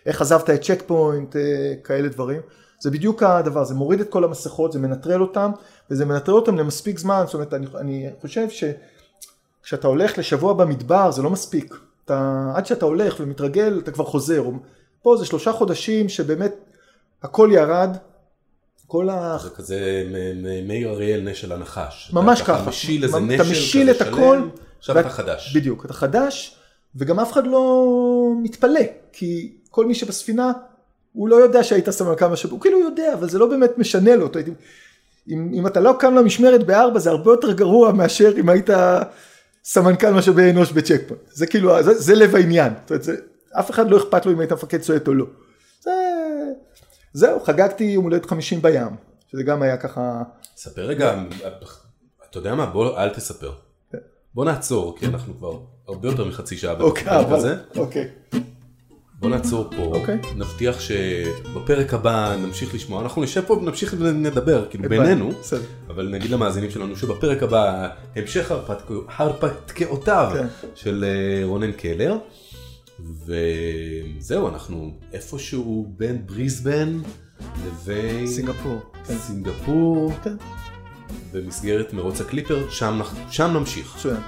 איך 0.07 0.21
עזבת 0.21 0.51
את 0.51 0.63
צ'ק 0.63 0.83
פוינט, 0.87 1.37
אה, 1.37 1.75
כאלה 1.85 2.09
דברים. 2.09 2.41
זה 2.81 2.91
בדיוק 2.91 3.23
הדבר, 3.23 3.65
זה 3.65 3.75
מוריד 3.75 4.01
את 4.01 4.09
כל 4.09 4.25
המסכות, 4.25 4.73
זה 4.73 4.79
מנטרל 4.79 5.23
אותם, 5.23 5.51
וזה 5.91 6.05
מנטרל 6.05 6.35
אותם 6.35 6.57
למספיק 6.57 6.99
זמן, 6.99 7.23
זאת 7.27 7.35
אומרת, 7.35 7.55
אני, 7.55 7.67
אני 7.81 8.11
חושב 8.21 8.47
שכשאתה 9.63 9.89
הולך 9.89 10.19
לשבוע 10.19 10.53
במדבר 10.53 11.11
זה 11.11 11.23
לא 11.23 11.31
מספיק. 11.31 11.75
אתה, 12.05 12.53
עד 12.55 12.67
שאתה 12.67 12.85
הולך 12.85 13.17
ומתרגל, 13.21 13.81
אתה 13.83 13.91
כבר 13.91 14.05
חוזר. 14.05 14.45
פה 15.03 15.17
זה 15.17 15.25
שלושה 15.25 15.53
חודשים 15.53 16.09
שבאמת 16.09 16.55
הכל 17.23 17.51
ירד, 17.53 17.97
כל 18.93 19.09
ה... 19.11 19.37
זה 19.43 19.51
כזה 19.51 20.05
מאיר 20.67 20.91
אריאל, 20.91 21.21
נשל 21.21 21.53
הנחש. 21.53 22.11
ממש 22.13 22.41
אתה 22.41 22.53
ככה. 22.53 22.69
משיל 22.69 23.05
איזה 23.05 23.17
אתה 23.17 23.25
נשל 23.27 23.51
משיל 23.51 23.95
כזה 23.95 24.05
את 24.05 24.13
הכל, 24.13 24.49
עכשיו 24.79 25.01
אתה 25.01 25.09
חדש. 25.09 25.57
בדיוק, 25.57 25.85
אתה 25.85 25.93
חדש, 25.93 26.57
וגם 26.97 27.21
אף 27.21 27.33
אחד 27.33 27.47
לא 27.47 27.85
מתפלא, 28.43 28.81
כי 29.13 29.53
כל 29.71 29.87
מי 29.87 29.95
שבספינה, 29.95 30.53
הוא 31.13 31.29
לא 31.29 31.37
יודע 31.37 31.65
שהיית 31.65 31.91
סמנכ"ל 31.91 32.27
משאב, 32.27 32.51
הוא 32.51 32.61
כאילו 32.61 32.81
יודע, 32.81 33.15
אבל 33.15 33.29
זה 33.29 33.39
לא 33.39 33.47
באמת 33.47 33.79
משנה 33.79 34.17
לו. 34.17 34.27
אתה 34.27 34.39
אם, 35.29 35.51
אם 35.55 35.67
אתה 35.67 35.81
לא 35.81 35.95
קם 35.99 36.15
למשמרת 36.15 36.67
בארבע, 36.67 36.99
זה 36.99 37.11
הרבה 37.11 37.31
יותר 37.31 37.53
גרוע 37.53 37.93
מאשר 37.93 38.33
אם 38.41 38.49
היית 38.49 38.71
סמנכ"ל 39.65 40.11
משאבי 40.11 40.51
אנוש 40.51 40.73
בצ'ק 40.73 41.03
פוינט. 41.09 41.23
זה 41.33 41.47
כאילו, 41.47 41.83
זה, 41.83 41.95
זה 41.95 42.15
לב 42.15 42.37
העניין. 42.37 42.73
זאת 42.81 42.91
אומרת, 42.91 43.03
זה, 43.03 43.17
אף 43.53 43.71
אחד 43.71 43.91
לא 43.91 43.97
אכפת 43.97 44.27
לו 44.27 44.33
אם 44.33 44.41
היית 44.41 44.53
מפקד 44.53 44.81
צועט 44.81 45.09
או 45.09 45.15
לא. 45.15 45.27
זה, 47.13 47.27
זהו, 47.27 47.41
חגגתי 47.41 47.85
יום 47.85 48.05
הולדת 48.05 48.27
50 48.27 48.63
בים, 48.63 48.97
שזה 49.29 49.43
גם 49.43 49.63
היה 49.63 49.77
ככה, 49.77 50.23
ספר 50.57 50.83
רגע, 50.83 51.23
אתה 52.31 52.39
יודע 52.39 52.55
מה? 52.55 52.67
בוא, 52.67 52.99
אל 52.99 53.09
תספר. 53.09 53.53
בוא 54.35 54.45
נעצור, 54.45 54.99
כי 54.99 55.07
אנחנו 55.07 55.35
כבר 55.39 55.59
הרבה 55.89 56.09
יותר 56.09 56.25
מחצי 56.25 56.57
שעה 56.57 56.75
אוקיי, 56.81 57.05
בפרק 57.05 57.27
הזה. 57.33 57.57
אוקיי, 57.77 58.09
בוא 59.19 59.31
נעצור 59.31 59.71
פה, 59.77 59.83
אוקיי. 59.83 60.19
נבטיח 60.37 60.81
שבפרק 60.81 61.95
הבא 61.95 62.37
נמשיך 62.39 62.75
לשמוע, 62.75 63.03
אנחנו 63.03 63.23
נשב 63.23 63.43
פה 63.47 63.55
ונמשיך 63.55 63.95
לדבר, 63.99 64.67
כאילו 64.71 64.85
הבנתי, 64.85 65.03
בינינו, 65.03 65.31
בסדר. 65.41 65.63
אבל 65.89 66.09
נגיד 66.09 66.31
למאזינים 66.31 66.71
שלנו 66.71 66.97
שבפרק 66.97 67.43
הבא 67.43 67.89
המשך 68.17 68.51
הרפתקאו- 68.53 69.11
הרפתקאותיו 69.17 70.31
כן. 70.35 70.47
של 70.75 71.05
אה, 71.05 71.47
רונן 71.47 71.73
קלר, 71.73 72.17
וזהו, 73.01 74.49
אנחנו 74.49 74.99
איפשהו 75.13 75.93
בין 75.97 76.27
בריסבן 76.27 77.01
לבין 77.67 78.27
סינגפור. 78.27 78.81
כן. 79.07 79.15
סינגפור, 79.19 80.13
כן. 80.25 80.37
במסגרת 81.33 81.93
מרוץ 81.93 82.21
הקליפר, 82.21 82.71
שם, 82.71 83.01
שם 83.31 83.51
נמשיך. 83.55 83.97
מצוין. 83.97 84.21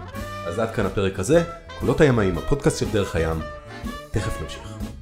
אז 0.46 0.58
עד 0.58 0.74
כאן 0.74 0.86
הפרק 0.86 1.18
הזה, 1.18 1.44
קולות 1.80 2.00
הימאים, 2.00 2.38
הפודקאסט 2.38 2.78
של 2.78 2.86
דרך 2.92 3.16
הים, 3.16 3.38
תכף 4.10 4.42
נמשיך. 4.42 4.93